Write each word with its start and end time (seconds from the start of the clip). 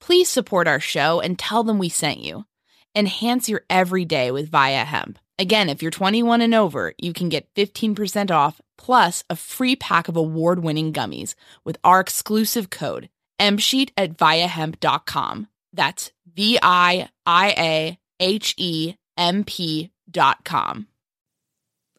Please 0.00 0.28
support 0.28 0.66
our 0.66 0.80
show 0.80 1.20
and 1.20 1.38
tell 1.38 1.62
them 1.62 1.78
we 1.78 1.88
sent 1.88 2.20
you. 2.20 2.44
Enhance 2.94 3.48
your 3.48 3.62
everyday 3.70 4.30
with 4.30 4.50
Viia 4.50 4.84
Hemp. 4.84 5.18
Again, 5.38 5.68
if 5.68 5.82
you're 5.82 5.90
21 5.90 6.40
and 6.40 6.54
over, 6.54 6.92
you 6.98 7.12
can 7.12 7.28
get 7.28 7.52
15% 7.54 8.30
off 8.30 8.60
plus 8.76 9.24
a 9.30 9.36
free 9.36 9.76
pack 9.76 10.08
of 10.08 10.16
award 10.16 10.62
winning 10.62 10.92
gummies 10.92 11.34
with 11.64 11.78
our 11.84 12.00
exclusive 12.00 12.70
code 12.70 13.08
MSheet 13.40 13.90
at 13.96 14.16
viiahemp.com. 14.16 15.48
That's 15.72 16.12
V 16.34 16.58
I 16.62 17.08
I 17.24 17.54
A 17.56 17.98
H 18.20 18.54
E 18.58 18.94
M 19.16 19.44
P 19.44 19.90
dot 20.10 20.44
com. 20.44 20.88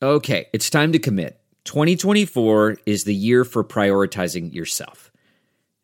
Okay, 0.01 0.47
it's 0.53 0.69
time 0.69 0.91
to 0.93 0.99
commit. 0.99 1.39
2024 1.65 2.77
is 2.85 3.03
the 3.03 3.13
year 3.13 3.43
for 3.45 3.63
prioritizing 3.63 4.53
yourself. 4.53 5.10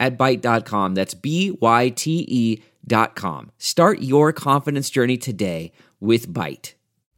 at 0.00 0.18
Byte.com. 0.18 0.96
That's 0.96 1.14
B-Y-T-E 1.14 2.62
dot 2.86 3.14
com. 3.14 3.52
Start 3.58 4.00
your 4.00 4.32
confidence 4.32 4.90
journey 4.90 5.16
today 5.16 5.70
with 6.00 6.32
Byte. 6.32 6.74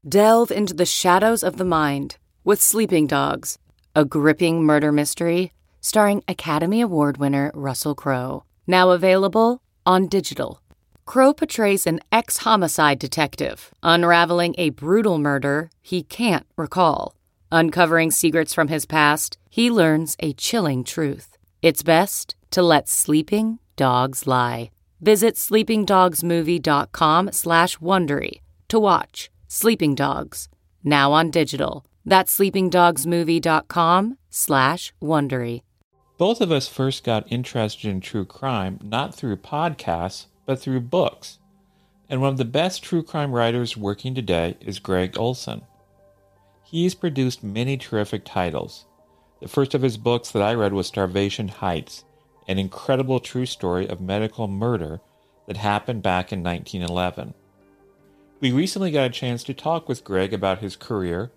Delve 0.06 0.50
into 0.50 0.74
the 0.74 0.84
shadows 0.84 1.42
of 1.42 1.56
the 1.56 1.64
mind 1.64 2.16
with 2.44 2.60
Sleeping 2.60 3.06
Dogs, 3.06 3.58
a 3.94 4.04
gripping 4.04 4.64
murder 4.64 4.92
mystery 4.92 5.52
starring 5.80 6.22
Academy 6.28 6.80
Award 6.80 7.16
winner 7.16 7.50
Russell 7.54 7.94
Crowe. 7.94 8.44
Now 8.66 8.90
available 8.90 9.62
on 9.84 10.08
digital. 10.08 10.60
Crowe 11.04 11.32
portrays 11.34 11.86
an 11.86 12.00
ex 12.10 12.38
homicide 12.38 12.98
detective 12.98 13.70
unraveling 13.82 14.54
a 14.58 14.70
brutal 14.70 15.18
murder 15.18 15.70
he 15.80 16.02
can't 16.02 16.46
recall. 16.56 17.16
Uncovering 17.50 18.10
secrets 18.10 18.54
from 18.54 18.68
his 18.68 18.86
past, 18.86 19.36
he 19.50 19.70
learns 19.70 20.16
a 20.20 20.32
chilling 20.32 20.84
truth. 20.84 21.36
It's 21.60 21.82
best 21.82 22.34
to 22.52 22.62
let 22.62 22.88
sleeping 22.88 23.58
dogs 23.76 24.26
lie. 24.26 24.70
Visit 25.00 25.34
sleepingdogsmovie.com 25.34 27.32
slash 27.32 27.78
Wondery 27.78 28.40
to 28.68 28.78
watch 28.78 29.30
Sleeping 29.48 29.94
Dogs, 29.94 30.48
now 30.82 31.12
on 31.12 31.30
digital. 31.30 31.84
That's 32.06 32.38
sleepingdogsmovie.com 32.38 34.16
slash 34.30 34.94
Wondery. 35.02 35.60
Both 36.16 36.40
of 36.40 36.50
us 36.50 36.68
first 36.68 37.04
got 37.04 37.30
interested 37.30 37.90
in 37.90 38.00
true 38.00 38.24
crime 38.24 38.78
not 38.82 39.14
through 39.14 39.36
podcasts, 39.36 40.26
but 40.46 40.58
through 40.58 40.80
books. 40.80 41.38
And 42.08 42.20
one 42.20 42.30
of 42.30 42.38
the 42.38 42.44
best 42.44 42.82
true 42.82 43.02
crime 43.02 43.32
writers 43.32 43.76
working 43.76 44.14
today 44.14 44.56
is 44.60 44.78
Gregg 44.78 45.18
Olsen. 45.18 45.62
He's 46.62 46.94
produced 46.94 47.42
many 47.42 47.76
terrific 47.76 48.24
titles. 48.24 48.86
The 49.40 49.48
first 49.48 49.74
of 49.74 49.82
his 49.82 49.98
books 49.98 50.30
that 50.30 50.42
I 50.42 50.54
read 50.54 50.72
was 50.72 50.86
Starvation 50.86 51.48
Heights, 51.48 52.04
an 52.48 52.58
incredible 52.58 53.20
true 53.20 53.46
story 53.46 53.88
of 53.88 54.00
medical 54.00 54.48
murder 54.48 55.00
that 55.46 55.56
happened 55.56 56.02
back 56.02 56.32
in 56.32 56.42
1911. 56.42 57.34
We 58.40 58.50
recently 58.50 58.90
got 58.90 59.06
a 59.06 59.10
chance 59.10 59.44
to 59.44 59.54
talk 59.54 59.88
with 59.88 60.04
Gregg 60.04 60.32
about 60.32 60.58
his 60.58 60.76
career, 60.76 61.30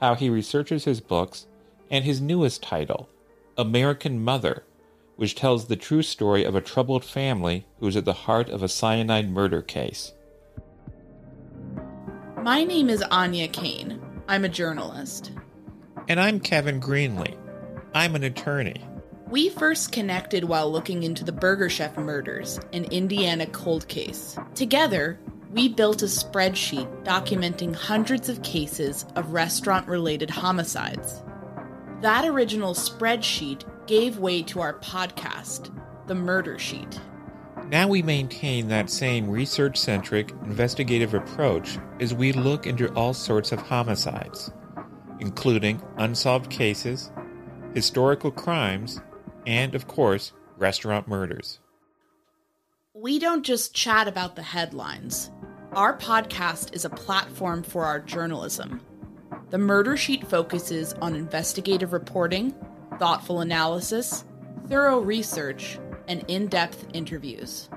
how 0.00 0.14
he 0.14 0.28
researches 0.28 0.84
his 0.84 1.00
books, 1.00 1.46
and 1.90 2.04
his 2.04 2.20
newest 2.20 2.62
title, 2.62 3.08
American 3.56 4.22
Mother, 4.22 4.64
which 5.16 5.34
tells 5.34 5.66
the 5.66 5.76
true 5.76 6.02
story 6.02 6.44
of 6.44 6.54
a 6.54 6.60
troubled 6.60 7.04
family 7.04 7.66
who 7.78 7.86
is 7.86 7.96
at 7.96 8.04
the 8.04 8.12
heart 8.12 8.48
of 8.48 8.62
a 8.62 8.68
cyanide 8.68 9.30
murder 9.30 9.62
case. 9.62 10.12
My 12.42 12.64
name 12.64 12.88
is 12.88 13.02
Áine 13.02 13.52
Cain. 13.52 14.00
I'm 14.28 14.44
a 14.44 14.48
journalist. 14.48 15.32
And 16.08 16.18
I'm 16.18 16.40
Kevin 16.40 16.80
Greenlee. 16.80 17.36
I'm 17.94 18.14
an 18.14 18.24
attorney. 18.24 18.82
We 19.30 19.48
first 19.48 19.92
connected 19.92 20.42
while 20.42 20.72
looking 20.72 21.04
into 21.04 21.22
the 21.22 21.30
Burger 21.30 21.70
Chef 21.70 21.96
murders, 21.96 22.58
an 22.72 22.86
Indiana 22.86 23.46
cold 23.46 23.86
case. 23.86 24.36
Together, 24.56 25.20
we 25.52 25.68
built 25.68 26.02
a 26.02 26.06
spreadsheet 26.06 27.04
documenting 27.04 27.72
hundreds 27.72 28.28
of 28.28 28.42
cases 28.42 29.06
of 29.14 29.32
restaurant 29.32 29.86
related 29.86 30.30
homicides. 30.30 31.22
That 32.00 32.24
original 32.24 32.74
spreadsheet 32.74 33.62
gave 33.86 34.18
way 34.18 34.42
to 34.42 34.62
our 34.62 34.80
podcast, 34.80 35.72
The 36.08 36.16
Murder 36.16 36.58
Sheet. 36.58 36.98
Now 37.68 37.86
we 37.86 38.02
maintain 38.02 38.66
that 38.66 38.90
same 38.90 39.30
research 39.30 39.76
centric, 39.76 40.32
investigative 40.44 41.14
approach 41.14 41.78
as 42.00 42.12
we 42.12 42.32
look 42.32 42.66
into 42.66 42.92
all 42.94 43.14
sorts 43.14 43.52
of 43.52 43.60
homicides, 43.60 44.50
including 45.20 45.80
unsolved 45.98 46.50
cases, 46.50 47.12
historical 47.74 48.32
crimes, 48.32 49.00
and, 49.46 49.74
of 49.74 49.86
course, 49.86 50.32
restaurant 50.56 51.08
murders. 51.08 51.60
We 52.94 53.18
don't 53.18 53.44
just 53.44 53.74
chat 53.74 54.08
about 54.08 54.36
the 54.36 54.42
headlines. 54.42 55.30
Our 55.72 55.96
podcast 55.96 56.74
is 56.74 56.84
a 56.84 56.90
platform 56.90 57.62
for 57.62 57.84
our 57.84 58.00
journalism. 58.00 58.80
The 59.50 59.58
Murder 59.58 59.96
Sheet 59.96 60.26
focuses 60.26 60.92
on 60.94 61.14
investigative 61.14 61.92
reporting, 61.92 62.54
thoughtful 62.98 63.40
analysis, 63.40 64.24
thorough 64.68 65.00
research, 65.00 65.78
and 66.08 66.24
in 66.28 66.48
depth 66.48 66.86
interviews. 66.92 67.68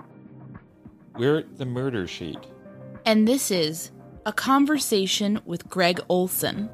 We're 1.15 1.43
the 1.43 1.65
Murder 1.65 2.07
Sheet. 2.07 2.39
And 3.05 3.27
this 3.27 3.51
is 3.51 3.91
a 4.25 4.33
conversation 4.33 5.41
with 5.45 5.69
Gregg 5.69 5.99
Olsen. 6.09 6.69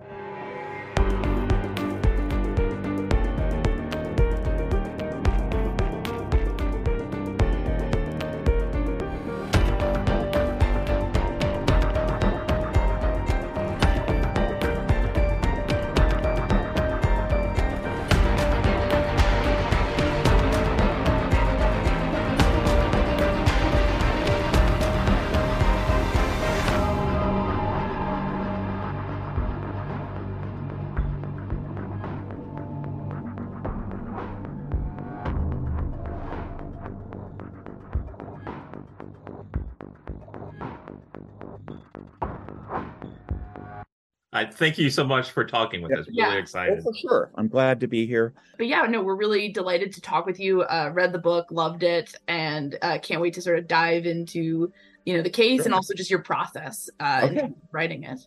I 44.39 44.45
thank 44.45 44.77
you 44.77 44.89
so 44.89 45.03
much 45.03 45.31
for 45.31 45.44
talking 45.44 45.81
with 45.81 45.91
Yeah. 45.91 46.00
us. 46.00 46.07
Really 46.07 46.18
Yeah. 46.19 46.33
Oh, 46.36 46.38
excited. 46.38 46.81
for 46.83 46.94
sure. 46.95 47.30
I'm 47.36 47.50
glad 47.50 47.80
to 47.81 47.88
be 47.88 48.06
here. 48.06 48.33
But 48.57 48.68
yeah, 48.68 48.83
no, 48.83 49.01
we're 49.03 49.15
really 49.15 49.50
delighted 49.50 49.91
to 49.94 50.01
talk 50.01 50.25
with 50.25 50.39
you. 50.39 50.62
Uh, 50.63 50.91
read 50.94 51.12
the 51.12 51.19
book, 51.19 51.47
loved 51.51 51.83
it, 51.83 52.15
and 52.30 52.77
uh, 52.81 53.00
can't 53.00 53.19
wait 53.21 53.33
to 53.33 53.41
sort 53.41 53.59
of 53.59 53.68
dive 53.68 54.06
into 54.06 54.71
you 55.06 55.15
know 55.18 55.21
the 55.24 55.30
case 55.30 55.65
and 55.65 55.74
also 55.74 55.94
just 55.94 56.09
your 56.09 56.21
process 56.21 56.89
uh, 57.00 57.27
in 57.31 57.56
writing 57.71 58.03
it. 58.03 58.19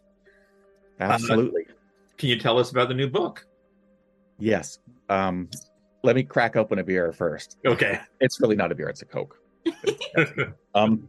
Absolutely. 1.00 1.66
Can 2.18 2.28
you 2.28 2.38
tell 2.38 2.58
us 2.58 2.70
about 2.70 2.88
the 2.88 2.94
new 2.94 3.08
book? 3.08 3.46
yes. 4.38 4.78
Um, 5.08 5.48
let 6.02 6.16
me 6.16 6.22
crack 6.24 6.56
open 6.56 6.78
a 6.78 6.84
beer 6.84 7.12
first. 7.12 7.58
Okay. 7.64 8.00
It's 8.20 8.40
really 8.40 8.56
not 8.56 8.72
a 8.72 8.74
beer, 8.74 8.88
it's 8.88 9.02
a 9.02 9.06
Coke. 9.06 9.38
Um, 10.74 11.06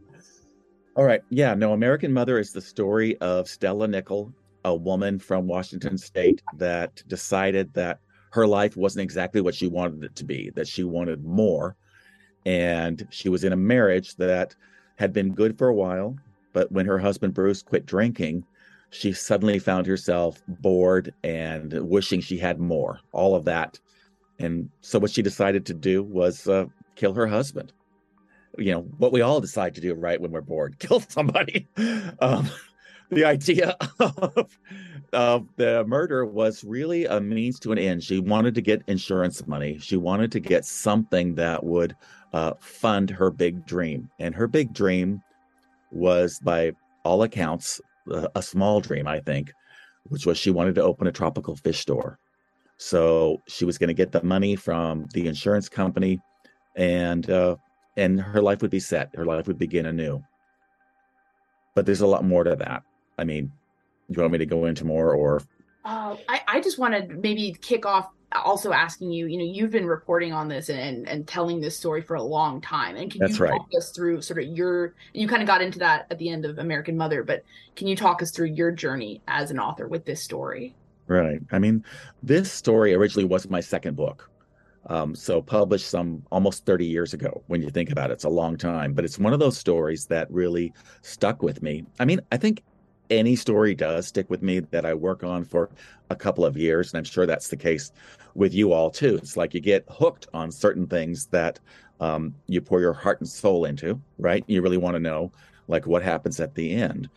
all 0.96 1.04
right. 1.04 1.22
Yeah. 1.30 1.54
No, 1.54 1.72
American 1.72 2.12
Mother 2.12 2.38
is 2.38 2.52
the 2.52 2.60
story 2.60 3.16
of 3.18 3.48
Stella 3.48 3.88
Nickell, 3.88 4.32
a 4.64 4.74
woman 4.74 5.18
from 5.18 5.46
Washington 5.46 5.98
State 5.98 6.42
that 6.56 7.02
decided 7.06 7.72
that 7.74 8.00
her 8.32 8.46
life 8.46 8.76
wasn't 8.76 9.02
exactly 9.02 9.40
what 9.40 9.54
she 9.54 9.68
wanted 9.68 10.02
it 10.04 10.16
to 10.16 10.24
be, 10.24 10.50
that 10.56 10.66
she 10.66 10.84
wanted 10.84 11.24
more. 11.24 11.76
And 12.46 13.06
she 13.10 13.28
was 13.28 13.44
in 13.44 13.52
a 13.52 13.56
marriage 13.56 14.16
that 14.16 14.54
had 14.96 15.12
been 15.12 15.34
good 15.34 15.56
for 15.56 15.68
a 15.68 15.74
while. 15.74 16.16
But 16.52 16.70
when 16.72 16.86
her 16.86 16.98
husband 16.98 17.34
Bruce 17.34 17.62
quit 17.62 17.86
drinking, 17.86 18.44
she 18.90 19.12
suddenly 19.12 19.58
found 19.58 19.86
herself 19.86 20.42
bored 20.46 21.12
and 21.22 21.72
wishing 21.88 22.20
she 22.20 22.38
had 22.38 22.58
more, 22.60 23.00
all 23.12 23.34
of 23.34 23.44
that. 23.44 23.78
And 24.38 24.68
so 24.80 24.98
what 24.98 25.10
she 25.10 25.22
decided 25.22 25.66
to 25.66 25.74
do 25.74 26.02
was 26.02 26.48
uh, 26.48 26.66
kill 26.96 27.14
her 27.14 27.26
husband 27.26 27.72
you 28.58 28.72
know 28.72 28.82
what 28.98 29.12
we 29.12 29.20
all 29.20 29.40
decide 29.40 29.74
to 29.74 29.80
do 29.80 29.94
right 29.94 30.20
when 30.20 30.30
we're 30.30 30.40
bored 30.40 30.78
kill 30.78 31.00
somebody 31.00 31.66
um, 32.20 32.48
the 33.14 33.24
idea 33.24 33.76
of, 34.00 34.58
of 35.12 35.48
the 35.56 35.84
murder 35.86 36.24
was 36.24 36.64
really 36.64 37.04
a 37.06 37.20
means 37.20 37.58
to 37.60 37.72
an 37.72 37.78
end 37.78 38.02
she 38.02 38.18
wanted 38.18 38.54
to 38.54 38.60
get 38.60 38.82
insurance 38.86 39.46
money 39.46 39.78
she 39.78 39.96
wanted 39.96 40.30
to 40.32 40.40
get 40.40 40.64
something 40.64 41.34
that 41.34 41.62
would 41.62 41.94
uh, 42.32 42.52
fund 42.60 43.10
her 43.10 43.30
big 43.30 43.64
dream 43.66 44.08
and 44.18 44.34
her 44.34 44.46
big 44.46 44.72
dream 44.72 45.22
was 45.92 46.38
by 46.40 46.72
all 47.04 47.22
accounts 47.22 47.80
a 48.34 48.42
small 48.42 48.80
dream 48.80 49.06
i 49.06 49.20
think 49.20 49.52
which 50.08 50.26
was 50.26 50.36
she 50.36 50.50
wanted 50.50 50.74
to 50.74 50.82
open 50.82 51.06
a 51.06 51.12
tropical 51.12 51.56
fish 51.56 51.78
store 51.78 52.18
so 52.76 53.40
she 53.46 53.64
was 53.64 53.78
going 53.78 53.88
to 53.88 53.94
get 53.94 54.12
the 54.12 54.22
money 54.22 54.56
from 54.56 55.06
the 55.14 55.26
insurance 55.26 55.68
company 55.68 56.20
and 56.76 57.30
uh, 57.30 57.56
and 57.96 58.20
her 58.20 58.42
life 58.42 58.62
would 58.62 58.70
be 58.70 58.80
set. 58.80 59.14
Her 59.14 59.24
life 59.24 59.46
would 59.46 59.58
begin 59.58 59.86
anew. 59.86 60.22
But 61.74 61.86
there's 61.86 62.00
a 62.00 62.06
lot 62.06 62.24
more 62.24 62.44
to 62.44 62.56
that. 62.56 62.82
I 63.18 63.24
mean, 63.24 63.52
do 64.10 64.16
you 64.16 64.22
want 64.22 64.32
me 64.32 64.38
to 64.38 64.46
go 64.46 64.66
into 64.66 64.84
more 64.84 65.12
or 65.14 65.42
Uh, 65.84 66.16
I, 66.28 66.40
I 66.48 66.60
just 66.60 66.78
want 66.78 66.94
to 66.94 67.14
maybe 67.14 67.56
kick 67.60 67.86
off 67.86 68.08
also 68.32 68.72
asking 68.72 69.12
you, 69.12 69.26
you 69.26 69.38
know, 69.38 69.44
you've 69.44 69.70
been 69.70 69.86
reporting 69.86 70.32
on 70.32 70.48
this 70.48 70.68
and, 70.68 71.08
and 71.08 71.26
telling 71.26 71.60
this 71.60 71.76
story 71.76 72.02
for 72.02 72.16
a 72.16 72.22
long 72.22 72.60
time. 72.60 72.96
And 72.96 73.10
can 73.10 73.20
That's 73.20 73.38
you 73.38 73.44
right. 73.44 73.52
talk 73.52 73.68
us 73.76 73.90
through 73.90 74.22
sort 74.22 74.42
of 74.42 74.48
your, 74.48 74.94
you 75.12 75.28
kind 75.28 75.42
of 75.42 75.46
got 75.46 75.62
into 75.62 75.78
that 75.80 76.06
at 76.10 76.18
the 76.18 76.28
end 76.28 76.44
of 76.44 76.58
American 76.58 76.96
Mother, 76.96 77.22
but 77.22 77.44
can 77.76 77.86
you 77.86 77.96
talk 77.96 78.22
us 78.22 78.30
through 78.30 78.48
your 78.48 78.72
journey 78.72 79.22
as 79.28 79.50
an 79.50 79.58
author 79.58 79.86
with 79.86 80.04
this 80.04 80.22
story? 80.22 80.74
Right. 81.06 81.40
I 81.52 81.58
mean, 81.58 81.84
this 82.22 82.50
story 82.50 82.94
originally 82.94 83.26
was 83.26 83.48
my 83.48 83.60
second 83.60 83.96
book. 83.96 84.30
Um, 84.86 85.14
so 85.14 85.40
published 85.40 85.88
some 85.88 86.22
almost 86.30 86.66
30 86.66 86.84
years 86.84 87.14
ago 87.14 87.42
when 87.46 87.62
you 87.62 87.70
think 87.70 87.90
about 87.90 88.10
it. 88.10 88.14
It's 88.14 88.24
a 88.24 88.28
long 88.28 88.58
time, 88.58 88.92
but 88.92 89.04
it's 89.04 89.18
one 89.18 89.32
of 89.32 89.40
those 89.40 89.56
stories 89.56 90.06
that 90.06 90.30
really 90.30 90.74
stuck 91.00 91.42
with 91.42 91.62
me. 91.62 91.84
I 91.98 92.04
mean, 92.04 92.20
I 92.32 92.36
think 92.36 92.62
any 93.10 93.36
story 93.36 93.74
does 93.74 94.06
stick 94.06 94.30
with 94.30 94.42
me 94.42 94.60
that 94.60 94.86
I 94.86 94.94
work 94.94 95.24
on 95.24 95.44
for 95.44 95.70
a 96.10 96.16
couple 96.16 96.44
of 96.44 96.56
years. 96.56 96.92
And 96.92 96.98
I'm 96.98 97.04
sure 97.04 97.26
that's 97.26 97.48
the 97.48 97.56
case 97.56 97.92
with 98.34 98.54
you 98.54 98.72
all 98.72 98.90
too. 98.90 99.16
It's 99.16 99.36
like 99.36 99.54
you 99.54 99.60
get 99.60 99.84
hooked 99.88 100.26
on 100.34 100.50
certain 100.50 100.86
things 100.86 101.26
that 101.26 101.60
um, 102.00 102.34
you 102.46 102.60
pour 102.60 102.80
your 102.80 102.92
heart 102.92 103.20
and 103.20 103.28
soul 103.28 103.64
into, 103.64 104.00
right? 104.18 104.44
You 104.46 104.62
really 104.62 104.76
want 104.76 104.94
to 104.94 105.00
know 105.00 105.32
like 105.68 105.86
what 105.86 106.02
happens 106.02 106.40
at 106.40 106.54
the 106.54 106.72
end. 106.72 107.08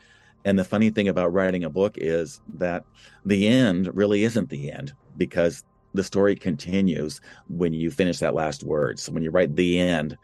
And 0.45 0.57
the 0.57 0.63
funny 0.63 0.89
thing 0.89 1.09
about 1.09 1.33
writing 1.33 1.63
a 1.63 1.69
book 1.69 1.95
is 1.97 2.41
that 2.55 2.85
the 3.25 3.47
end 3.47 3.89
really 3.93 4.23
isn't 4.23 4.49
the 4.49 4.71
end 4.71 4.93
because 5.17 5.63
the 5.93 6.03
story 6.03 6.35
continues 6.35 7.19
when 7.49 7.73
you 7.73 7.91
finish 7.91 8.19
that 8.19 8.35
last 8.35 8.63
word. 8.63 8.99
So 8.99 9.11
when 9.11 9.23
you 9.23 9.31
write 9.31 9.55
the 9.55 9.79
end, 9.79 10.17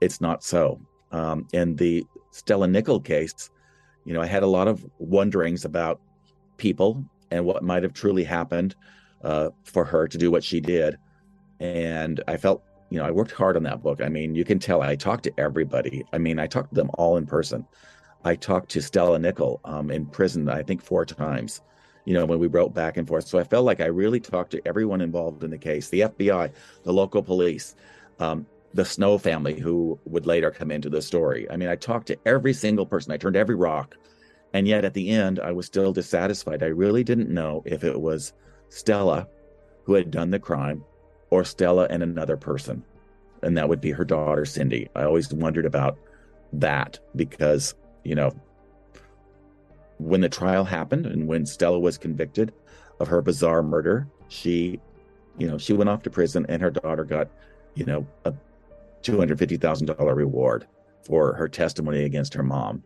it's 0.00 0.20
not 0.20 0.44
so. 0.44 0.80
Um, 1.12 1.46
in 1.52 1.76
the 1.76 2.04
Stella 2.30 2.66
Nickell 2.66 3.00
case, 3.00 3.50
you 4.04 4.14
know, 4.14 4.20
I 4.20 4.26
had 4.26 4.42
a 4.42 4.48
lot 4.48 4.68
of 4.68 4.84
wonderings 4.98 5.64
about 5.64 6.00
people 6.56 7.04
and 7.30 7.44
what 7.44 7.62
might 7.62 7.82
have 7.82 7.92
truly 7.92 8.24
happened 8.24 8.74
uh, 9.22 9.50
for 9.64 9.84
her 9.84 10.06
to 10.06 10.18
do 10.18 10.30
what 10.30 10.44
she 10.44 10.60
did. 10.60 10.98
And 11.60 12.22
I 12.28 12.36
felt, 12.36 12.62
you 12.90 12.98
know, 12.98 13.04
I 13.04 13.10
worked 13.10 13.32
hard 13.32 13.56
on 13.56 13.62
that 13.64 13.82
book. 13.82 14.02
I 14.02 14.08
mean, 14.08 14.34
you 14.34 14.44
can 14.44 14.58
tell 14.58 14.82
I 14.82 14.96
talked 14.96 15.24
to 15.24 15.32
everybody. 15.38 16.04
I 16.12 16.18
mean, 16.18 16.38
I 16.38 16.46
talked 16.46 16.70
to 16.70 16.74
them 16.74 16.90
all 16.94 17.16
in 17.16 17.26
person. 17.26 17.66
I 18.24 18.34
talked 18.34 18.70
to 18.70 18.82
Stella 18.82 19.18
Nickell 19.18 19.60
um, 19.64 19.90
in 19.90 20.06
prison, 20.06 20.48
I 20.48 20.62
think, 20.62 20.82
four 20.82 21.04
times 21.04 21.60
you 22.04 22.12
know, 22.14 22.26
when 22.26 22.38
we 22.38 22.46
wrote 22.46 22.74
back 22.74 22.96
and 22.96 23.08
forth. 23.08 23.26
So 23.26 23.38
I 23.38 23.44
felt 23.44 23.64
like 23.64 23.80
I 23.80 23.86
really 23.86 24.20
talked 24.20 24.50
to 24.52 24.62
everyone 24.66 25.00
involved 25.00 25.42
in 25.42 25.50
the 25.50 25.58
case 25.58 25.88
the 25.88 26.00
FBI, 26.00 26.52
the 26.82 26.92
local 26.92 27.22
police, 27.22 27.74
um, 28.20 28.46
the 28.74 28.84
Snow 28.84 29.18
family, 29.18 29.58
who 29.58 29.98
would 30.04 30.26
later 30.26 30.50
come 30.50 30.70
into 30.72 30.90
the 30.90 31.00
story. 31.00 31.48
I 31.50 31.56
mean, 31.56 31.68
I 31.68 31.76
talked 31.76 32.08
to 32.08 32.18
every 32.26 32.52
single 32.52 32.84
person, 32.84 33.12
I 33.12 33.16
turned 33.16 33.36
every 33.36 33.54
rock. 33.54 33.96
And 34.52 34.68
yet 34.68 34.84
at 34.84 34.94
the 34.94 35.10
end, 35.10 35.40
I 35.40 35.52
was 35.52 35.66
still 35.66 35.92
dissatisfied. 35.92 36.62
I 36.62 36.66
really 36.66 37.02
didn't 37.02 37.28
know 37.28 37.62
if 37.64 37.82
it 37.82 38.00
was 38.00 38.32
Stella 38.68 39.28
who 39.84 39.94
had 39.94 40.10
done 40.10 40.30
the 40.30 40.38
crime 40.38 40.84
or 41.30 41.44
Stella 41.44 41.86
and 41.90 42.02
another 42.02 42.36
person. 42.36 42.84
And 43.42 43.56
that 43.56 43.68
would 43.68 43.80
be 43.80 43.90
her 43.90 44.04
daughter, 44.04 44.44
Cindy. 44.44 44.88
I 44.94 45.04
always 45.04 45.32
wondered 45.32 45.66
about 45.66 45.98
that 46.54 46.98
because, 47.16 47.74
you 48.04 48.14
know, 48.14 48.32
when 49.98 50.20
the 50.20 50.28
trial 50.28 50.64
happened 50.64 51.06
and 51.06 51.26
when 51.26 51.46
Stella 51.46 51.78
was 51.78 51.98
convicted 51.98 52.52
of 53.00 53.08
her 53.08 53.22
bizarre 53.22 53.62
murder, 53.62 54.08
she, 54.28 54.80
you 55.38 55.46
know, 55.46 55.58
she 55.58 55.72
went 55.72 55.90
off 55.90 56.02
to 56.04 56.10
prison 56.10 56.46
and 56.48 56.62
her 56.62 56.70
daughter 56.70 57.04
got, 57.04 57.28
you 57.74 57.84
know, 57.84 58.06
a 58.24 58.32
$250,000 59.04 60.16
reward 60.16 60.66
for 61.06 61.34
her 61.34 61.48
testimony 61.48 62.04
against 62.04 62.34
her 62.34 62.42
mom. 62.42 62.82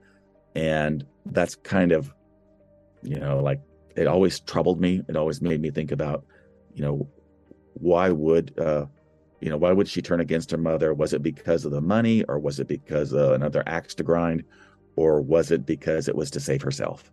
And 0.55 1.07
that's 1.27 1.55
kind 1.55 1.93
of, 1.93 2.13
you 3.03 3.19
know, 3.19 3.41
like 3.41 3.61
it 3.97 4.07
always 4.07 4.41
troubled 4.41 4.81
me. 4.81 5.03
It 5.09 5.17
always 5.17 5.41
made 5.41 5.61
me 5.61 5.71
think 5.71 5.93
about, 5.93 6.25
you 6.75 6.83
know, 6.83 7.09
why 7.75 8.11
would, 8.11 8.59
uh, 8.59 8.87
you 9.41 9.51
know, 9.51 9.57
why 9.57 9.73
would 9.73 9.89
she 9.89 10.03
turn 10.03 10.21
against 10.21 10.51
her 10.51 10.59
mother? 10.59 10.93
Was 10.95 11.13
it 11.13 11.23
because 11.23 11.65
of 11.65 11.71
the 11.71 11.81
money 11.81 12.25
or 12.25 12.39
was 12.39 12.59
it 12.59 12.67
because 12.67 13.13
of 13.13 13.33
another 13.33 13.63
axe 13.67 13.95
to 13.97 14.03
grind? 14.03 14.45
or 14.99 15.21
was 15.21 15.53
it 15.53 15.65
because 15.65 16.09
it 16.09 16.17
was 16.17 16.29
to 16.29 16.41
save 16.41 16.61
herself? 16.61 17.13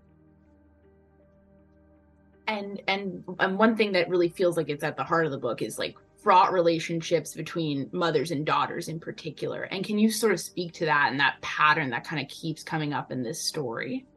And 2.47 2.81
and 2.87 3.23
and 3.39 3.59
one 3.59 3.77
thing 3.77 3.91
that 3.91 4.09
really 4.09 4.29
feels 4.29 4.57
like 4.57 4.69
it's 4.69 4.83
at 4.83 4.97
the 4.97 5.03
heart 5.03 5.27
of 5.27 5.31
the 5.31 5.37
book 5.37 5.61
is 5.61 5.77
like 5.77 5.95
fraught 6.25 6.51
relationships 6.51 7.35
between 7.35 7.87
mothers 7.91 8.31
and 8.31 8.47
daughters 8.47 8.87
in 8.87 8.99
particular. 8.99 9.61
And 9.65 9.85
can 9.85 9.99
you 9.99 10.09
sort 10.09 10.33
of 10.33 10.39
speak 10.39 10.73
to 10.73 10.85
that 10.85 11.11
and 11.11 11.19
that 11.19 11.39
pattern 11.41 11.91
that 11.91 12.03
kind 12.03 12.19
of 12.19 12.27
keeps 12.29 12.63
coming 12.63 12.93
up 12.93 13.11
in 13.11 13.21
this 13.21 13.39
story? 13.39 14.07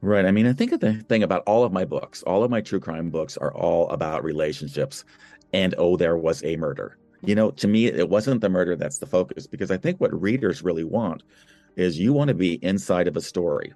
Right. 0.00 0.24
I 0.24 0.30
mean, 0.30 0.46
I 0.46 0.54
think 0.54 0.72
of 0.72 0.80
the 0.80 0.94
thing 0.94 1.22
about 1.22 1.42
all 1.46 1.62
of 1.62 1.70
my 1.70 1.84
books, 1.84 2.22
all 2.22 2.42
of 2.42 2.50
my 2.50 2.62
true 2.62 2.80
crime 2.80 3.10
books 3.10 3.36
are 3.36 3.54
all 3.54 3.90
about 3.90 4.24
relationships. 4.24 5.04
And 5.52 5.74
oh, 5.76 5.98
there 5.98 6.16
was 6.16 6.42
a 6.44 6.56
murder. 6.56 6.96
You 7.26 7.34
know, 7.34 7.50
to 7.50 7.68
me, 7.68 7.88
it 7.88 8.08
wasn't 8.08 8.40
the 8.40 8.48
murder 8.48 8.74
that's 8.74 8.96
the 8.96 9.04
focus 9.04 9.46
because 9.46 9.70
I 9.70 9.76
think 9.76 10.00
what 10.00 10.18
readers 10.18 10.62
really 10.62 10.84
want 10.84 11.24
is 11.76 11.98
you 11.98 12.14
want 12.14 12.28
to 12.28 12.34
be 12.34 12.54
inside 12.64 13.06
of 13.06 13.18
a 13.18 13.20
story. 13.20 13.74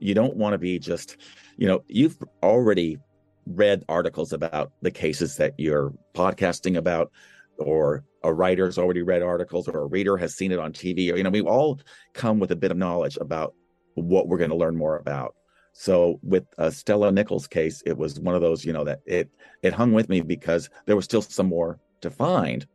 You 0.00 0.14
don't 0.14 0.36
want 0.36 0.54
to 0.54 0.58
be 0.58 0.80
just, 0.80 1.16
you 1.56 1.68
know, 1.68 1.84
you've 1.86 2.18
already 2.42 2.98
read 3.46 3.84
articles 3.88 4.32
about 4.32 4.72
the 4.82 4.90
cases 4.90 5.36
that 5.36 5.54
you're 5.58 5.92
podcasting 6.14 6.76
about, 6.76 7.10
or 7.58 8.04
a 8.22 8.32
writer's 8.32 8.78
already 8.78 9.02
read 9.02 9.22
articles, 9.22 9.68
or 9.68 9.80
a 9.80 9.86
reader 9.86 10.16
has 10.16 10.34
seen 10.34 10.52
it 10.52 10.58
on 10.58 10.72
TV. 10.72 11.12
Or, 11.12 11.16
you 11.16 11.22
know, 11.22 11.30
we 11.30 11.40
all 11.40 11.80
come 12.12 12.38
with 12.38 12.50
a 12.50 12.56
bit 12.56 12.70
of 12.70 12.76
knowledge 12.76 13.18
about 13.20 13.54
what 13.94 14.28
we're 14.28 14.38
going 14.38 14.50
to 14.50 14.56
learn 14.56 14.76
more 14.76 14.96
about. 14.96 15.34
So 15.72 16.18
with 16.22 16.44
uh, 16.58 16.70
Stella 16.70 17.12
Nickell's 17.12 17.46
case, 17.46 17.82
it 17.86 17.96
was 17.96 18.18
one 18.18 18.34
of 18.34 18.40
those, 18.40 18.64
you 18.64 18.72
know, 18.72 18.84
that 18.84 19.00
it 19.06 19.30
it 19.62 19.72
hung 19.72 19.92
with 19.92 20.08
me 20.08 20.20
because 20.20 20.68
there 20.86 20.96
was 20.96 21.04
still 21.04 21.22
some 21.22 21.46
more 21.46 21.78
to 22.00 22.10
find, 22.10 22.66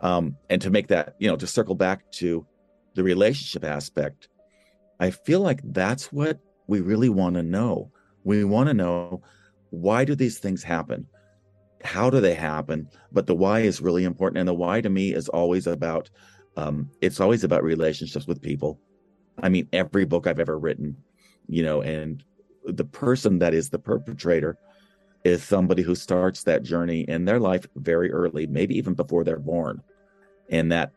um, 0.00 0.36
and 0.48 0.60
to 0.62 0.70
make 0.70 0.88
that, 0.88 1.14
you 1.18 1.28
know, 1.28 1.36
to 1.36 1.46
circle 1.46 1.74
back 1.74 2.10
to 2.12 2.46
the 2.94 3.02
relationship 3.02 3.64
aspect, 3.64 4.28
I 4.98 5.10
feel 5.10 5.40
like 5.40 5.60
that's 5.64 6.12
what 6.12 6.38
we 6.66 6.80
really 6.80 7.08
want 7.08 7.34
to 7.36 7.42
know. 7.42 7.90
We 8.24 8.44
want 8.44 8.68
to 8.68 8.74
know 8.74 9.22
why 9.72 10.04
do 10.04 10.14
these 10.14 10.38
things 10.38 10.62
happen? 10.62 11.06
How 11.82 12.10
do 12.10 12.20
they 12.20 12.34
happen? 12.34 12.88
But 13.10 13.26
the 13.26 13.34
why 13.34 13.60
is 13.60 13.80
really 13.80 14.04
important. 14.04 14.38
And 14.38 14.48
the 14.48 14.54
why 14.54 14.82
to 14.82 14.90
me 14.90 15.14
is 15.14 15.28
always 15.30 15.66
about, 15.66 16.10
um, 16.58 16.90
it's 17.00 17.20
always 17.20 17.42
about 17.42 17.64
relationships 17.64 18.26
with 18.26 18.42
people. 18.42 18.78
I 19.42 19.48
mean, 19.48 19.68
every 19.72 20.04
book 20.04 20.26
I've 20.26 20.38
ever 20.38 20.58
written, 20.58 20.96
you 21.48 21.62
know, 21.62 21.80
and 21.80 22.22
the 22.64 22.84
person 22.84 23.38
that 23.38 23.54
is 23.54 23.70
the 23.70 23.78
perpetrator 23.78 24.58
is 25.24 25.42
somebody 25.42 25.82
who 25.82 25.94
starts 25.94 26.42
that 26.42 26.62
journey 26.62 27.00
in 27.08 27.24
their 27.24 27.40
life 27.40 27.66
very 27.76 28.12
early, 28.12 28.46
maybe 28.46 28.76
even 28.76 28.92
before 28.92 29.24
they're 29.24 29.38
born. 29.38 29.82
And 30.50 30.70
that 30.70 30.92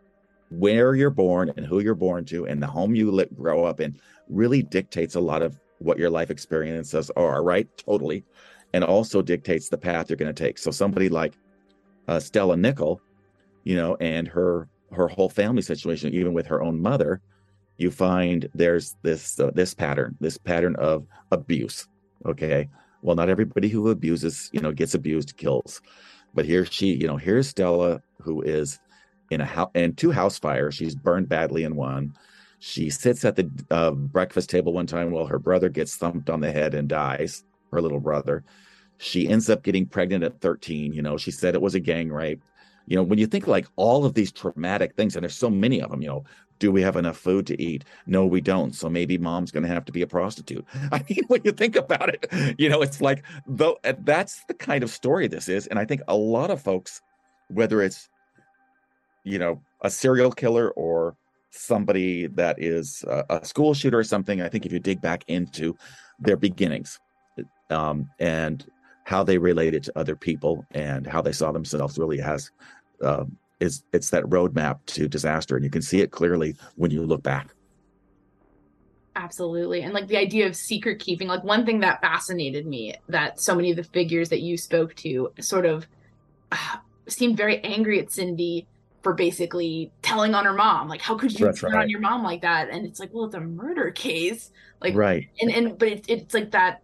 where 0.50 0.96
you're 0.96 1.10
born 1.10 1.53
and 1.55 1.65
who 1.65 1.79
you're 1.79 1.96
born 1.96 2.25
to 2.25 2.46
and 2.46 2.62
the 2.62 2.67
home 2.67 2.94
you 2.94 3.10
live, 3.10 3.34
grow 3.38 3.63
up 3.63 3.79
in 3.79 3.98
really 4.27 4.62
dictates 4.63 5.15
a 5.15 5.20
lot 5.22 5.41
of 5.41 5.58
what 5.79 5.98
your 5.98 6.10
life 6.10 6.29
experiences 6.29 7.10
are, 7.15 7.44
right? 7.44 7.67
Totally. 7.77 8.24
And 8.75 8.84
also 8.84 9.22
dictates 9.22 9.70
the 9.70 9.77
path 9.77 10.10
you're 10.10 10.17
going 10.17 10.36
to 10.36 10.44
take. 10.44 10.58
So 10.58 10.70
somebody 10.70 11.08
like 11.08 11.34
uh, 12.10 12.20
Stella 12.20 12.58
Nickell, 12.58 13.00
you 13.63 13.77
know, 13.77 13.96
and 14.01 14.27
her 14.27 14.67
her 14.91 15.08
whole 15.08 15.29
family 15.29 15.62
situation, 15.62 16.13
even 16.13 16.34
with 16.34 16.46
her 16.48 16.62
own 16.62 16.82
mother, 16.82 17.22
you 17.77 17.89
find 17.89 18.50
there's 18.53 18.98
this 19.01 19.39
uh, 19.39 19.51
this 19.55 19.74
pattern, 19.74 20.17
this 20.20 20.38
pattern 20.38 20.75
of 20.75 21.08
abuse. 21.32 21.88
Okay, 22.25 22.67
well, 23.01 23.15
not 23.15 23.29
everybody 23.29 23.70
who 23.70 23.89
abuses, 23.89 24.50
you 24.51 24.60
know, 24.60 24.74
gets 24.74 24.94
abused 24.94 25.38
kills, 25.38 25.82
but 26.34 26.44
here 26.44 26.65
she, 26.65 26.88
you 26.88 27.08
know, 27.08 27.17
here's 27.17 27.48
Stella 27.48 28.01
who 28.20 28.41
is 28.41 28.77
in 29.32 29.39
a 29.39 29.46
house 29.46 29.72
and 29.74 29.98
two 29.98 30.12
house 30.12 30.38
fires. 30.38 30.75
She's 30.75 30.96
burned 30.96 31.29
badly 31.29 31.63
in 31.63 31.77
one. 31.77 32.13
She 32.60 32.89
sits 32.89 33.24
at 33.24 33.38
the 33.38 33.50
uh, 33.72 33.91
breakfast 33.91 34.50
table 34.50 34.74
one 34.74 34.88
time 34.88 35.12
while 35.12 35.27
her 35.27 35.39
brother 35.39 35.70
gets 35.70 35.96
thumped 35.96 36.29
on 36.29 36.41
the 36.41 36.51
head 36.51 36.74
and 36.74 36.89
dies. 36.89 37.46
Her 37.72 37.82
little 37.82 38.00
brother. 38.00 38.44
She 38.97 39.27
ends 39.27 39.49
up 39.49 39.63
getting 39.63 39.85
pregnant 39.85 40.23
at 40.23 40.39
13. 40.41 40.93
You 40.93 41.01
know, 41.01 41.17
she 41.17 41.31
said 41.31 41.55
it 41.55 41.61
was 41.61 41.75
a 41.75 41.79
gang 41.79 42.11
rape. 42.11 42.43
You 42.87 42.95
know 42.95 43.03
when 43.03 43.17
you 43.17 43.25
think 43.25 43.47
like 43.47 43.67
all 43.77 44.05
of 44.05 44.13
these 44.13 44.31
traumatic 44.31 44.95
things 44.95 45.15
and 45.15 45.23
there's 45.23 45.35
so 45.35 45.49
many 45.49 45.81
of 45.81 45.89
them 45.89 46.03
you 46.03 46.07
know 46.07 46.23
do 46.59 46.71
we 46.71 46.81
have 46.83 46.95
enough 46.95 47.17
food 47.17 47.45
to 47.47 47.61
eat? 47.61 47.83
No 48.05 48.25
we 48.25 48.39
don't. 48.39 48.73
So 48.73 48.89
maybe 48.89 49.17
mom's 49.17 49.51
going 49.51 49.63
to 49.63 49.69
have 49.69 49.83
to 49.85 49.91
be 49.91 50.03
a 50.03 50.07
prostitute. 50.07 50.65
I 50.91 51.03
mean 51.09 51.23
when 51.27 51.41
you 51.43 51.51
think 51.51 51.75
about 51.75 52.09
it 52.09 52.27
you 52.59 52.69
know 52.69 52.81
it's 52.81 53.01
like 53.01 53.23
though 53.47 53.77
uh, 53.83 53.93
that's 54.03 54.43
the 54.47 54.53
kind 54.53 54.83
of 54.83 54.89
story 54.89 55.27
this 55.27 55.49
is 55.49 55.67
and 55.67 55.79
i 55.79 55.85
think 55.85 56.01
a 56.07 56.15
lot 56.15 56.51
of 56.51 56.61
folks 56.61 57.01
whether 57.49 57.81
it's 57.81 58.09
you 59.23 59.39
know 59.39 59.61
a 59.81 59.89
serial 59.89 60.31
killer 60.31 60.71
or 60.71 61.15
somebody 61.51 62.27
that 62.27 62.61
is 62.61 63.03
a, 63.07 63.25
a 63.29 63.45
school 63.45 63.73
shooter 63.73 63.99
or 63.99 64.03
something 64.03 64.41
i 64.41 64.49
think 64.49 64.65
if 64.65 64.73
you 64.73 64.79
dig 64.79 65.01
back 65.01 65.23
into 65.27 65.75
their 66.19 66.37
beginnings 66.37 66.99
um, 67.69 68.09
and 68.19 68.65
how 69.05 69.24
they 69.24 69.38
related 69.38 69.83
to 69.83 69.97
other 69.97 70.15
people 70.15 70.65
and 70.71 71.07
how 71.07 71.21
they 71.21 71.31
saw 71.31 71.51
themselves 71.51 71.97
really 71.97 72.17
has 72.17 72.51
uh, 73.01 73.24
is 73.59 73.83
it's 73.93 74.09
that 74.09 74.24
roadmap 74.25 74.79
to 74.88 75.07
disaster. 75.07 75.55
And 75.55 75.63
you 75.63 75.71
can 75.71 75.83
see 75.83 76.01
it 76.01 76.12
clearly 76.12 76.55
when 76.75 76.91
you 76.91 77.03
look 77.03 77.24
back. 77.24 77.53
Absolutely. 79.15 79.83
And 79.83 79.93
like 79.93 80.07
the 80.07 80.17
idea 80.17 80.47
of 80.47 80.55
secret 80.55 81.00
keeping 81.00 81.27
like 81.27 81.43
one 81.43 81.65
thing 81.65 81.79
that 81.81 82.01
fascinated 82.01 82.65
me 82.65 82.95
that 83.07 83.39
so 83.39 83.55
many 83.55 83.69
of 83.69 83.77
the 83.77 83.83
figures 83.83 84.27
that 84.29 84.41
you 84.41 84.57
spoke 84.57 84.93
to 84.95 85.31
sort 85.39 85.65
of 85.65 85.88
uh, 86.51 86.77
seemed 87.07 87.38
very 87.38 87.63
angry 87.63 88.00
at 88.00 88.12
cindy 88.12 88.67
for 89.03 89.13
basically 89.13 89.91
telling 90.01 90.33
on 90.33 90.45
her 90.45 90.53
mom 90.53 90.89
like 90.89 91.00
how 91.00 91.15
could 91.15 91.31
you 91.39 91.53
turn 91.53 91.74
right. 91.74 91.83
on 91.83 91.89
your 91.89 92.00
mom 92.01 92.24
like 92.24 92.41
that? 92.41 92.69
And 92.69 92.85
it's 92.85 93.00
like 93.00 93.13
well 93.13 93.25
it's 93.25 93.35
a 93.35 93.39
murder 93.39 93.91
case. 93.91 94.51
Like 94.81 94.95
right. 94.95 95.27
and 95.39 95.51
and 95.51 95.77
but 95.77 95.89
it, 95.89 96.05
it's 96.09 96.33
like 96.33 96.51
that 96.51 96.81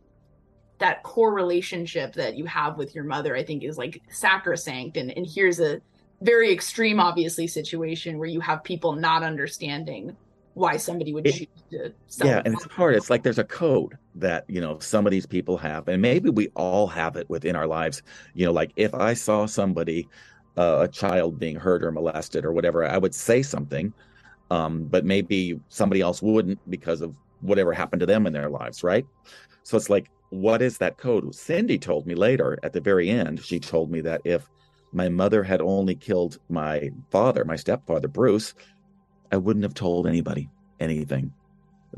that 0.81 1.03
core 1.03 1.33
relationship 1.33 2.13
that 2.13 2.35
you 2.35 2.45
have 2.45 2.77
with 2.77 2.93
your 2.93 3.03
mother 3.03 3.35
i 3.35 3.43
think 3.43 3.63
is 3.63 3.77
like 3.77 4.01
sacrosanct. 4.09 4.97
And 4.97 5.15
and 5.15 5.25
here's 5.25 5.59
a 5.59 5.81
very 6.21 6.51
extreme 6.51 7.00
obviously 7.00 7.47
situation 7.47 8.19
where 8.19 8.27
you 8.27 8.41
have 8.41 8.63
people 8.63 8.93
not 8.93 9.23
understanding 9.23 10.15
why 10.53 10.77
somebody 10.77 11.13
would 11.13 11.25
it, 11.25 11.31
choose 11.31 11.47
to 11.71 11.93
yeah 12.23 12.41
and 12.43 12.53
it's 12.53 12.65
hard. 12.65 12.95
It's 12.95 13.09
like 13.09 13.23
there's 13.23 13.39
a 13.39 13.43
code 13.43 13.97
that 14.15 14.43
you 14.50 14.59
know 14.59 14.79
some 14.79 15.07
of 15.07 15.11
these 15.11 15.25
people 15.25 15.57
have 15.57 15.88
and 15.88 16.01
maybe 16.01 16.29
we 16.29 16.50
all 16.50 16.88
have 16.88 17.15
it 17.15 17.29
within 17.29 17.55
our 17.55 17.67
lives. 17.67 18.03
You 18.33 18.45
know 18.45 18.51
like 18.51 18.71
if 18.75 18.93
i 18.93 19.13
saw 19.13 19.45
somebody 19.45 20.07
uh, 20.57 20.79
a 20.81 20.88
child 20.88 21.39
being 21.39 21.55
hurt 21.55 21.83
or 21.83 21.91
molested 21.93 22.43
or 22.43 22.51
whatever 22.51 22.85
i 22.85 22.97
would 22.97 23.15
say 23.15 23.41
something 23.41 23.93
um, 24.50 24.83
but 24.83 25.05
maybe 25.05 25.57
somebody 25.69 26.01
else 26.01 26.21
wouldn't 26.21 26.59
because 26.69 27.00
of 27.00 27.15
whatever 27.39 27.71
happened 27.71 28.01
to 28.01 28.05
them 28.05 28.27
in 28.27 28.33
their 28.33 28.50
lives 28.50 28.83
right? 28.83 29.05
So 29.63 29.77
it's 29.77 29.89
like 29.89 30.09
what 30.31 30.61
is 30.61 30.77
that 30.79 30.97
code? 30.97 31.35
Cindy 31.35 31.77
told 31.77 32.07
me 32.07 32.15
later 32.15 32.57
at 32.63 32.73
the 32.73 32.81
very 32.81 33.09
end, 33.09 33.43
she 33.43 33.59
told 33.59 33.91
me 33.91 34.01
that 34.01 34.21
if 34.23 34.50
my 34.93 35.09
mother 35.09 35.43
had 35.43 35.61
only 35.61 35.93
killed 35.93 36.39
my 36.50 36.89
father, 37.09 37.45
my 37.45 37.57
stepfather, 37.57 38.07
Bruce, 38.07 38.53
I 39.31 39.38
wouldn't 39.38 39.63
have 39.63 39.73
told 39.73 40.07
anybody 40.07 40.50
anything. 40.79 41.33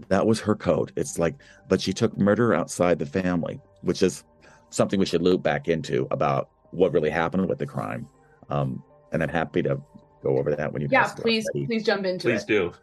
That 0.09 0.25
was 0.25 0.39
her 0.41 0.55
code. 0.55 0.91
It's 0.95 1.19
like, 1.19 1.35
but 1.69 1.79
she 1.79 1.93
took 1.93 2.17
murder 2.17 2.55
outside 2.55 2.97
the 2.97 3.05
family, 3.05 3.61
which 3.81 4.01
is 4.01 4.23
something 4.71 4.99
we 4.99 5.05
should 5.05 5.21
loop 5.21 5.43
back 5.43 5.67
into 5.67 6.07
about 6.09 6.49
what 6.71 6.91
really 6.91 7.11
happened 7.11 7.47
with 7.47 7.59
the 7.59 7.67
crime. 7.67 8.07
Um, 8.49 8.83
and 9.11 9.21
I'm 9.21 9.29
happy 9.29 9.61
to 9.61 9.79
go 10.23 10.37
over 10.39 10.55
that 10.55 10.73
when 10.73 10.81
you. 10.81 10.87
Yeah, 10.91 11.07
please, 11.13 11.45
please 11.53 11.83
jump 11.83 12.05
into 12.05 12.29
please 12.29 12.41
it. 12.41 12.45
Please 12.47 12.71
do. 12.71 12.73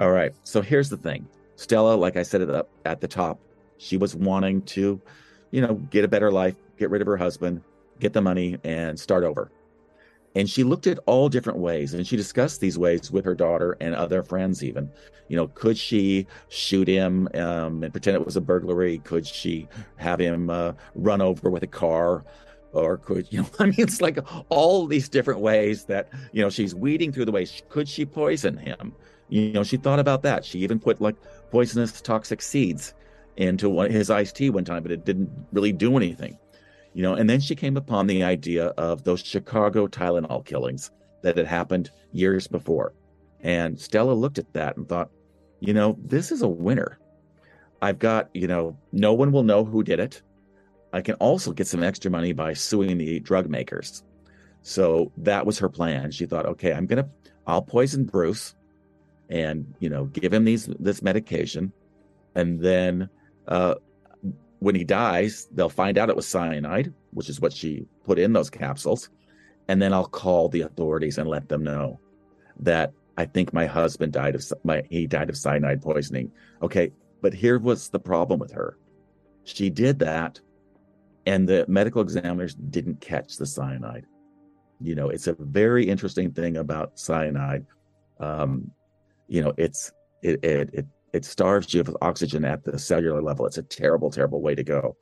All 0.00 0.10
right. 0.10 0.34
So 0.42 0.60
here's 0.60 0.90
the 0.90 0.96
thing, 0.96 1.28
Stella. 1.54 1.94
Like 1.94 2.16
I 2.16 2.24
said 2.24 2.40
it 2.40 2.50
up 2.50 2.68
at 2.84 3.00
the 3.00 3.06
top, 3.06 3.40
she 3.78 3.96
was 3.96 4.14
wanting 4.14 4.62
to, 4.62 5.00
you 5.50 5.60
know, 5.60 5.74
get 5.74 6.04
a 6.04 6.08
better 6.08 6.30
life, 6.30 6.56
get 6.78 6.90
rid 6.90 7.00
of 7.00 7.06
her 7.06 7.16
husband, 7.16 7.62
get 8.00 8.12
the 8.12 8.22
money, 8.22 8.58
and 8.64 8.98
start 8.98 9.24
over. 9.24 9.50
And 10.36 10.50
she 10.50 10.64
looked 10.64 10.86
at 10.86 10.98
all 11.06 11.30
different 11.30 11.58
ways 11.58 11.94
and 11.94 12.06
she 12.06 12.14
discussed 12.14 12.60
these 12.60 12.78
ways 12.78 13.10
with 13.10 13.24
her 13.24 13.34
daughter 13.34 13.74
and 13.80 13.94
other 13.94 14.22
friends, 14.22 14.62
even. 14.62 14.90
You 15.28 15.36
know, 15.36 15.48
could 15.48 15.78
she 15.78 16.26
shoot 16.48 16.86
him 16.86 17.26
um, 17.34 17.82
and 17.82 17.90
pretend 17.90 18.16
it 18.16 18.24
was 18.24 18.36
a 18.36 18.42
burglary? 18.42 18.98
Could 18.98 19.26
she 19.26 19.66
have 19.96 20.20
him 20.20 20.50
uh, 20.50 20.74
run 20.94 21.22
over 21.22 21.48
with 21.48 21.62
a 21.62 21.66
car? 21.66 22.22
Or 22.72 22.98
could, 22.98 23.26
you 23.30 23.40
know, 23.40 23.48
I 23.58 23.64
mean, 23.64 23.76
it's 23.78 24.02
like 24.02 24.18
all 24.50 24.86
these 24.86 25.08
different 25.08 25.40
ways 25.40 25.86
that, 25.86 26.12
you 26.32 26.42
know, 26.42 26.50
she's 26.50 26.74
weeding 26.74 27.12
through 27.12 27.24
the 27.24 27.32
ways. 27.32 27.62
Could 27.70 27.88
she 27.88 28.04
poison 28.04 28.58
him? 28.58 28.94
You 29.30 29.52
know, 29.54 29.62
she 29.62 29.78
thought 29.78 29.98
about 29.98 30.22
that. 30.24 30.44
She 30.44 30.58
even 30.58 30.78
put 30.78 31.00
like 31.00 31.16
poisonous 31.50 32.02
toxic 32.02 32.42
seeds 32.42 32.92
into 33.36 33.80
his 33.80 34.10
iced 34.10 34.36
tea 34.36 34.50
one 34.50 34.64
time, 34.64 34.82
but 34.82 34.92
it 34.92 35.04
didn't 35.04 35.30
really 35.52 35.72
do 35.72 35.96
anything. 35.96 36.38
You 36.94 37.02
know, 37.02 37.14
and 37.14 37.28
then 37.28 37.40
she 37.40 37.54
came 37.54 37.76
upon 37.76 38.06
the 38.06 38.22
idea 38.22 38.68
of 38.68 39.04
those 39.04 39.20
Chicago 39.22 39.86
Tylenol 39.86 40.44
killings 40.44 40.90
that 41.22 41.36
had 41.36 41.46
happened 41.46 41.90
years 42.12 42.46
before. 42.46 42.94
And 43.40 43.78
Stella 43.78 44.12
looked 44.12 44.38
at 44.38 44.52
that 44.54 44.76
and 44.76 44.88
thought, 44.88 45.10
you 45.60 45.74
know, 45.74 45.96
this 46.02 46.32
is 46.32 46.42
a 46.42 46.48
winner. 46.48 46.98
I've 47.82 47.98
got, 47.98 48.30
you 48.32 48.46
know, 48.46 48.78
no 48.92 49.12
one 49.12 49.32
will 49.32 49.42
know 49.42 49.64
who 49.64 49.82
did 49.82 50.00
it. 50.00 50.22
I 50.92 51.02
can 51.02 51.16
also 51.16 51.52
get 51.52 51.66
some 51.66 51.82
extra 51.82 52.10
money 52.10 52.32
by 52.32 52.54
suing 52.54 52.96
the 52.96 53.20
drug 53.20 53.50
makers. 53.50 54.02
So 54.62 55.12
that 55.18 55.44
was 55.44 55.58
her 55.58 55.68
plan. 55.68 56.10
She 56.10 56.24
thought, 56.26 56.46
okay, 56.46 56.72
I'm 56.72 56.86
to, 56.88 57.06
I'll 57.46 57.62
poison 57.62 58.04
Bruce 58.04 58.54
and, 59.28 59.74
you 59.80 59.90
know, 59.90 60.06
give 60.06 60.32
him 60.32 60.44
these, 60.44 60.66
this 60.78 61.02
medication. 61.02 61.72
And 62.34 62.60
then 62.60 63.10
uh, 63.48 63.74
when 64.58 64.74
he 64.74 64.84
dies, 64.84 65.48
they'll 65.52 65.68
find 65.68 65.98
out 65.98 66.08
it 66.08 66.16
was 66.16 66.26
cyanide, 66.26 66.92
which 67.12 67.28
is 67.28 67.40
what 67.40 67.52
she 67.52 67.86
put 68.04 68.18
in 68.18 68.32
those 68.32 68.50
capsules. 68.50 69.10
And 69.68 69.80
then 69.82 69.92
I'll 69.92 70.06
call 70.06 70.48
the 70.48 70.62
authorities 70.62 71.18
and 71.18 71.28
let 71.28 71.48
them 71.48 71.62
know 71.62 72.00
that 72.60 72.92
I 73.16 73.24
think 73.24 73.52
my 73.52 73.66
husband 73.66 74.12
died 74.12 74.34
of 74.34 74.44
my 74.64 74.82
he 74.90 75.06
died 75.06 75.28
of 75.28 75.36
cyanide 75.36 75.82
poisoning. 75.82 76.30
Okay, 76.62 76.92
but 77.20 77.34
here 77.34 77.58
was 77.58 77.88
the 77.88 77.98
problem 77.98 78.38
with 78.38 78.52
her. 78.52 78.78
She 79.44 79.70
did 79.70 79.98
that 80.00 80.40
and 81.26 81.48
the 81.48 81.64
medical 81.68 82.00
examiners 82.00 82.54
didn't 82.54 83.00
catch 83.00 83.36
the 83.36 83.46
cyanide. 83.46 84.06
You 84.80 84.94
know, 84.94 85.08
it's 85.08 85.26
a 85.26 85.34
very 85.38 85.88
interesting 85.88 86.30
thing 86.30 86.56
about 86.56 86.98
cyanide. 86.98 87.66
Um, 88.20 88.70
you 89.26 89.42
know, 89.42 89.52
it's 89.56 89.92
it, 90.22 90.42
it, 90.44 90.70
it 90.72 90.86
it 91.16 91.24
starves 91.24 91.72
you 91.72 91.80
of 91.80 91.96
oxygen 92.02 92.44
at 92.44 92.62
the 92.62 92.78
cellular 92.78 93.22
level. 93.22 93.46
It's 93.46 93.58
a 93.58 93.62
terrible, 93.62 94.10
terrible 94.10 94.42
way 94.42 94.54
to 94.54 94.62
go, 94.62 94.96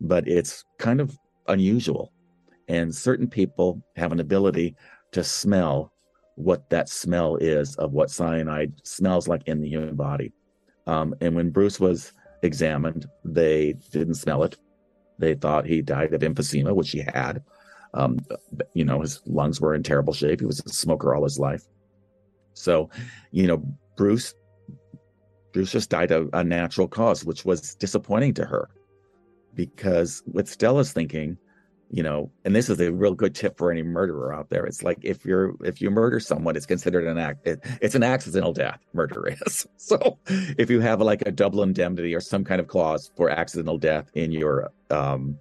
but 0.00 0.26
it's 0.28 0.64
kind 0.78 1.00
of 1.00 1.16
unusual. 1.48 2.12
And 2.68 2.94
certain 2.94 3.28
people 3.28 3.82
have 3.96 4.12
an 4.12 4.20
ability 4.20 4.76
to 5.12 5.24
smell 5.24 5.92
what 6.36 6.68
that 6.70 6.88
smell 6.88 7.36
is 7.36 7.74
of 7.76 7.92
what 7.92 8.10
cyanide 8.10 8.72
smells 8.84 9.26
like 9.26 9.42
in 9.46 9.60
the 9.60 9.68
human 9.68 9.96
body. 9.96 10.32
Um, 10.86 11.14
and 11.20 11.34
when 11.34 11.50
Bruce 11.50 11.80
was 11.80 12.12
examined, 12.42 13.06
they 13.24 13.74
didn't 13.90 14.14
smell 14.14 14.44
it. 14.44 14.56
They 15.18 15.34
thought 15.34 15.66
he 15.66 15.82
died 15.82 16.14
of 16.14 16.20
emphysema, 16.20 16.74
which 16.74 16.90
he 16.90 17.00
had. 17.00 17.42
Um, 17.94 18.18
you 18.74 18.84
know, 18.84 19.00
his 19.00 19.22
lungs 19.26 19.60
were 19.60 19.74
in 19.74 19.82
terrible 19.82 20.12
shape. 20.12 20.40
He 20.40 20.46
was 20.46 20.60
a 20.60 20.68
smoker 20.68 21.14
all 21.14 21.24
his 21.24 21.38
life. 21.38 21.64
So, 22.52 22.90
you 23.30 23.46
know, 23.46 23.62
Bruce 23.96 24.34
Bruce 25.56 25.72
just 25.72 25.88
died 25.88 26.10
of 26.10 26.28
a 26.34 26.44
natural 26.44 26.86
cause, 26.86 27.24
which 27.24 27.46
was 27.46 27.74
disappointing 27.76 28.34
to 28.34 28.44
her 28.44 28.68
because 29.54 30.22
with 30.30 30.50
Stella's 30.50 30.92
thinking, 30.92 31.38
you 31.90 32.02
know, 32.02 32.30
and 32.44 32.54
this 32.54 32.68
is 32.68 32.78
a 32.78 32.92
real 32.92 33.14
good 33.14 33.34
tip 33.34 33.56
for 33.56 33.72
any 33.72 33.82
murderer 33.82 34.34
out 34.34 34.50
there. 34.50 34.66
It's 34.66 34.82
like 34.82 34.98
if 35.00 35.24
you're 35.24 35.54
if 35.64 35.80
you 35.80 35.90
murder 35.90 36.20
someone, 36.20 36.56
it's 36.56 36.66
considered 36.66 37.06
an 37.06 37.16
act. 37.16 37.46
It, 37.46 37.60
it's 37.80 37.94
an 37.94 38.02
accidental 38.02 38.52
death. 38.52 38.80
Murder 38.92 39.28
is 39.28 39.66
so. 39.78 40.18
If 40.28 40.68
you 40.68 40.80
have 40.80 41.00
like 41.00 41.22
a 41.24 41.32
double 41.32 41.62
indemnity 41.62 42.14
or 42.14 42.20
some 42.20 42.44
kind 42.44 42.60
of 42.60 42.66
clause 42.66 43.10
for 43.16 43.30
accidental 43.30 43.78
death 43.78 44.10
in 44.12 44.32
your 44.32 44.70
um 44.90 45.38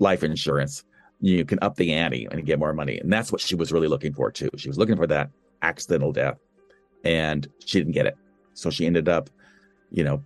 life 0.00 0.24
insurance, 0.24 0.82
you 1.20 1.44
can 1.44 1.60
up 1.62 1.76
the 1.76 1.92
ante 1.92 2.26
and 2.28 2.44
get 2.44 2.58
more 2.58 2.72
money. 2.72 2.98
And 2.98 3.12
that's 3.12 3.30
what 3.30 3.40
she 3.40 3.54
was 3.54 3.70
really 3.70 3.86
looking 3.86 4.14
for 4.14 4.32
too. 4.32 4.50
She 4.56 4.68
was 4.68 4.78
looking 4.78 4.96
for 4.96 5.06
that 5.06 5.30
accidental 5.62 6.10
death 6.10 6.38
and 7.04 7.46
she 7.64 7.78
didn't 7.78 7.92
get 7.92 8.06
it. 8.06 8.16
So 8.58 8.70
she 8.70 8.86
ended 8.86 9.08
up, 9.08 9.30
you 9.92 10.02
know, 10.02 10.20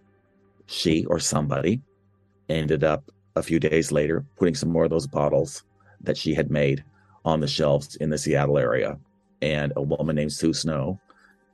she 0.67 1.05
or 1.05 1.21
somebody 1.21 1.83
ended 2.49 2.83
up 2.83 3.11
a 3.37 3.43
few 3.43 3.61
days 3.61 3.93
later 3.93 4.25
putting 4.37 4.55
some 4.55 4.71
more 4.71 4.85
of 4.85 4.91
those 4.91 5.07
bottles 5.07 5.65
that 6.01 6.17
she 6.17 6.33
had 6.33 6.51
made 6.51 6.83
on 7.27 7.41
the 7.41 7.47
shelves 7.47 7.97
in 7.97 8.09
the 8.09 8.17
Seattle 8.17 8.57
area. 8.57 8.99
And 9.43 9.75
a 9.77 9.83
woman 9.83 10.17
named 10.17 10.33
Sue 10.33 10.55
Snow, 10.55 10.99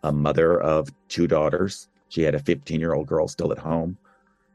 a 0.04 0.12
mother 0.12 0.60
of 0.60 0.88
two 1.08 1.26
daughters, 1.26 1.88
she 2.10 2.22
had 2.22 2.36
a 2.36 2.38
15 2.38 2.78
year 2.78 2.94
old 2.94 3.08
girl 3.08 3.26
still 3.26 3.50
at 3.50 3.58
home. 3.58 3.98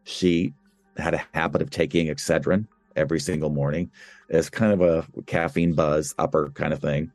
She 0.06 0.54
had 0.96 1.14
a 1.14 1.26
habit 1.34 1.62
of 1.62 1.72
taking 1.72 2.08
Excedrin 2.08 2.68
every 2.96 3.20
single 3.20 3.50
morning 3.50 3.92
as 4.30 4.50
kind 4.50 4.72
of 4.72 4.82
a 4.82 5.22
caffeine 5.24 5.74
buzz 5.74 6.16
upper 6.18 6.52
kind 6.52 6.72
of 6.72 6.80
thing. 6.80 7.12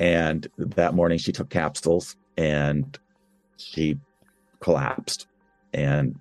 And 0.00 0.48
that 0.58 0.94
morning 0.94 1.18
she 1.18 1.30
took 1.30 1.48
capsules 1.48 2.16
and 2.36 2.98
she 3.56 3.98
collapsed 4.62 5.26
and 5.74 6.18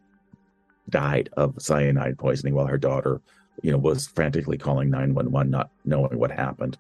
died 0.90 1.30
of 1.38 1.56
cyanide 1.60 2.18
poisoning 2.18 2.54
while 2.54 2.68
her 2.68 2.78
daughter, 2.78 3.22
you 3.62 3.72
know, 3.72 3.78
was 3.78 4.08
frantically 4.08 4.58
calling 4.58 4.90
911, 4.90 5.50
not 5.50 5.70
knowing 5.86 6.20
what 6.20 6.32
happened. 6.32 6.78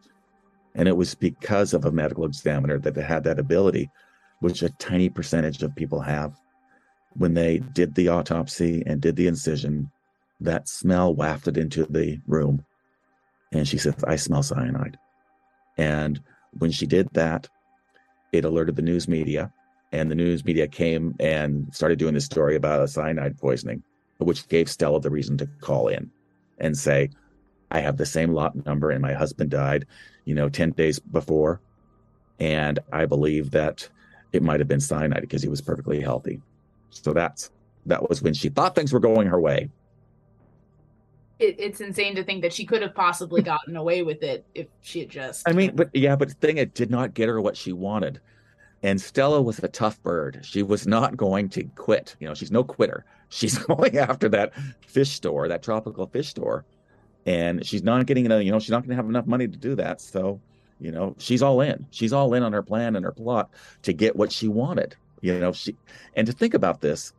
And 0.75 0.88
it 0.88 0.98
was 0.98 1.15
because 1.15 1.74
of 1.74 1.86
a 1.86 1.91
medical 1.91 2.25
examiner 2.25 2.77
that 2.80 2.96
they 2.96 3.01
had 3.01 3.24
that 3.24 3.39
ability, 3.39 3.89
which 4.39 4.63
a 4.63 4.70
tiny 4.72 5.10
percentage 5.10 5.62
of 5.63 5.75
people 5.75 6.01
have. 6.01 6.34
When 7.13 7.34
they 7.34 7.60
did 7.60 7.94
the 7.94 8.08
autopsy 8.08 8.84
and 8.86 9.01
did 9.01 9.15
the 9.15 9.27
incision, 9.27 9.91
that 10.39 10.68
smell 10.68 11.13
wafted 11.13 11.58
into 11.58 11.86
the 11.86 12.20
room. 12.25 12.65
And 13.51 13.68
she 13.68 13.77
says, 13.77 13.96
I 14.08 14.15
smell 14.15 14.44
cyanide. 14.44 14.98
And 15.77 16.22
when 16.58 16.72
she 16.72 16.88
did 16.88 17.10
that, 17.13 17.48
it 18.32 18.46
alerted 18.46 18.77
the 18.77 18.82
news 18.82 19.08
media. 19.08 19.51
And 19.92 20.10
the 20.10 20.16
news 20.16 20.46
media 20.46 20.68
came 20.68 21.16
and 21.20 21.68
started 21.74 22.00
doing 22.00 22.14
this 22.14 22.26
story 22.26 22.56
about 22.56 22.82
a 22.82 22.88
cyanide 22.88 23.38
poisoning, 23.38 23.84
which 24.20 24.48
gave 24.48 24.70
Stella 24.70 25.02
the 25.02 25.10
reason 25.10 25.38
to 25.38 25.48
call 25.60 25.90
in 25.90 26.10
and 26.60 26.78
say, 26.78 27.10
I 27.72 27.80
have 27.80 27.98
the 27.98 28.06
same 28.06 28.34
lot 28.34 28.66
number 28.66 28.92
and 28.92 29.02
my 29.02 29.14
husband 29.14 29.50
died, 29.50 29.86
you 30.26 30.36
know, 30.36 30.50
10 30.50 30.72
days 30.72 31.00
before. 31.00 31.62
And 32.40 32.80
I 32.92 33.06
believe 33.06 33.52
that 33.52 33.88
it 34.34 34.44
might 34.44 34.60
have 34.60 34.68
been 34.68 34.80
cyanide 34.80 35.22
because 35.22 35.42
he 35.42 35.50
was 35.50 35.62
perfectly 35.62 36.00
healthy. 36.00 36.42
So 36.90 37.14
that's 37.14 37.52
that 37.86 38.08
was 38.08 38.22
when 38.22 38.34
she 38.34 38.50
thought 38.50 38.76
things 38.76 38.94
were 38.94 39.00
going 39.00 39.28
her 39.28 39.40
way. 39.40 39.70
It, 41.40 41.56
it's 41.58 41.82
insane 41.82 42.16
to 42.16 42.24
think 42.24 42.44
that 42.44 42.54
she 42.54 42.66
could 42.66 42.82
have 42.82 42.94
possibly 42.94 43.42
gotten 43.42 43.76
away 43.76 44.04
with 44.04 44.22
it 44.22 44.46
if 44.54 44.68
she 44.82 45.00
had 45.00 45.10
just. 45.10 45.48
I 45.48 45.54
mean, 45.54 45.76
but 45.76 45.90
yeah, 45.94 46.16
but 46.16 46.30
the 46.30 46.36
thing 46.36 46.58
it 46.58 46.74
did 46.74 46.92
not 46.92 47.14
get 47.14 47.30
her 47.30 47.42
what 47.42 47.58
she 47.58 47.74
wanted. 47.74 48.22
And 48.84 49.00
Stella 49.00 49.42
was 49.42 49.60
a 49.60 49.68
tough 49.68 50.02
bird. 50.02 50.40
She 50.44 50.64
was 50.64 50.88
not 50.88 51.16
going 51.16 51.50
to 51.50 51.64
quit. 51.75 52.16
You 52.20 52.27
know, 52.27 52.34
she's 52.34 52.51
no 52.51 52.64
quitter. 52.64 53.05
She's 53.34 53.58
going 53.58 53.98
after 53.98 54.27
that 54.27 54.51
fish 54.86 55.12
store, 55.12 55.48
that 55.48 55.64
tropical 55.64 56.05
fish 56.05 56.27
store. 56.27 56.66
And 57.25 57.66
she's 57.66 57.82
not 57.82 58.05
getting, 58.05 58.25
enough, 58.25 58.44
you 58.44 58.51
know, 58.51 58.60
she's 58.60 58.72
not 58.72 58.82
going 58.82 58.90
to 58.90 58.96
have 58.98 59.08
enough 59.08 59.25
money 59.25 59.48
to 59.48 59.58
do 59.58 59.74
that. 59.75 60.01
So, 60.01 60.42
you 60.82 60.92
know, 60.92 61.16
she's 61.18 61.42
all 61.42 61.62
in. 61.62 61.86
She's 61.92 62.12
all 62.12 62.34
in 62.34 62.44
on 62.44 62.51
her 62.51 62.62
plan 62.62 62.98
and 62.98 63.05
her 63.05 63.14
plot 63.14 63.50
to 63.84 63.94
get 63.94 64.18
what 64.18 64.34
she 64.34 64.50
wanted. 64.50 64.98
You 65.22 65.40
know, 65.40 65.53
she 65.53 65.77
and 66.16 66.27
to 66.27 66.34
think 66.34 66.53
about 66.53 66.82
this, 66.82 67.14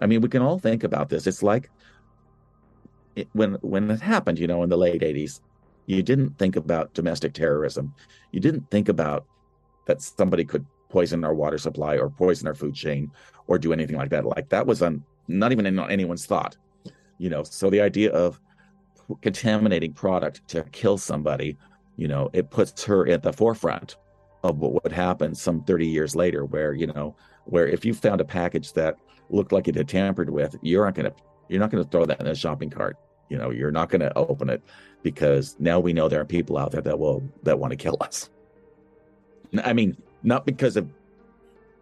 I 0.00 0.06
mean, 0.06 0.22
we 0.22 0.28
can 0.28 0.42
all 0.42 0.58
think 0.58 0.82
about 0.82 1.08
this. 1.08 1.26
It's 1.26 1.42
like 1.42 1.70
it, 3.14 3.28
when 3.32 3.54
when 3.60 3.90
it 3.90 4.00
happened, 4.00 4.38
you 4.38 4.46
know, 4.46 4.62
in 4.62 4.70
the 4.70 4.78
late 4.78 5.02
'80s, 5.02 5.40
you 5.86 6.02
didn't 6.02 6.38
think 6.38 6.56
about 6.56 6.94
domestic 6.94 7.34
terrorism. 7.34 7.94
You 8.32 8.40
didn't 8.40 8.70
think 8.70 8.88
about 8.88 9.26
that 9.86 10.00
somebody 10.00 10.44
could 10.44 10.64
poison 10.94 11.24
our 11.24 11.34
water 11.34 11.58
supply 11.58 11.98
or 11.98 12.08
poison 12.08 12.46
our 12.46 12.54
food 12.54 12.72
chain 12.72 13.10
or 13.48 13.58
do 13.58 13.72
anything 13.72 13.96
like 13.96 14.10
that. 14.10 14.24
Like 14.24 14.48
that 14.50 14.64
was 14.64 14.80
on 14.80 15.02
not 15.26 15.50
even 15.50 15.66
in 15.66 15.76
anyone's 15.80 16.24
thought. 16.24 16.56
You 17.18 17.30
know, 17.30 17.42
so 17.42 17.68
the 17.68 17.80
idea 17.80 18.12
of 18.12 18.40
contaminating 19.20 19.92
product 19.92 20.46
to 20.48 20.62
kill 20.70 20.96
somebody, 20.96 21.56
you 21.96 22.06
know, 22.06 22.30
it 22.32 22.48
puts 22.48 22.84
her 22.84 23.08
at 23.08 23.24
the 23.24 23.32
forefront 23.32 23.96
of 24.44 24.58
what 24.58 24.84
would 24.84 24.92
happen 24.92 25.34
some 25.34 25.64
30 25.64 25.84
years 25.84 26.14
later, 26.14 26.44
where 26.44 26.72
you 26.74 26.86
know 26.86 27.16
where 27.46 27.66
if 27.66 27.84
you 27.84 27.92
found 27.92 28.20
a 28.20 28.24
package 28.24 28.72
that 28.74 28.96
looked 29.30 29.50
like 29.50 29.66
it 29.66 29.74
had 29.74 29.88
tampered 29.88 30.30
with, 30.30 30.54
you're 30.62 30.84
not 30.84 30.94
to 30.94 31.12
you're 31.48 31.60
not 31.60 31.72
to 31.72 31.90
throw 31.90 32.06
that 32.06 32.20
in 32.20 32.28
a 32.28 32.36
shopping 32.36 32.70
cart. 32.70 32.96
You 33.30 33.38
know, 33.38 33.50
you're 33.50 33.72
not 33.72 33.90
to 33.90 34.16
open 34.16 34.48
it 34.48 34.62
because 35.02 35.56
now 35.58 35.80
we 35.80 35.92
know 35.92 36.08
there 36.08 36.20
are 36.20 36.30
people 36.38 36.56
out 36.56 36.70
there 36.70 36.82
that 36.82 36.96
will 36.96 37.20
that 37.42 37.58
want 37.58 37.72
to 37.72 37.76
kill 37.76 37.96
us. 38.00 38.30
I 39.64 39.72
mean, 39.72 39.96
not 40.24 40.46
because 40.46 40.76
of 40.76 40.88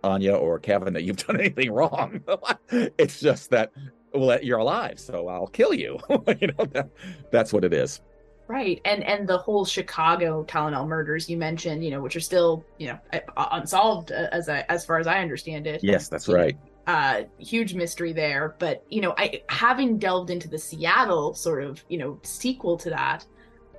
Áine 0.05 0.39
or 0.39 0.59
Kevin 0.59 0.93
that 0.95 1.05
you've 1.05 1.17
done 1.17 1.37
anything 1.41 1.71
wrong. 1.71 2.21
it's 2.71 3.21
just 3.21 3.51
that 3.51 3.73
well, 4.15 4.39
you're 4.43 4.59
alive, 4.59 4.99
so 4.99 5.29
I'll 5.29 5.47
kill 5.47 5.73
you. 5.73 5.99
you 6.11 6.49
know, 6.49 6.65
that, 6.73 6.91
that's 7.31 7.53
what 7.53 7.65
it 7.65 7.73
is. 7.73 8.01
Right, 8.49 8.81
and 8.85 9.03
and 9.05 9.27
the 9.27 9.39
whole 9.39 9.65
Chicago 9.65 10.45
Tylenol 10.45 10.87
murders 10.87 11.31
you 11.31 11.39
mentioned, 11.39 11.83
you 11.85 11.91
know, 11.91 12.03
which 12.03 12.17
are 12.17 12.21
still 12.21 12.65
you 12.77 12.89
know 12.89 12.99
unsolved 13.37 14.13
uh, 14.13 14.27
as 14.33 14.49
I, 14.49 14.67
as 14.69 14.85
far 14.85 14.99
as 14.99 15.07
I 15.07 15.21
understand 15.21 15.67
it. 15.67 15.83
Yes, 15.83 16.09
that's 16.09 16.29
right. 16.29 16.57
Uh, 16.87 17.23
huge 17.39 17.75
mystery 17.75 18.13
there, 18.13 18.57
but 18.59 18.85
you 18.91 19.01
know, 19.01 19.15
I 19.17 19.43
having 19.49 19.97
delved 19.97 20.29
into 20.29 20.49
the 20.49 20.59
Seattle 20.59 21.33
sort 21.33 21.63
of 21.63 21.83
you 21.89 21.97
know 21.97 22.19
sequel 22.25 22.77
to 22.79 22.91
that, 22.91 23.25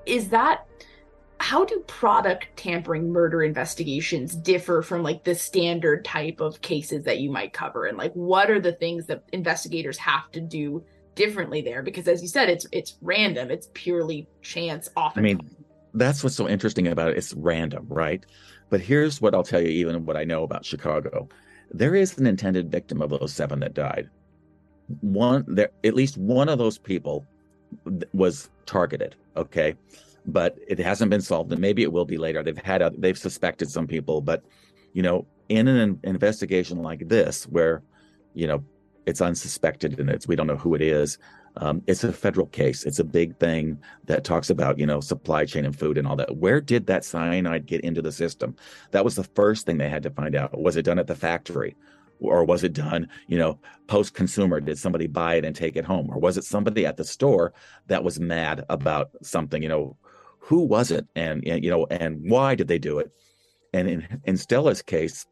is 0.06 0.30
that 0.30 0.65
how 1.43 1.65
do 1.65 1.84
product 1.88 2.47
tampering 2.56 3.12
murder 3.12 3.43
investigations 3.43 4.34
differ 4.34 4.82
from 4.82 5.03
like 5.03 5.25
the 5.25 5.36
standard 5.36 6.06
type 6.06 6.39
of 6.39 6.62
cases 6.62 7.03
that 7.03 7.19
you 7.19 7.29
might 7.29 7.51
cover? 7.51 7.86
And 7.86 7.97
like 7.97 8.13
what 8.13 8.49
are 8.49 8.62
the 8.62 8.71
things 8.71 9.08
that 9.08 9.25
investigators 9.34 9.97
have 9.97 10.32
to 10.32 10.39
do 10.39 10.86
differently 11.15 11.62
there? 11.62 11.84
Because 11.84 12.08
as 12.08 12.21
you 12.21 12.29
said 12.29 12.47
it's 12.47 12.65
it's 12.71 12.95
random. 13.01 13.51
It's 13.51 13.67
purely 13.73 14.25
chance 14.41 14.88
often 14.95 15.19
i 15.19 15.23
mean 15.23 15.41
that's 15.93 16.23
what's 16.23 16.38
so 16.38 16.47
interesting 16.47 16.88
about 16.88 17.10
it. 17.10 17.17
It's 17.17 17.34
random 17.34 17.88
right? 17.89 18.25
But 18.69 18.79
here's 18.79 19.19
what 19.19 19.36
i'll 19.36 19.43
tell 19.43 19.62
you 19.62 19.67
even 19.67 20.06
what 20.06 20.15
i 20.15 20.23
know 20.23 20.43
about 20.43 20.63
chicago. 20.63 21.27
There 21.71 21.93
is 21.93 22.17
an 22.17 22.25
intended 22.25 22.71
victim 22.71 23.01
of 23.01 23.10
those 23.10 23.34
seven 23.34 23.60
that 23.60 23.73
died. 23.73 24.10
One 25.01 25.43
there 25.49 25.71
at 25.84 25.93
least 25.93 26.17
one 26.17 26.47
of 26.47 26.58
those 26.58 26.77
people 26.77 27.25
was 28.13 28.49
targeted 28.65 29.15
okay 29.36 29.75
but 30.26 30.58
it 30.68 30.80
hasn't 30.80 31.12
been 31.12 31.22
solved 31.22 31.52
and 31.52 31.62
maybe 31.62 31.84
it 31.84 31.92
will 31.92 32.06
be 32.06 32.18
later 32.18 32.42
they've 32.42 32.58
had 32.58 32.82
they've 32.98 33.18
suspected 33.18 33.70
some 33.70 33.88
people 33.88 34.22
but 34.22 34.44
you 34.94 35.02
know 35.02 35.26
in 35.50 35.68
an 35.68 36.00
investigation 36.04 36.82
like 36.82 37.08
this 37.08 37.44
where 37.46 37.84
you 38.34 38.48
know 38.48 38.64
it's 39.06 39.22
unsuspected 39.22 40.00
and 40.00 40.10
it's 40.10 40.28
we 40.28 40.36
don't 40.36 40.48
know 40.48 40.58
who 40.58 40.76
it 40.76 40.82
is. 40.82 41.18
Um, 41.58 41.84
it's 41.86 42.04
a 42.04 42.12
federal 42.12 42.48
case. 42.48 42.84
It's 42.84 43.00
a 43.00 43.04
big 43.04 43.38
thing 43.38 43.80
that 44.06 44.24
talks 44.24 44.50
about 44.50 44.80
you 44.80 44.86
know 44.86 45.02
supply 45.02 45.46
chain 45.46 45.66
and 45.66 45.78
food 45.78 45.98
and 45.98 46.08
all 46.08 46.16
that. 46.16 46.38
Where 46.38 46.62
did 46.62 46.88
that 46.88 47.06
cyanide 47.06 47.66
get 47.66 47.82
into 47.82 48.02
the 48.02 48.12
system? 48.12 48.56
That 48.92 49.06
was 49.06 49.16
the 49.16 49.24
first 49.24 49.66
thing 49.66 49.78
they 49.78 49.90
had 49.90 50.04
to 50.04 50.10
find 50.10 50.36
out. 50.36 50.60
Was 50.60 50.78
it 50.78 50.84
done 50.84 51.00
at 51.00 51.08
the 51.08 51.16
factory? 51.16 51.76
Or 52.20 52.46
was 52.46 52.64
it 52.64 52.72
done, 52.72 53.10
you 53.28 53.38
know, 53.38 53.60
post 53.88 54.14
consumer? 54.14 54.62
Did 54.62 54.78
somebody 54.78 55.08
buy 55.08 55.36
it 55.36 55.44
and 55.44 55.54
take 55.54 55.76
it 55.76 55.84
home? 55.84 56.10
Or 56.10 56.20
was 56.20 56.38
it 56.38 56.46
somebody 56.46 56.86
at 56.86 56.96
the 56.96 57.04
store 57.04 57.54
that 57.88 58.04
was 58.04 58.18
mad 58.18 58.64
about 58.70 59.10
something? 59.24 59.62
You 59.62 59.68
know, 59.68 59.98
who 60.43 60.62
was 60.62 60.91
it? 60.91 61.08
And, 61.15 61.41
you 61.45 61.71
know, 61.71 61.88
and 61.89 62.19
why 62.29 62.53
did 62.56 62.67
they 62.67 62.77
do 62.77 62.99
it? 62.99 63.12
And 63.73 63.89
in, 63.89 64.21
in 64.25 64.38
Stella's 64.38 64.82
case, 64.82 65.25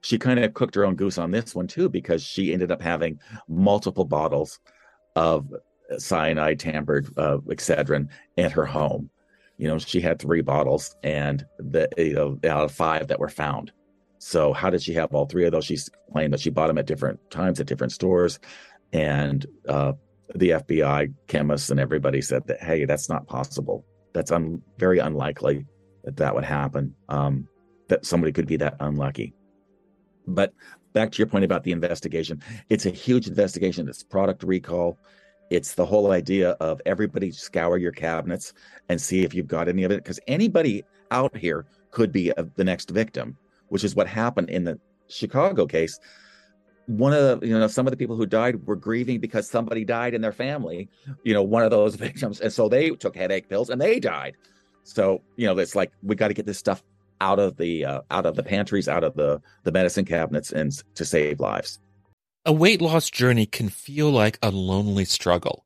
she 0.00 0.18
kind 0.18 0.40
of 0.40 0.54
cooked 0.54 0.74
her 0.74 0.84
own 0.84 0.96
goose 0.96 1.18
on 1.18 1.30
this 1.30 1.54
one 1.54 1.68
too 1.68 1.88
because 1.88 2.22
she 2.22 2.52
ended 2.52 2.72
up 2.72 2.82
having 2.82 3.18
multiple 3.48 4.04
bottles 4.04 4.58
of 5.14 5.52
cyanide 5.98 6.60
tampered 6.60 7.06
uh, 7.16 7.38
excedrin 7.48 8.08
at 8.36 8.52
her 8.52 8.66
home. 8.66 9.08
You 9.56 9.68
know 9.68 9.78
she 9.78 10.00
had 10.00 10.18
three 10.18 10.42
bottles 10.42 10.94
and 11.02 11.46
the 11.58 11.88
you 11.96 12.12
know 12.12 12.38
out 12.44 12.64
of 12.64 12.72
five 12.72 13.08
that 13.08 13.18
were 13.18 13.28
found. 13.28 13.72
So 14.18 14.52
how 14.52 14.68
did 14.68 14.82
she 14.82 14.92
have 14.94 15.14
all 15.14 15.26
three 15.26 15.46
of 15.46 15.52
those? 15.52 15.64
She 15.64 15.78
claimed 16.12 16.34
that 16.34 16.40
she 16.40 16.50
bought 16.50 16.66
them 16.66 16.78
at 16.78 16.86
different 16.86 17.18
times 17.30 17.58
at 17.58 17.66
different 17.66 17.92
stores. 17.92 18.38
And 18.92 19.46
uh, 19.68 19.92
the 20.34 20.50
fbi 20.50 21.14
chemists 21.28 21.70
and 21.70 21.80
everybody 21.80 22.20
said 22.20 22.46
that 22.48 22.60
hey 22.62 22.84
that's 22.84 23.08
not 23.08 23.26
possible 23.28 23.84
that's 24.16 24.32
un- 24.32 24.62
very 24.78 24.98
unlikely 24.98 25.66
that 26.04 26.16
that 26.16 26.34
would 26.34 26.44
happen 26.44 26.94
um, 27.08 27.46
that 27.88 28.04
somebody 28.04 28.32
could 28.32 28.46
be 28.46 28.56
that 28.56 28.76
unlucky 28.80 29.34
but 30.26 30.52
back 30.96 31.12
to 31.12 31.18
your 31.18 31.26
point 31.26 31.44
about 31.44 31.62
the 31.62 31.72
investigation, 31.72 32.42
it's 32.70 32.86
a 32.86 32.90
huge 32.90 33.28
investigation. 33.28 33.86
It's 33.86 34.02
product 34.02 34.42
recall. 34.42 34.98
It's 35.50 35.74
the 35.74 35.84
whole 35.84 36.10
idea 36.10 36.52
of 36.52 36.80
everybody 36.86 37.30
scour 37.30 37.76
your 37.76 37.92
cabinets 37.92 38.54
and 38.88 38.98
see 38.98 39.22
if 39.22 39.34
you've 39.34 39.46
got 39.46 39.68
any 39.68 39.84
of 39.84 39.92
it. 39.92 40.02
Because 40.02 40.18
anybody 40.26 40.84
out 41.10 41.36
here 41.36 41.66
could 41.90 42.12
be 42.12 42.30
a, 42.30 42.44
the 42.56 42.64
next 42.64 42.90
victim, 42.90 43.36
which 43.68 43.84
is 43.84 43.94
what 43.94 44.08
happened 44.08 44.48
in 44.48 44.64
the 44.64 44.80
Chicago 45.08 45.66
case. 45.66 46.00
One 46.86 47.12
of 47.12 47.40
the, 47.40 47.46
you 47.46 47.58
know, 47.58 47.66
some 47.66 47.86
of 47.86 47.90
the 47.90 47.96
people 47.96 48.16
who 48.16 48.26
died 48.26 48.66
were 48.66 48.76
grieving 48.76 49.20
because 49.20 49.48
somebody 49.48 49.84
died 49.84 50.14
in 50.14 50.20
their 50.20 50.32
family, 50.32 50.88
you 51.24 51.34
know, 51.34 51.42
one 51.42 51.62
of 51.62 51.70
those 51.70 51.94
victims. 52.06 52.40
And 52.40 52.52
so 52.52 52.68
they 52.68 52.90
took 52.90 53.16
headache 53.16 53.48
pills 53.48 53.70
and 53.70 53.80
they 53.80 54.00
died. 54.00 54.36
So, 54.84 55.22
you 55.36 55.46
know, 55.46 55.58
it's 55.58 55.74
like 55.74 55.92
we 56.02 56.14
got 56.14 56.28
to 56.28 56.34
get 56.34 56.46
this 56.46 56.58
stuff 56.58 56.82
out 57.20 57.38
of 57.38 57.56
the 57.56 57.84
uh, 57.84 58.00
out 58.10 58.26
of 58.26 58.36
the 58.36 58.42
pantries, 58.42 58.88
out 58.88 59.02
of 59.02 59.14
the 59.14 59.40
the 59.64 59.72
medicine 59.72 60.04
cabinets 60.04 60.52
and 60.52 60.72
to 60.94 61.04
save 61.04 61.40
lives. 61.40 61.80
A 62.44 62.52
weight 62.52 62.80
loss 62.80 63.10
journey 63.10 63.46
can 63.46 63.68
feel 63.68 64.10
like 64.10 64.38
a 64.42 64.50
lonely 64.50 65.04
struggle 65.04 65.65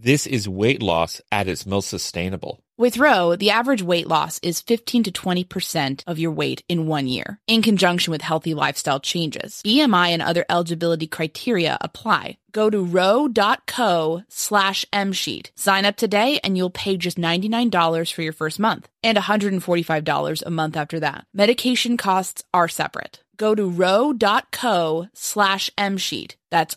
This 0.00 0.28
is 0.28 0.48
weight 0.48 0.80
loss 0.80 1.20
at 1.32 1.48
its 1.48 1.66
most 1.66 1.88
sustainable. 1.88 2.60
With 2.76 2.98
Ro, 2.98 3.34
the 3.34 3.50
average 3.50 3.82
weight 3.82 4.06
loss 4.06 4.38
is 4.44 4.60
15 4.60 5.02
to 5.04 5.10
20% 5.10 6.04
of 6.06 6.20
your 6.20 6.30
weight 6.30 6.62
in 6.68 6.86
one 6.86 7.08
year, 7.08 7.40
in 7.48 7.62
conjunction 7.62 8.12
with 8.12 8.22
healthy 8.22 8.54
lifestyle 8.54 9.00
changes. 9.00 9.60
BMI 9.66 10.10
and 10.10 10.22
other 10.22 10.44
eligibility 10.48 11.08
criteria 11.08 11.76
apply. 11.80 12.38
Go 12.52 12.70
to 12.70 12.84
ro.co 12.84 14.22
slash 14.28 14.84
msheet. 14.92 15.50
Sign 15.56 15.84
up 15.84 15.96
today 15.96 16.38
and 16.44 16.56
you'll 16.56 16.70
pay 16.70 16.96
just 16.96 17.18
$99 17.18 18.12
for 18.12 18.22
your 18.22 18.32
first 18.32 18.60
month 18.60 18.88
and 19.02 19.18
$145 19.18 20.42
a 20.46 20.50
month 20.50 20.76
after 20.76 21.00
that. 21.00 21.24
Medication 21.34 21.96
costs 21.96 22.44
are 22.54 22.68
separate. 22.68 23.24
Go 23.36 23.56
to 23.56 23.68
ro.co 23.68 25.08
slash 25.12 25.70
msheet. 25.76 26.36
That's 26.50 26.76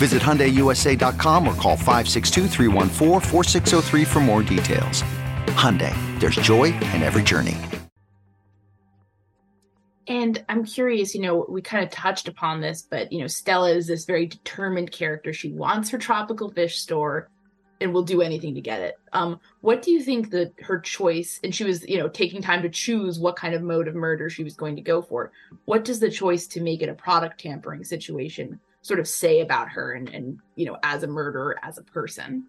Visit 0.00 0.22
HyundaiUSA.com 0.22 1.46
or 1.46 1.54
call 1.56 1.76
562 1.76 2.48
for 4.06 4.20
more 4.20 4.42
details. 4.42 5.02
Hyundai, 5.48 5.94
there's 6.18 6.36
joy 6.36 6.72
in 6.94 7.02
every 7.02 7.22
journey. 7.22 7.58
And 10.06 10.42
I'm 10.48 10.64
curious, 10.64 11.14
you 11.14 11.20
know, 11.20 11.44
we 11.46 11.60
kind 11.60 11.84
of 11.84 11.90
touched 11.90 12.28
upon 12.28 12.62
this, 12.62 12.80
but, 12.80 13.12
you 13.12 13.20
know, 13.20 13.26
Stella 13.26 13.72
is 13.72 13.88
this 13.88 14.06
very 14.06 14.24
determined 14.24 14.90
character. 14.90 15.34
She 15.34 15.50
wants 15.50 15.90
her 15.90 15.98
tropical 15.98 16.50
fish 16.50 16.78
store 16.78 17.28
and 17.82 17.92
will 17.92 18.02
do 18.02 18.22
anything 18.22 18.54
to 18.54 18.62
get 18.62 18.80
it. 18.80 18.98
Um, 19.12 19.38
what 19.60 19.82
do 19.82 19.90
you 19.90 20.02
think 20.02 20.30
that 20.30 20.54
her 20.62 20.80
choice, 20.80 21.40
and 21.44 21.54
she 21.54 21.64
was, 21.64 21.86
you 21.86 21.98
know, 21.98 22.08
taking 22.08 22.40
time 22.40 22.62
to 22.62 22.70
choose 22.70 23.18
what 23.20 23.36
kind 23.36 23.54
of 23.54 23.60
mode 23.60 23.86
of 23.86 23.94
murder 23.94 24.30
she 24.30 24.44
was 24.44 24.56
going 24.56 24.76
to 24.76 24.82
go 24.82 25.02
for. 25.02 25.30
What 25.66 25.84
does 25.84 26.00
the 26.00 26.10
choice 26.10 26.46
to 26.46 26.62
make 26.62 26.80
it 26.80 26.88
a 26.88 26.94
product 26.94 27.40
tampering 27.40 27.84
situation 27.84 28.60
sort 28.82 29.00
of 29.00 29.08
say 29.08 29.40
about 29.40 29.70
her 29.70 29.92
and, 29.92 30.08
and 30.08 30.38
you 30.56 30.66
know, 30.66 30.76
as 30.82 31.02
a 31.02 31.06
murderer, 31.06 31.58
as 31.62 31.78
a 31.78 31.82
person? 31.82 32.46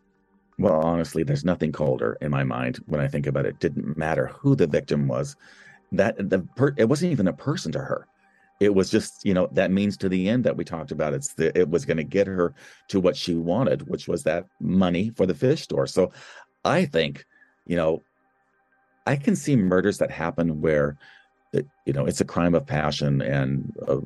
Well, 0.58 0.82
honestly, 0.82 1.24
there's 1.24 1.46
nothing 1.46 1.72
colder 1.72 2.18
in 2.22 2.30
my 2.30 2.44
mind 2.44 2.80
when 2.86 3.02
I 3.02 3.08
think 3.08 3.26
about 3.26 3.46
it. 3.46 3.50
it 3.50 3.60
didn't 3.60 3.98
matter 3.98 4.28
who 4.28 4.56
the 4.56 4.68
victim 4.68 5.08
was 5.08 5.36
that 5.92 6.30
the 6.30 6.40
per, 6.56 6.74
it 6.78 6.86
wasn't 6.86 7.12
even 7.12 7.28
a 7.28 7.34
person 7.34 7.72
to 7.74 7.80
her 7.80 8.08
it 8.62 8.76
was 8.76 8.92
just 8.92 9.26
you 9.26 9.34
know 9.34 9.50
that 9.52 9.72
means 9.72 9.98
to 9.98 10.08
the 10.08 10.30
end 10.30 10.44
that 10.44 10.56
we 10.56 10.64
talked 10.64 10.92
about 10.92 11.14
it's 11.14 11.34
the, 11.34 11.58
it 11.58 11.70
was 11.70 11.84
going 11.84 11.98
to 11.98 12.04
get 12.04 12.28
her 12.28 12.54
to 12.88 13.00
what 13.00 13.18
she 13.18 13.34
wanted 13.34 13.90
which 13.90 14.08
was 14.08 14.24
that 14.24 14.46
money 14.62 15.12
for 15.16 15.26
the 15.26 15.34
fish 15.34 15.62
store 15.62 15.88
so 15.88 16.12
i 16.64 16.86
think 16.86 17.26
you 17.66 17.76
know 17.76 18.02
i 19.06 19.16
can 19.16 19.36
see 19.36 19.56
murders 19.56 19.98
that 19.98 20.12
happen 20.12 20.62
where 20.62 20.96
you 21.54 21.94
know 21.94 22.06
it's 22.06 22.22
a 22.22 22.26
crime 22.26 22.54
of 22.54 22.66
passion 22.66 23.22
and 23.22 23.74
uh, 23.88 23.98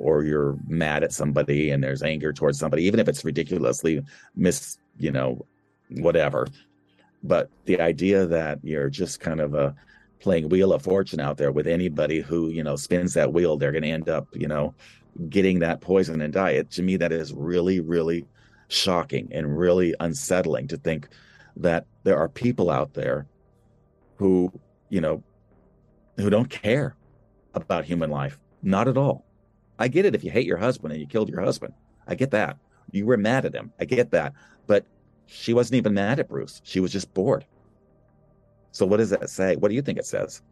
or 0.00 0.24
you're 0.24 0.56
mad 0.66 1.04
at 1.04 1.12
somebody 1.12 1.70
and 1.70 1.82
there's 1.82 2.02
anger 2.02 2.32
towards 2.32 2.58
somebody 2.58 2.84
even 2.84 3.00
if 3.00 3.08
it's 3.08 3.24
ridiculously 3.24 4.02
mis 4.34 4.78
you 4.98 5.10
know 5.10 5.44
whatever 5.90 6.46
but 7.22 7.50
the 7.66 7.80
idea 7.80 8.26
that 8.26 8.58
you're 8.62 8.88
just 8.88 9.20
kind 9.20 9.40
of 9.40 9.54
a 9.54 9.74
playing 10.20 10.48
Wheel 10.48 10.72
of 10.72 10.82
Fortune 10.82 11.20
out 11.20 11.36
there 11.36 11.50
with 11.50 11.66
anybody 11.66 12.20
who, 12.20 12.50
you 12.50 12.62
know, 12.62 12.76
spins 12.76 13.14
that 13.14 13.32
wheel, 13.32 13.56
they're 13.56 13.72
going 13.72 13.82
to 13.82 13.90
end 13.90 14.08
up, 14.08 14.28
you 14.32 14.46
know, 14.46 14.74
getting 15.28 15.58
that 15.58 15.80
poison 15.80 16.20
and 16.20 16.32
die. 16.32 16.50
It, 16.50 16.70
to 16.72 16.82
me, 16.82 16.96
that 16.98 17.12
is 17.12 17.32
really, 17.32 17.80
really 17.80 18.26
shocking 18.68 19.28
and 19.32 19.58
really 19.58 19.94
unsettling 20.00 20.68
to 20.68 20.76
think 20.76 21.08
that 21.56 21.86
there 22.04 22.18
are 22.18 22.28
people 22.28 22.70
out 22.70 22.94
there 22.94 23.26
who, 24.16 24.52
you 24.90 25.00
know, 25.00 25.22
who 26.16 26.30
don't 26.30 26.48
care 26.48 26.94
about 27.54 27.84
human 27.84 28.10
life. 28.10 28.38
Not 28.62 28.88
at 28.88 28.96
all. 28.96 29.24
I 29.80 29.88
get 29.88 30.04
it 30.04 30.14
if 30.14 30.22
you 30.22 30.30
hate 30.30 30.46
your 30.46 30.58
husband 30.58 30.92
and 30.92 31.00
you 31.00 31.06
killed 31.08 31.30
your 31.30 31.40
husband. 31.40 31.72
I 32.06 32.14
get 32.14 32.30
that. 32.32 32.58
You 32.92 33.06
were 33.06 33.16
mad 33.16 33.46
at 33.46 33.54
him. 33.54 33.72
I 33.80 33.86
get 33.86 34.10
that. 34.10 34.34
But 34.66 34.84
she 35.26 35.54
wasn't 35.54 35.78
even 35.78 35.94
mad 35.94 36.20
at 36.20 36.28
Bruce. 36.28 36.60
She 36.64 36.80
was 36.80 36.92
just 36.92 37.12
bored. 37.14 37.46
So 38.72 38.84
what 38.84 38.98
does 38.98 39.10
that 39.10 39.30
say? 39.30 39.56
What 39.56 39.68
do 39.68 39.74
you 39.74 39.82
think 39.82 39.98
it 39.98 40.06
says? 40.06 40.42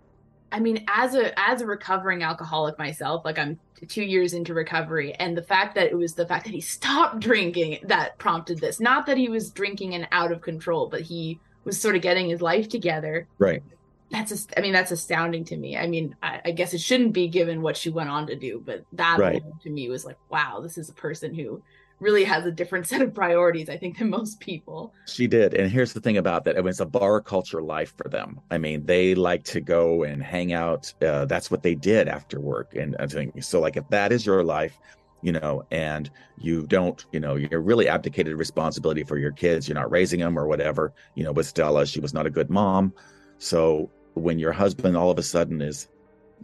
I 0.50 0.60
mean, 0.60 0.84
as 0.88 1.14
a 1.14 1.38
as 1.38 1.60
a 1.60 1.66
recovering 1.66 2.22
alcoholic 2.22 2.78
myself, 2.78 3.22
like 3.24 3.38
I'm 3.38 3.58
two 3.86 4.02
years 4.02 4.32
into 4.32 4.54
recovery, 4.54 5.12
and 5.14 5.36
the 5.36 5.42
fact 5.42 5.74
that 5.74 5.88
it 5.88 5.94
was 5.94 6.14
the 6.14 6.26
fact 6.26 6.46
that 6.46 6.54
he 6.54 6.60
stopped 6.62 7.20
drinking 7.20 7.80
that 7.84 8.16
prompted 8.18 8.58
this. 8.58 8.80
Not 8.80 9.04
that 9.06 9.18
he 9.18 9.28
was 9.28 9.50
drinking 9.50 9.94
and 9.94 10.08
out 10.10 10.32
of 10.32 10.40
control, 10.40 10.88
but 10.88 11.02
he 11.02 11.38
was 11.64 11.78
sort 11.78 11.96
of 11.96 12.02
getting 12.02 12.30
his 12.30 12.40
life 12.40 12.68
together. 12.68 13.28
Right. 13.38 13.62
That's 14.10 14.46
I 14.56 14.60
mean, 14.60 14.72
that's 14.72 14.90
astounding 14.90 15.44
to 15.46 15.56
me. 15.56 15.76
I 15.76 15.86
mean, 15.86 16.16
I, 16.22 16.40
I, 16.46 16.50
guess 16.52 16.72
it 16.72 16.80
shouldn't 16.80 17.12
be 17.12 17.28
given 17.28 17.60
what 17.60 17.76
she 17.76 17.90
went 17.90 18.08
on 18.08 18.26
to 18.28 18.36
do, 18.36 18.62
but 18.64 18.84
that 18.92 19.18
right. 19.18 19.42
to 19.62 19.70
me 19.70 19.88
was 19.90 20.06
like, 20.06 20.16
wow, 20.30 20.60
this 20.60 20.78
is 20.78 20.88
a 20.88 20.94
person 20.94 21.34
who 21.34 21.62
really 22.00 22.24
has 22.24 22.46
a 22.46 22.52
different 22.52 22.86
set 22.88 23.02
of 23.02 23.14
priorities, 23.14 23.68
I 23.68 23.76
think, 23.76 23.98
than 23.98 24.10
most 24.10 24.40
people. 24.40 24.94
She 25.06 25.26
did. 25.26 25.54
And 25.54 25.70
here's 25.70 25.92
the 25.92 26.00
thing 26.00 26.16
about 26.16 26.44
that 26.44 26.56
it 26.56 26.64
was 26.64 26.80
a 26.80 26.86
bar 26.86 27.20
culture 27.20 27.62
life 27.62 27.94
for 27.96 28.08
them. 28.08 28.40
I 28.50 28.58
mean, 28.58 28.86
they 28.86 29.14
like 29.14 29.44
to 29.44 29.60
go 29.60 30.04
and 30.04 30.22
hang 30.22 30.52
out. 30.52 30.92
Uh, 31.02 31.24
that's 31.24 31.50
what 31.50 31.62
they 31.62 31.74
did 31.74 32.08
after 32.08 32.40
work. 32.40 32.74
And 32.74 32.96
I 32.98 33.06
think 33.06 33.42
so, 33.42 33.60
like, 33.60 33.76
if 33.76 33.88
that 33.88 34.12
is 34.12 34.24
your 34.24 34.44
life, 34.44 34.78
you 35.20 35.32
know, 35.32 35.66
and 35.70 36.10
you 36.36 36.66
don't, 36.66 37.04
you 37.12 37.18
know, 37.18 37.34
you're 37.34 37.60
really 37.60 37.88
abdicated 37.88 38.36
responsibility 38.36 39.02
for 39.02 39.18
your 39.18 39.32
kids. 39.32 39.68
You're 39.68 39.74
not 39.74 39.90
raising 39.90 40.20
them 40.20 40.38
or 40.38 40.46
whatever. 40.46 40.92
You 41.14 41.24
know, 41.24 41.32
with 41.32 41.46
Stella, 41.46 41.86
she 41.86 42.00
was 42.00 42.14
not 42.14 42.26
a 42.26 42.30
good 42.30 42.50
mom. 42.50 42.92
So 43.38 43.90
when 44.18 44.38
your 44.38 44.52
husband 44.52 44.96
all 44.96 45.10
of 45.10 45.18
a 45.18 45.22
sudden 45.22 45.60
is, 45.60 45.88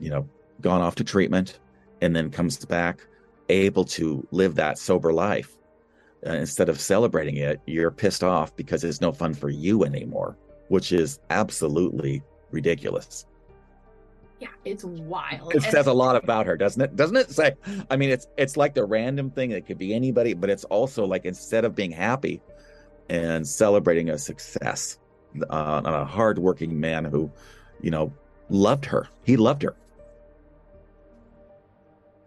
you 0.01 0.11
know, 0.11 0.29
gone 0.61 0.81
off 0.81 0.95
to 0.97 1.05
treatment 1.05 1.59
and 2.01 2.15
then 2.15 2.31
comes 2.31 2.65
back 2.65 3.07
able 3.49 3.85
to 3.85 4.27
live 4.31 4.55
that 4.55 4.79
sober 4.79 5.13
life, 5.13 5.57
uh, 6.27 6.33
instead 6.33 6.69
of 6.69 6.81
celebrating 6.81 7.37
it, 7.37 7.61
you're 7.67 7.91
pissed 7.91 8.25
off 8.25 8.55
because 8.57 8.85
it's 8.85 9.01
no 9.01 9.13
fun 9.13 9.35
for 9.35 9.51
you 9.51 9.85
anymore, 9.85 10.37
which 10.69 10.93
is 10.93 11.19
absolutely 11.31 12.23
ridiculous. 12.51 13.27
Yeah, 14.41 14.49
it's 14.65 14.85
wild. 14.85 15.55
It 15.55 15.63
says 15.63 15.87
a 15.87 15.93
lot 15.93 16.17
about 16.17 16.47
her, 16.47 16.57
doesn't 16.57 16.81
it? 16.81 16.97
Doesn't 16.97 17.17
it 17.17 17.31
say? 17.31 17.55
I 17.91 17.97
mean, 17.97 18.11
it's 18.11 18.27
it's 18.37 18.57
like 18.57 18.75
the 18.75 18.85
random 18.85 19.31
thing 19.31 19.51
that 19.51 19.67
could 19.67 19.79
be 19.79 19.95
anybody, 19.95 20.35
but 20.35 20.51
it's 20.51 20.65
also 20.65 21.05
like 21.05 21.25
instead 21.25 21.65
of 21.65 21.75
being 21.75 21.91
happy 21.91 22.43
and 23.09 23.47
celebrating 23.47 24.11
a 24.11 24.19
success 24.19 24.99
uh, 25.51 25.83
on 25.85 25.87
a 25.87 26.05
hardworking 26.05 26.79
man 26.79 27.05
who, 27.05 27.31
you 27.81 27.91
know, 27.91 28.13
loved 28.49 28.85
her. 28.87 29.09
He 29.25 29.37
loved 29.37 29.63
her. 29.63 29.75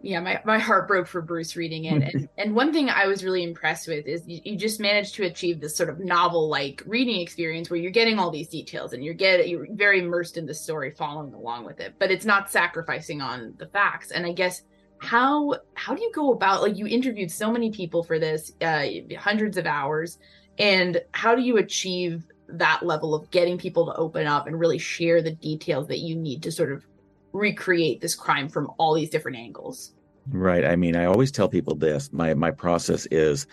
Yeah 0.00 0.20
my, 0.20 0.40
my 0.44 0.58
heart 0.58 0.86
broke 0.86 1.08
for 1.08 1.20
bruce 1.20 1.56
reading 1.56 1.84
it. 1.86 2.14
And, 2.14 2.28
and 2.38 2.54
one 2.54 2.72
thing 2.72 2.88
i 2.88 3.06
was 3.06 3.24
really 3.24 3.42
impressed 3.42 3.88
with 3.88 4.06
is 4.06 4.22
you, 4.26 4.40
you 4.44 4.56
just 4.56 4.78
managed 4.78 5.16
to 5.16 5.24
achieve 5.24 5.60
this 5.60 5.76
sort 5.76 5.88
of 5.88 5.98
novel 5.98 6.48
like 6.48 6.82
reading 6.86 7.20
experience 7.20 7.68
where 7.68 7.80
you're 7.80 7.90
getting 7.90 8.18
all 8.18 8.30
these 8.30 8.48
details 8.48 8.92
and 8.92 9.04
you're 9.04 9.14
getting 9.14 9.48
you're 9.48 9.66
very 9.72 10.00
immersed 10.00 10.36
in 10.36 10.46
the 10.46 10.54
story 10.54 10.92
following 10.92 11.34
along 11.34 11.64
with 11.64 11.80
it 11.80 11.94
but 11.98 12.12
it's 12.12 12.24
not 12.24 12.50
sacrificing 12.50 13.20
on 13.20 13.54
the 13.58 13.66
facts. 13.66 14.12
And 14.12 14.24
i 14.24 14.32
guess 14.32 14.62
how 14.98 15.54
how 15.74 15.94
do 15.94 16.02
you 16.02 16.12
go 16.14 16.32
about 16.32 16.62
like 16.62 16.76
you 16.76 16.86
interviewed 16.86 17.30
so 17.30 17.50
many 17.50 17.70
people 17.70 18.02
for 18.02 18.18
this 18.18 18.52
uh 18.60 18.86
hundreds 19.16 19.56
of 19.56 19.66
hours 19.66 20.18
and 20.58 21.00
how 21.12 21.34
do 21.34 21.42
you 21.42 21.56
achieve 21.58 22.24
that 22.48 22.82
level 22.82 23.14
of 23.14 23.30
getting 23.30 23.58
people 23.58 23.86
to 23.86 23.94
open 23.94 24.26
up 24.26 24.46
and 24.46 24.58
really 24.58 24.78
share 24.78 25.22
the 25.22 25.32
details 25.32 25.86
that 25.88 25.98
you 25.98 26.16
need 26.16 26.42
to 26.42 26.52
sort 26.52 26.72
of 26.72 26.84
recreate 27.32 28.00
this 28.00 28.14
crime 28.14 28.48
from 28.48 28.70
all 28.78 28.94
these 28.94 29.10
different 29.10 29.36
angles. 29.36 29.92
Right. 30.30 30.64
I 30.64 30.76
mean, 30.76 30.96
I 30.96 31.04
always 31.04 31.30
tell 31.30 31.48
people 31.48 31.74
this. 31.74 32.12
My 32.12 32.34
my 32.34 32.50
process 32.50 33.06
is, 33.10 33.46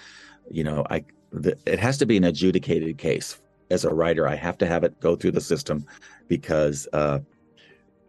you 0.50 0.64
know, 0.64 0.86
I 0.90 1.06
the, 1.32 1.58
it 1.66 1.80
has 1.80 1.98
to 2.00 2.06
be 2.06 2.18
an 2.18 2.24
adjudicated 2.24 2.98
case. 2.98 3.40
As 3.72 3.84
a 3.84 3.94
writer, 3.94 4.28
I 4.28 4.36
have 4.36 4.58
to 4.60 4.68
have 4.68 4.84
it 4.84 5.00
go 5.00 5.16
through 5.16 5.32
the 5.32 5.42
system 5.42 5.86
because 6.28 6.88
uh, 6.94 7.20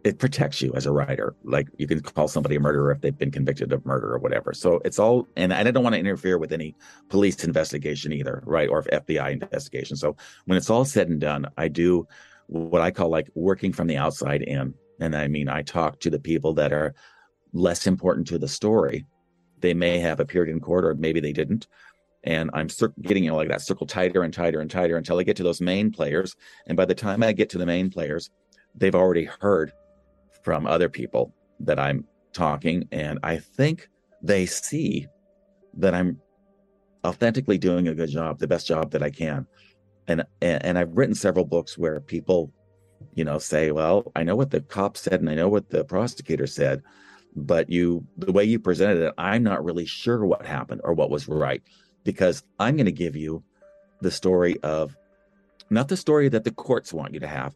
it 0.07 0.19
protects 0.19 0.61
you 0.61 0.71
as 0.73 0.85
a 0.85 0.91
writer. 0.91 1.35
Like 1.43 1.67
you 1.77 1.85
can 1.85 1.99
call 1.99 2.29
somebody 2.29 2.55
a 2.55 2.61
murderer 2.61 2.91
if 2.91 3.01
they've 3.01 3.17
been 3.17 3.29
convicted 3.29 3.73
of 3.73 3.85
murder 3.85 4.13
or 4.13 4.19
whatever. 4.19 4.53
So 4.53 4.79
it's 4.85 4.99
all, 4.99 5.27
and 5.35 5.53
I 5.53 5.69
don't 5.69 5.83
want 5.83 5.95
to 5.95 5.99
interfere 5.99 6.37
with 6.37 6.53
any 6.53 6.75
police 7.09 7.43
investigation 7.43 8.13
either, 8.13 8.41
right? 8.45 8.69
Or 8.69 8.83
FBI 8.83 9.31
investigation. 9.31 9.97
So 9.97 10.15
when 10.45 10.57
it's 10.57 10.69
all 10.69 10.85
said 10.85 11.09
and 11.09 11.19
done, 11.19 11.45
I 11.57 11.67
do 11.67 12.07
what 12.47 12.81
I 12.81 12.89
call 12.89 13.09
like 13.09 13.29
working 13.35 13.73
from 13.73 13.87
the 13.87 13.97
outside 13.97 14.43
in. 14.43 14.73
And 15.01 15.13
I 15.13 15.27
mean, 15.27 15.49
I 15.49 15.61
talk 15.61 15.99
to 15.99 16.09
the 16.09 16.19
people 16.19 16.53
that 16.53 16.71
are 16.71 16.95
less 17.51 17.85
important 17.85 18.27
to 18.27 18.39
the 18.39 18.47
story. 18.47 19.05
They 19.59 19.73
may 19.73 19.99
have 19.99 20.21
appeared 20.21 20.47
in 20.47 20.61
court 20.61 20.85
or 20.85 20.95
maybe 20.95 21.19
they 21.19 21.33
didn't. 21.33 21.67
And 22.23 22.49
I'm 22.53 22.69
getting 23.01 23.25
you 23.25 23.31
know, 23.31 23.35
like 23.35 23.49
that 23.49 23.61
circle 23.61 23.87
tighter 23.87 24.23
and 24.23 24.33
tighter 24.33 24.61
and 24.61 24.71
tighter 24.71 24.95
until 24.95 25.19
I 25.19 25.23
get 25.23 25.35
to 25.37 25.43
those 25.43 25.59
main 25.59 25.91
players. 25.91 26.37
And 26.65 26.77
by 26.77 26.85
the 26.85 26.95
time 26.95 27.23
I 27.23 27.33
get 27.33 27.49
to 27.49 27.57
the 27.57 27.65
main 27.65 27.89
players, 27.89 28.29
they've 28.73 28.95
already 28.95 29.25
heard 29.25 29.73
from 30.47 30.65
other 30.65 30.87
people 30.87 31.33
that 31.59 31.77
I'm 31.77 32.05
talking. 32.31 32.87
And 32.93 33.19
I 33.21 33.35
think 33.35 33.89
they 34.21 34.45
see 34.45 35.05
that 35.73 35.93
I'm 35.93 36.21
authentically 37.03 37.57
doing 37.57 37.89
a 37.89 37.93
good 37.93 38.09
job, 38.09 38.39
the 38.39 38.47
best 38.47 38.65
job 38.65 38.91
that 38.91 39.03
I 39.03 39.09
can. 39.09 39.45
And, 40.07 40.23
and, 40.41 40.63
and 40.65 40.77
I've 40.77 40.95
written 40.95 41.15
several 41.15 41.43
books 41.43 41.77
where 41.77 41.99
people 41.99 42.53
you 43.13 43.25
know, 43.25 43.39
say, 43.39 43.71
well, 43.71 44.09
I 44.15 44.23
know 44.23 44.37
what 44.37 44.51
the 44.51 44.61
cop 44.61 44.95
said 44.95 45.19
and 45.19 45.29
I 45.29 45.35
know 45.35 45.49
what 45.49 45.69
the 45.69 45.83
prosecutor 45.83 46.47
said, 46.47 46.81
but 47.35 47.69
you, 47.69 48.07
the 48.17 48.31
way 48.31 48.45
you 48.45 48.57
presented 48.57 49.01
it, 49.01 49.13
I'm 49.17 49.43
not 49.43 49.65
really 49.65 49.85
sure 49.85 50.25
what 50.25 50.45
happened 50.45 50.79
or 50.85 50.93
what 50.93 51.09
was 51.09 51.27
right 51.27 51.61
because 52.05 52.41
I'm 52.57 52.77
going 52.77 52.85
to 52.85 52.93
give 52.93 53.17
you 53.17 53.43
the 53.99 54.11
story 54.11 54.57
of 54.63 54.95
not 55.69 55.89
the 55.89 55.97
story 55.97 56.29
that 56.29 56.45
the 56.45 56.51
courts 56.51 56.93
want 56.93 57.13
you 57.13 57.19
to 57.19 57.27
have, 57.27 57.53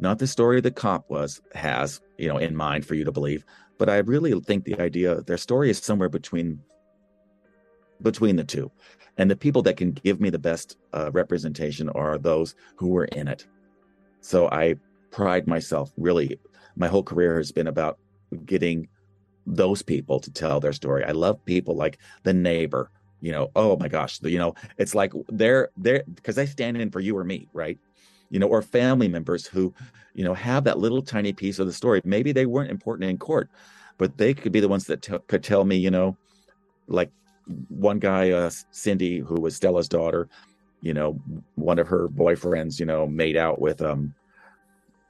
not 0.00 0.18
the 0.18 0.26
story 0.26 0.60
the 0.60 0.70
cop 0.70 1.08
was 1.08 1.40
has, 1.54 2.00
you 2.18 2.28
know, 2.28 2.38
in 2.38 2.56
mind 2.56 2.86
for 2.86 2.94
you 2.94 3.04
to 3.04 3.12
believe, 3.12 3.44
but 3.78 3.88
I 3.88 3.98
really 3.98 4.38
think 4.40 4.64
the 4.64 4.80
idea 4.80 5.20
their 5.22 5.38
story 5.38 5.70
is 5.70 5.78
somewhere 5.78 6.08
between 6.08 6.60
between 8.02 8.36
the 8.36 8.44
two. 8.44 8.70
And 9.18 9.30
the 9.30 9.36
people 9.36 9.62
that 9.62 9.76
can 9.76 9.92
give 9.92 10.20
me 10.20 10.30
the 10.30 10.38
best 10.38 10.78
uh, 10.94 11.10
representation 11.12 11.90
are 11.90 12.16
those 12.16 12.54
who 12.76 12.88
were 12.88 13.04
in 13.04 13.28
it 13.28 13.46
so 14.20 14.48
I 14.48 14.76
pride 15.10 15.46
myself 15.46 15.92
really, 15.96 16.38
my 16.76 16.88
whole 16.88 17.02
career 17.02 17.36
has 17.36 17.52
been 17.52 17.66
about 17.66 17.98
getting 18.44 18.88
those 19.46 19.82
people 19.82 20.20
to 20.20 20.30
tell 20.30 20.60
their 20.60 20.72
story. 20.72 21.04
I 21.04 21.12
love 21.12 21.44
people 21.44 21.74
like 21.76 21.98
the 22.22 22.32
neighbor, 22.32 22.90
you 23.20 23.32
know, 23.32 23.50
oh 23.56 23.76
my 23.76 23.88
gosh, 23.88 24.20
you 24.22 24.38
know, 24.38 24.54
it's 24.78 24.94
like 24.94 25.12
they're 25.28 25.70
they're 25.76 26.04
because 26.14 26.36
they 26.36 26.46
stand 26.46 26.76
in 26.76 26.90
for 26.90 27.00
you 27.00 27.16
or 27.16 27.24
me, 27.24 27.48
right? 27.52 27.78
You 28.30 28.38
know, 28.38 28.46
or 28.46 28.62
family 28.62 29.08
members 29.08 29.46
who, 29.46 29.74
you 30.14 30.24
know, 30.24 30.34
have 30.34 30.64
that 30.64 30.78
little 30.78 31.02
tiny 31.02 31.32
piece 31.32 31.58
of 31.58 31.66
the 31.66 31.72
story. 31.72 32.00
Maybe 32.04 32.32
they 32.32 32.46
weren't 32.46 32.70
important 32.70 33.10
in 33.10 33.18
court, 33.18 33.48
but 33.98 34.16
they 34.16 34.34
could 34.34 34.52
be 34.52 34.60
the 34.60 34.68
ones 34.68 34.84
that 34.86 35.02
t- 35.02 35.18
could 35.26 35.42
tell 35.42 35.64
me, 35.64 35.76
you 35.76 35.90
know, 35.90 36.16
like 36.86 37.10
one 37.68 37.98
guy, 37.98 38.30
uh, 38.30 38.50
Cindy, 38.70 39.18
who 39.18 39.40
was 39.40 39.56
Stella's 39.56 39.88
daughter, 39.88 40.28
you 40.80 40.94
know, 40.94 41.20
one 41.56 41.78
of 41.78 41.88
her 41.88 42.08
boyfriends, 42.08 42.78
you 42.78 42.86
know, 42.86 43.06
made 43.06 43.36
out 43.36 43.60
with 43.60 43.82
um 43.82 44.14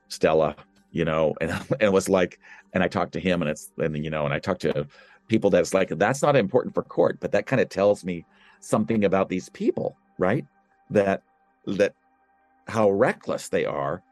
Stella, 0.09 0.57
you 0.91 1.05
know, 1.05 1.35
and, 1.41 1.51
and 1.51 1.83
it 1.83 1.93
was 1.93 2.09
like, 2.09 2.39
and 2.75 2.83
I 2.83 2.89
talked 2.89 3.13
to 3.13 3.21
him 3.21 3.43
and 3.43 3.51
it's, 3.51 3.73
and, 3.79 4.03
you 4.03 4.11
know, 4.11 4.25
and 4.25 4.35
I 4.35 4.39
talked 4.39 4.63
to 4.63 4.87
people 5.29 5.51
that's 5.51 5.73
like, 5.73 5.89
that's 5.91 6.23
not 6.23 6.37
important 6.37 6.75
for 6.75 6.83
court, 6.83 7.19
but 7.21 7.33
that 7.33 7.47
kind 7.47 7.61
of 7.61 7.69
tells 7.69 8.05
me 8.05 8.25
something 8.61 9.05
about 9.05 9.29
these 9.29 9.49
people, 9.49 9.97
right? 10.19 10.45
That, 10.91 11.23
that 11.67 11.95
how 12.71 12.91
reckless 12.91 13.49
they 13.49 13.65
are 13.65 14.03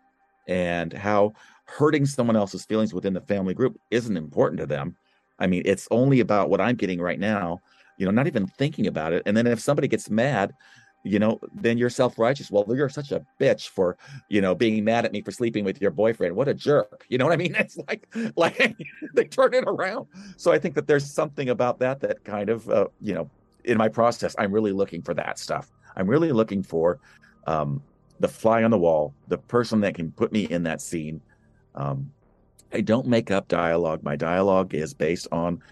and 0.48 0.92
how 0.92 1.32
hurting 1.64 2.06
someone 2.06 2.36
else's 2.36 2.64
feelings 2.64 2.92
within 2.92 3.12
the 3.12 3.20
family 3.20 3.54
group 3.54 3.78
isn't 3.90 4.16
important 4.16 4.60
to 4.60 4.66
them. 4.66 4.96
I 5.38 5.46
mean, 5.46 5.62
it's 5.64 5.86
only 5.90 6.20
about 6.20 6.50
what 6.50 6.60
I'm 6.60 6.76
getting 6.76 7.00
right 7.00 7.20
now, 7.20 7.60
you 7.98 8.06
know, 8.06 8.12
not 8.12 8.26
even 8.26 8.46
thinking 8.46 8.86
about 8.86 9.12
it. 9.12 9.22
And 9.26 9.36
then 9.36 9.46
if 9.46 9.60
somebody 9.60 9.86
gets 9.86 10.10
mad, 10.10 10.52
you 11.04 11.18
know, 11.18 11.38
then 11.54 11.78
you're 11.78 11.90
self-righteous. 11.90 12.50
Well, 12.50 12.64
you're 12.68 12.88
such 12.88 13.12
a 13.12 13.24
bitch 13.40 13.68
for, 13.68 13.96
you 14.28 14.40
know, 14.40 14.54
being 14.54 14.82
mad 14.84 15.04
at 15.04 15.12
me 15.12 15.22
for 15.22 15.30
sleeping 15.30 15.64
with 15.64 15.80
your 15.80 15.92
boyfriend. 15.92 16.34
What 16.34 16.48
a 16.48 16.54
jerk. 16.54 17.06
You 17.08 17.18
know 17.18 17.24
what 17.24 17.32
I 17.32 17.36
mean? 17.36 17.54
It's 17.58 17.78
like, 17.88 18.08
like 18.36 18.76
they 19.14 19.24
turn 19.24 19.54
it 19.54 19.64
around. 19.66 20.06
So 20.36 20.52
I 20.52 20.58
think 20.58 20.74
that 20.74 20.86
there's 20.86 21.08
something 21.08 21.50
about 21.50 21.78
that 21.80 22.00
that 22.00 22.24
kind 22.24 22.50
of, 22.50 22.68
uh, 22.68 22.88
you 23.00 23.14
know, 23.14 23.30
in 23.64 23.78
my 23.78 23.88
process, 23.88 24.34
I'm 24.38 24.52
really 24.52 24.72
looking 24.72 25.02
for 25.02 25.14
that 25.14 25.38
stuff. 25.38 25.70
I'm 25.96 26.08
really 26.08 26.32
looking 26.32 26.62
for 26.62 26.98
um, 27.46 27.82
the 28.20 28.28
fly 28.28 28.62
on 28.62 28.70
the 28.70 28.78
wall, 28.78 29.14
the 29.28 29.38
person 29.38 29.80
that 29.80 29.94
can 29.94 30.10
put 30.12 30.32
me 30.32 30.44
in 30.44 30.62
that 30.64 30.80
scene. 30.80 31.20
Um, 31.74 32.10
I 32.72 32.80
don't 32.80 33.06
make 33.06 33.30
up 33.30 33.48
dialogue. 33.48 34.02
My 34.02 34.16
dialogue 34.16 34.74
is 34.74 34.92
based 34.92 35.28
on 35.32 35.62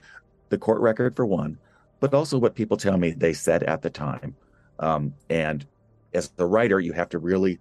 the 0.48 0.58
court 0.58 0.80
record 0.80 1.16
for 1.16 1.26
one, 1.26 1.58
but 2.00 2.14
also 2.14 2.38
what 2.38 2.54
people 2.54 2.76
tell 2.76 2.96
me 2.96 3.10
they 3.10 3.32
said 3.32 3.62
at 3.64 3.82
the 3.82 3.90
time. 3.90 4.34
Um, 4.78 5.12
and 5.28 5.66
as 6.14 6.28
the 6.30 6.46
writer, 6.46 6.80
you 6.80 6.92
have 6.92 7.08
to 7.10 7.18
really, 7.18 7.58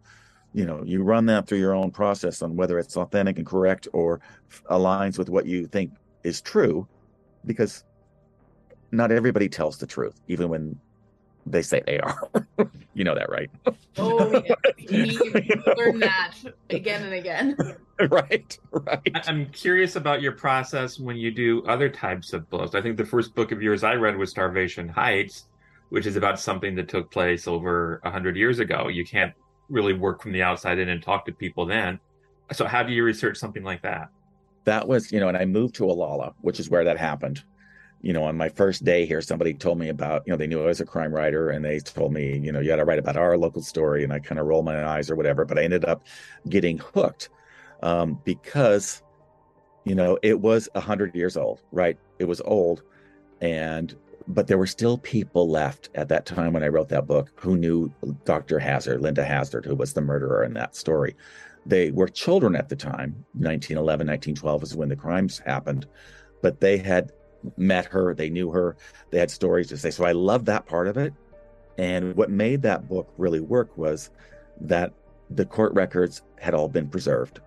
you 0.53 0.65
know, 0.65 0.83
you 0.85 1.03
run 1.03 1.25
that 1.27 1.47
through 1.47 1.59
your 1.59 1.73
own 1.73 1.91
process 1.91 2.41
on 2.41 2.55
whether 2.55 2.79
it's 2.79 2.95
authentic 2.95 3.37
and 3.37 3.45
correct 3.45 3.87
or 3.93 4.21
aligns 4.69 5.17
with 5.17 5.29
what 5.29 5.45
you 5.45 5.67
think 5.67 5.91
is 6.23 6.41
true, 6.41 6.87
because 7.45 7.83
not 8.91 9.11
everybody 9.11 9.49
tells 9.49 9.77
the 9.77 9.87
truth, 9.87 10.19
even 10.27 10.49
when 10.49 10.79
they 11.45 11.61
say 11.61 11.81
they 11.85 11.99
are. 11.99 12.29
you 12.95 13.03
know 13.03 13.13
that, 13.13 13.29
right? 13.29 13.51
Oh, 13.97 14.43
yeah. 14.45 14.55
we 14.91 15.17
learn 15.77 15.99
that 15.99 16.33
again 16.69 17.03
and 17.03 17.13
again. 17.13 17.55
right, 18.09 18.59
right. 18.71 19.17
I'm 19.25 19.45
curious 19.51 19.95
about 19.95 20.21
your 20.21 20.33
process 20.33 20.99
when 20.99 21.15
you 21.15 21.31
do 21.31 21.63
other 21.65 21.87
types 21.87 22.33
of 22.33 22.49
books. 22.49 22.75
I 22.75 22.81
think 22.81 22.97
the 22.97 23.05
first 23.05 23.33
book 23.33 23.53
of 23.53 23.61
yours 23.61 23.85
I 23.85 23.93
read 23.93 24.17
was 24.17 24.31
Starvation 24.31 24.89
Heights, 24.89 25.47
which 25.91 26.05
is 26.05 26.17
about 26.17 26.41
something 26.41 26.75
that 26.75 26.89
took 26.89 27.09
place 27.09 27.47
over 27.47 28.01
a 28.03 28.11
hundred 28.11 28.35
years 28.35 28.59
ago. 28.59 28.89
You 28.89 29.05
can't 29.05 29.33
really 29.69 29.93
work 29.93 30.21
from 30.21 30.33
the 30.33 30.43
outside 30.43 30.77
in 30.77 30.89
and 30.89 31.01
talk 31.01 31.25
to 31.27 31.31
people 31.31 31.65
then. 31.65 31.97
So 32.51 32.65
how 32.65 32.83
do 32.83 32.91
you 32.91 33.05
research 33.05 33.37
something 33.37 33.63
like 33.63 33.81
that? 33.83 34.09
That 34.65 34.85
was, 34.85 35.09
you 35.13 35.21
know, 35.21 35.29
and 35.29 35.37
I 35.37 35.45
moved 35.45 35.75
to 35.75 35.83
Olalla, 35.83 36.33
which 36.41 36.59
is 36.59 36.69
where 36.69 36.83
that 36.83 36.97
happened. 36.97 37.45
You 38.01 38.13
know, 38.13 38.23
on 38.23 38.37
my 38.37 38.49
first 38.49 38.83
day 38.83 39.05
here, 39.05 39.21
somebody 39.21 39.53
told 39.53 39.79
me 39.79 39.89
about, 39.89 40.23
you 40.25 40.31
know, 40.31 40.37
they 40.37 40.47
knew 40.47 40.61
I 40.61 40.65
was 40.65 40.81
a 40.81 40.85
crime 40.85 41.13
writer 41.13 41.49
and 41.49 41.65
they 41.65 41.79
told 41.79 42.13
me, 42.13 42.37
you 42.37 42.51
know, 42.51 42.59
you 42.59 42.67
got 42.67 42.75
to 42.75 42.85
write 42.85 42.99
about 42.99 43.17
our 43.17 43.37
local 43.37 43.61
story. 43.61 44.03
And 44.03 44.13
I 44.13 44.19
kind 44.19 44.39
of 44.39 44.45
rolled 44.45 44.65
my 44.65 44.85
eyes 44.85 45.09
or 45.09 45.15
whatever, 45.15 45.43
but 45.45 45.57
I 45.57 45.63
ended 45.63 45.85
up 45.85 46.05
getting 46.47 46.77
hooked 46.77 47.29
um, 47.81 48.19
because, 48.23 49.01
you 49.85 49.95
know, 49.95 50.19
it 50.21 50.39
was 50.39 50.69
a 50.75 50.79
hundred 50.79 51.15
years 51.15 51.35
old, 51.35 51.61
right? 51.71 51.97
It 52.19 52.25
was 52.25 52.41
old 52.41 52.83
and 53.41 53.95
but 54.27 54.47
there 54.47 54.57
were 54.57 54.67
still 54.67 54.97
people 54.97 55.49
left 55.49 55.89
at 55.95 56.09
that 56.09 56.25
time 56.25 56.53
when 56.53 56.63
I 56.63 56.67
wrote 56.67 56.89
that 56.89 57.05
book 57.05 57.31
who 57.35 57.57
knew 57.57 57.93
Dr. 58.23 58.59
Hazzard, 58.59 59.01
Linda 59.01 59.23
Hazzard, 59.23 59.65
who 59.65 59.75
was 59.75 59.93
the 59.93 60.01
murderer 60.01 60.43
in 60.43 60.53
that 60.53 60.75
story. 60.75 61.15
They 61.65 61.91
were 61.91 62.07
children 62.07 62.55
at 62.55 62.69
the 62.69 62.75
time. 62.75 63.25
1911, 63.33 64.07
1912 64.07 64.63
is 64.63 64.75
when 64.75 64.89
the 64.89 64.95
crimes 64.95 65.39
happened, 65.39 65.85
but 66.41 66.59
they 66.59 66.77
had 66.77 67.11
met 67.57 67.85
her, 67.85 68.13
they 68.13 68.29
knew 68.29 68.51
her, 68.51 68.75
they 69.11 69.19
had 69.19 69.31
stories 69.31 69.67
to 69.69 69.77
say. 69.77 69.91
So 69.91 70.05
I 70.05 70.11
love 70.11 70.45
that 70.45 70.65
part 70.65 70.87
of 70.87 70.97
it. 70.97 71.13
And 71.77 72.15
what 72.15 72.29
made 72.29 72.61
that 72.61 72.87
book 72.87 73.11
really 73.17 73.41
work 73.41 73.77
was 73.77 74.09
that 74.61 74.93
the 75.29 75.45
court 75.45 75.73
records 75.73 76.21
had 76.39 76.53
all 76.53 76.69
been 76.69 76.89
preserved. 76.89 77.39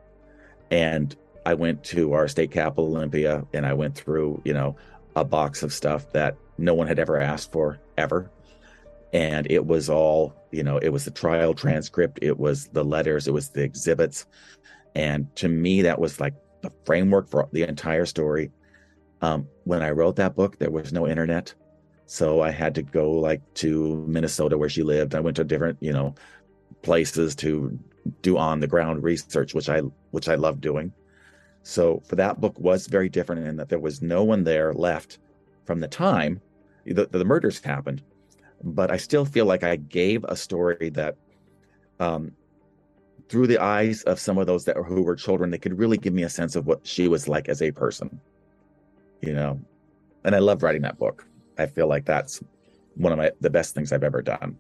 And 0.71 1.17
I 1.47 1.55
went 1.55 1.83
to 1.85 2.13
our 2.13 2.29
state 2.29 2.51
capital, 2.51 2.87
Olympia, 2.87 3.47
and 3.55 3.65
I 3.65 3.73
went 3.73 3.95
through, 3.95 4.43
you 4.45 4.53
know, 4.53 4.77
a 5.17 5.25
box 5.25 5.63
of 5.63 5.73
stuff 5.73 6.13
that 6.13 6.37
no 6.59 6.75
one 6.75 6.87
had 6.87 6.99
ever 6.99 7.19
asked 7.19 7.53
for 7.53 7.79
ever. 7.97 8.31
And 9.13 9.51
it 9.51 9.65
was 9.65 9.89
all, 9.89 10.35
you 10.51 10.63
know, 10.63 10.77
it 10.77 10.91
was 10.91 11.05
the 11.07 11.11
trial 11.11 11.55
transcript, 11.55 12.19
it 12.21 12.39
was 12.39 12.67
the 12.69 12.85
letters, 12.85 13.27
it 13.27 13.33
was 13.33 13.49
the 13.49 13.63
exhibits. 13.63 14.27
And 14.95 15.35
to 15.37 15.49
me, 15.49 15.83
that 15.83 15.99
was 15.99 16.21
like 16.21 16.35
the 16.61 16.73
framework 16.85 17.29
for 17.29 17.49
the 17.53 17.63
entire 17.63 18.05
story. 18.05 18.51
Um, 19.21 19.49
when 19.65 19.83
I 19.83 19.91
wrote 19.91 20.17
that 20.17 20.37
book, 20.37 20.59
there 20.59 20.71
was 20.71 20.93
no 20.93 21.07
internet. 21.07 21.55
So 22.07 22.41
I 22.41 22.51
had 22.51 22.75
to 22.77 22.83
go 22.83 23.11
like 23.11 23.43
to 23.55 24.05
Minnesota 24.09 24.57
where 24.57 24.69
she 24.69 24.83
lived. 24.83 25.15
I 25.15 25.21
went 25.21 25.37
to 25.37 25.45
different, 25.45 25.79
you 25.81 25.93
know, 25.93 26.15
places 26.83 27.35
to 27.37 27.79
do 28.23 28.39
on 28.39 28.61
the 28.61 28.67
ground 28.67 29.03
research, 29.03 29.55
which 29.55 29.69
I 29.69 29.81
which 30.11 30.29
I 30.29 30.37
love 30.37 30.61
doing. 30.61 30.93
So 31.63 32.01
for 32.07 32.17
that 32.17 32.41
book 32.41 32.59
was 32.59 32.87
very 32.87 33.09
different 33.09 33.47
in 33.47 33.57
that 33.57 33.69
there 33.69 33.79
was 33.79 34.01
no 34.01 34.25
one 34.25 34.45
there 34.45 34.73
left 34.73 35.19
from 35.67 35.81
the 35.81 35.89
time 35.89 36.41
the, 36.95 37.07
the 37.07 37.25
murders 37.25 37.61
happened. 37.61 38.03
But 38.63 38.91
I 38.91 38.97
still 38.97 39.25
feel 39.25 39.45
like 39.45 39.63
I 39.63 39.77
gave 39.77 40.25
a 40.25 40.37
story 40.37 40.91
that 40.91 41.17
um, 42.01 42.33
through 43.29 43.47
the 43.47 43.59
eyes 43.59 44.03
of 44.03 44.19
some 44.19 44.39
of 44.39 44.47
those 44.47 44.65
that 44.65 44.77
who 44.77 45.03
were 45.03 45.15
children, 45.15 45.51
they 45.51 45.59
could 45.59 45.79
really 45.79 45.99
give 45.99 46.13
me 46.13 46.23
a 46.23 46.31
sense 46.31 46.57
of 46.57 46.67
what 46.67 46.87
she 46.87 47.09
was 47.09 47.29
like 47.29 47.49
as 47.49 47.63
a 47.63 47.71
person. 47.71 48.21
You 49.21 49.35
know, 49.35 49.61
and 50.25 50.35
I 50.35 50.39
love 50.39 50.63
writing 50.63 50.83
that 50.83 50.99
book. 50.99 51.27
I 51.59 51.67
feel 51.67 51.89
like 51.89 52.05
that's 52.05 52.43
one 52.95 53.13
of 53.13 53.19
my 53.19 53.31
the 53.41 53.51
best 53.51 53.75
things 53.75 53.93
I've 53.93 54.05
ever 54.05 54.23
done. 54.23 54.59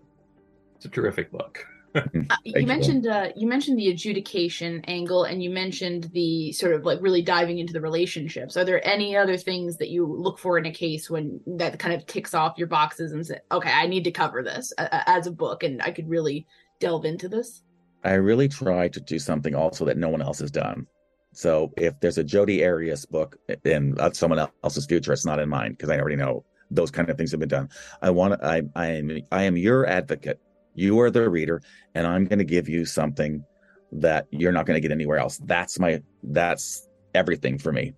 It's 0.76 0.84
a 0.84 0.88
terrific 0.88 1.30
book. 1.30 1.66
Uh, 1.94 2.36
you 2.44 2.66
mentioned 2.66 3.06
uh, 3.06 3.30
you 3.34 3.46
mentioned 3.46 3.78
the 3.78 3.88
adjudication 3.88 4.84
angle, 4.84 5.24
and 5.24 5.42
you 5.42 5.48
mentioned 5.48 6.10
the 6.12 6.52
sort 6.52 6.74
of 6.74 6.84
like 6.84 6.98
really 7.00 7.22
diving 7.22 7.58
into 7.58 7.72
the 7.72 7.80
relationships. 7.80 8.56
Are 8.56 8.64
there 8.64 8.86
any 8.86 9.16
other 9.16 9.38
things 9.38 9.78
that 9.78 9.88
you 9.88 10.06
look 10.06 10.38
for 10.38 10.58
in 10.58 10.66
a 10.66 10.70
case 10.70 11.08
when 11.08 11.40
that 11.46 11.78
kind 11.78 11.94
of 11.94 12.04
ticks 12.06 12.34
off 12.34 12.58
your 12.58 12.66
boxes 12.66 13.12
and 13.12 13.26
say, 13.26 13.38
"Okay, 13.50 13.70
I 13.70 13.86
need 13.86 14.04
to 14.04 14.10
cover 14.10 14.42
this 14.42 14.72
uh, 14.76 14.88
as 15.06 15.26
a 15.26 15.32
book, 15.32 15.62
and 15.62 15.80
I 15.82 15.90
could 15.90 16.08
really 16.08 16.46
delve 16.78 17.06
into 17.06 17.28
this"? 17.28 17.62
I 18.04 18.12
really 18.12 18.48
try 18.48 18.88
to 18.88 19.00
do 19.00 19.18
something 19.18 19.54
also 19.54 19.84
that 19.86 19.96
no 19.96 20.10
one 20.10 20.22
else 20.22 20.40
has 20.40 20.50
done. 20.50 20.86
So 21.32 21.72
if 21.76 21.98
there's 22.00 22.18
a 22.18 22.24
Jodi 22.24 22.64
Arias 22.64 23.06
book 23.06 23.38
in 23.64 23.96
someone 24.12 24.48
else's 24.64 24.86
future, 24.86 25.12
it's 25.12 25.26
not 25.26 25.38
in 25.38 25.48
mine 25.48 25.72
because 25.72 25.90
I 25.90 25.98
already 25.98 26.16
know 26.16 26.44
those 26.70 26.90
kind 26.90 27.08
of 27.08 27.16
things 27.16 27.30
have 27.30 27.40
been 27.40 27.48
done. 27.48 27.68
I 28.02 28.10
want 28.10 28.42
I 28.42 28.62
I 28.74 28.86
am 28.86 29.20
I 29.30 29.44
am 29.44 29.56
your 29.56 29.86
advocate. 29.86 30.40
You 30.74 31.00
are 31.00 31.10
the 31.10 31.28
reader, 31.28 31.62
and 31.94 32.06
I'm 32.06 32.24
going 32.24 32.38
to 32.38 32.44
give 32.44 32.68
you 32.68 32.84
something 32.84 33.44
that 33.92 34.26
you're 34.30 34.52
not 34.52 34.66
going 34.66 34.76
to 34.76 34.80
get 34.80 34.92
anywhere 34.92 35.18
else. 35.18 35.38
That's 35.44 35.78
my 35.78 36.02
that's 36.22 36.88
everything 37.14 37.58
for 37.58 37.72
me. 37.72 37.94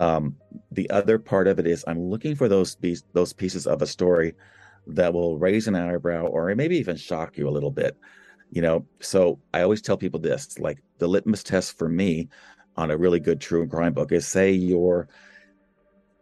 Um, 0.00 0.36
the 0.70 0.88
other 0.90 1.18
part 1.18 1.48
of 1.48 1.58
it 1.58 1.66
is 1.66 1.84
I'm 1.86 2.00
looking 2.00 2.34
for 2.34 2.48
those 2.48 2.76
those 3.12 3.32
pieces 3.32 3.66
of 3.66 3.82
a 3.82 3.86
story 3.86 4.34
that 4.86 5.12
will 5.12 5.38
raise 5.38 5.68
an 5.68 5.74
eyebrow 5.74 6.26
or 6.26 6.54
maybe 6.54 6.78
even 6.78 6.96
shock 6.96 7.36
you 7.36 7.48
a 7.48 7.50
little 7.50 7.70
bit. 7.70 7.96
You 8.50 8.62
know, 8.62 8.86
so 9.00 9.38
I 9.52 9.62
always 9.62 9.82
tell 9.82 9.96
people 9.96 10.20
this: 10.20 10.58
like 10.58 10.78
the 10.98 11.06
litmus 11.06 11.42
test 11.42 11.76
for 11.76 11.88
me 11.88 12.28
on 12.78 12.92
a 12.92 12.96
really 12.96 13.18
good 13.18 13.40
true 13.40 13.66
crime 13.66 13.92
book 13.92 14.12
is 14.12 14.26
say 14.26 14.52
you're 14.52 15.08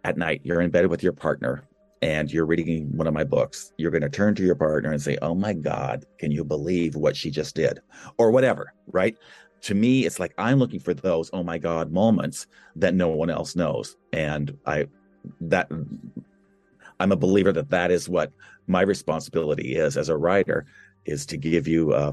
at 0.02 0.16
night, 0.16 0.40
you're 0.42 0.62
in 0.62 0.70
bed 0.70 0.86
with 0.86 1.02
your 1.02 1.12
partner 1.12 1.68
and 2.00 2.32
you're 2.32 2.46
reading 2.46 2.96
one 2.96 3.06
of 3.06 3.12
my 3.12 3.24
books, 3.24 3.72
you're 3.76 3.90
going 3.90 4.02
to 4.02 4.08
turn 4.08 4.34
to 4.34 4.42
your 4.42 4.54
partner 4.54 4.90
and 4.90 5.02
say, 5.02 5.18
Oh 5.20 5.34
my 5.34 5.52
God, 5.52 6.04
can 6.18 6.30
you 6.30 6.44
believe 6.44 6.96
what 6.96 7.14
she 7.14 7.30
just 7.30 7.54
did? 7.54 7.80
Or 8.16 8.30
whatever, 8.30 8.72
right? 8.86 9.14
To 9.62 9.74
me, 9.74 10.06
it's 10.06 10.18
like 10.18 10.32
I'm 10.38 10.58
looking 10.58 10.80
for 10.80 10.94
those 10.94 11.28
oh 11.34 11.42
my 11.42 11.58
God 11.58 11.92
moments 11.92 12.46
that 12.76 12.94
no 12.94 13.08
one 13.08 13.28
else 13.28 13.54
knows. 13.54 13.94
And 14.14 14.56
I, 14.64 14.86
that, 15.42 15.70
I'm 16.98 17.12
a 17.12 17.16
believer 17.16 17.52
that 17.52 17.68
that 17.70 17.90
is 17.90 18.08
what 18.08 18.32
my 18.66 18.80
responsibility 18.80 19.76
is 19.76 19.98
as 19.98 20.08
a 20.08 20.16
writer 20.16 20.64
is 21.04 21.26
to 21.26 21.36
give 21.36 21.68
you, 21.68 21.92
uh, 21.92 22.12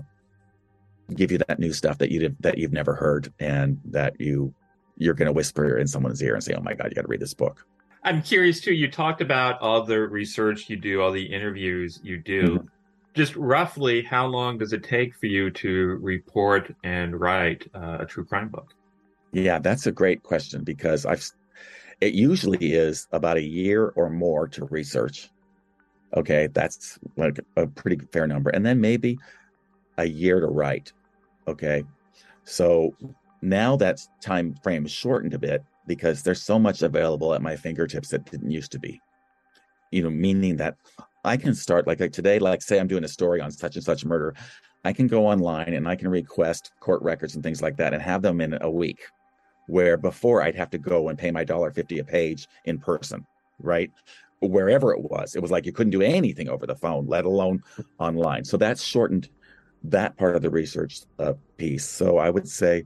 give 1.15 1.31
you 1.31 1.37
that 1.47 1.59
new 1.59 1.73
stuff 1.73 1.97
that 1.97 2.11
you 2.11 2.35
that 2.39 2.57
you've 2.57 2.73
never 2.73 2.95
heard 2.95 3.33
and 3.39 3.79
that 3.85 4.19
you 4.19 4.53
you're 4.97 5.13
going 5.13 5.27
to 5.27 5.33
whisper 5.33 5.77
in 5.77 5.87
someone's 5.87 6.21
ear 6.21 6.35
and 6.35 6.43
say, 6.43 6.53
"Oh 6.53 6.61
my 6.61 6.73
God, 6.73 6.89
you 6.89 6.95
got 6.95 7.01
to 7.01 7.07
read 7.07 7.19
this 7.19 7.33
book." 7.33 7.65
I'm 8.03 8.21
curious 8.21 8.59
too. 8.59 8.73
You 8.73 8.91
talked 8.91 9.21
about 9.21 9.61
all 9.61 9.83
the 9.83 9.99
research 9.99 10.69
you 10.69 10.75
do, 10.75 11.01
all 11.01 11.11
the 11.11 11.25
interviews 11.25 11.99
you 12.03 12.17
do. 12.17 12.43
Mm-hmm. 12.43 12.67
Just 13.13 13.35
roughly, 13.35 14.01
how 14.01 14.25
long 14.25 14.57
does 14.57 14.73
it 14.73 14.83
take 14.83 15.15
for 15.15 15.27
you 15.27 15.51
to 15.51 15.99
report 16.01 16.75
and 16.83 17.19
write 17.19 17.69
uh, 17.73 17.97
a 18.01 18.05
true 18.05 18.25
crime 18.25 18.49
book? 18.49 18.73
Yeah, 19.31 19.59
that's 19.59 19.87
a 19.87 19.91
great 19.91 20.23
question 20.23 20.63
because 20.63 21.05
I've. 21.05 21.29
It 22.01 22.13
usually 22.13 22.73
is 22.73 23.07
about 23.11 23.37
a 23.37 23.43
year 23.43 23.93
or 23.95 24.09
more 24.09 24.47
to 24.49 24.65
research. 24.65 25.29
Okay, 26.15 26.47
that's 26.47 26.99
like 27.15 27.39
a 27.55 27.67
pretty 27.67 27.97
fair 28.11 28.27
number, 28.27 28.49
and 28.49 28.65
then 28.65 28.81
maybe 28.81 29.17
a 29.97 30.05
year 30.05 30.39
to 30.39 30.47
write. 30.47 30.93
Okay, 31.47 31.83
so 32.43 32.95
now 33.41 33.75
that 33.77 33.99
time 34.21 34.55
frame 34.63 34.85
is 34.85 34.91
shortened 34.91 35.33
a 35.33 35.39
bit 35.39 35.63
because 35.87 36.23
there's 36.23 36.41
so 36.41 36.57
much 36.57 36.81
available 36.81 37.33
at 37.33 37.41
my 37.41 37.55
fingertips 37.55 38.09
that 38.09 38.29
didn't 38.29 38.51
used 38.51 38.71
to 38.71 38.79
be. 38.79 39.01
You 39.91 40.03
know, 40.03 40.09
meaning 40.09 40.55
that 40.57 40.75
I 41.25 41.37
can 41.37 41.53
start 41.53 41.85
like, 41.87 41.99
like 41.99 42.11
today, 42.13 42.39
like 42.39 42.61
say 42.61 42.79
I'm 42.79 42.87
doing 42.87 43.03
a 43.03 43.09
story 43.09 43.41
on 43.41 43.51
such 43.51 43.75
and 43.75 43.83
such 43.83 44.05
murder, 44.05 44.33
I 44.85 44.93
can 44.93 45.07
go 45.07 45.27
online 45.27 45.73
and 45.73 45.87
I 45.87 45.95
can 45.95 46.07
request 46.09 46.71
court 46.79 47.01
records 47.01 47.35
and 47.35 47.43
things 47.43 47.61
like 47.61 47.77
that 47.77 47.93
and 47.93 48.01
have 48.01 48.21
them 48.21 48.41
in 48.41 48.57
a 48.61 48.69
week. 48.69 48.99
Where 49.67 49.95
before 49.95 50.41
I'd 50.41 50.55
have 50.55 50.69
to 50.71 50.77
go 50.77 51.07
and 51.09 51.17
pay 51.17 51.31
my 51.31 51.43
dollar 51.45 51.71
fifty 51.71 51.99
a 51.99 52.03
page 52.03 52.47
in 52.65 52.79
person, 52.79 53.25
right? 53.59 53.91
Wherever 54.41 54.91
it 54.93 54.99
was, 54.99 55.35
it 55.35 55.41
was 55.41 55.51
like 55.51 55.65
you 55.65 55.71
couldn't 55.71 55.91
do 55.91 56.01
anything 56.01 56.49
over 56.49 56.67
the 56.67 56.75
phone, 56.75 57.07
let 57.07 57.23
alone 57.23 57.63
online. 57.97 58.43
So 58.43 58.57
that's 58.57 58.83
shortened 58.83 59.29
that 59.83 60.17
part 60.17 60.35
of 60.35 60.41
the 60.41 60.49
research 60.49 61.01
uh, 61.19 61.33
piece. 61.57 61.85
So 61.85 62.17
I 62.17 62.29
would 62.29 62.47
say 62.47 62.85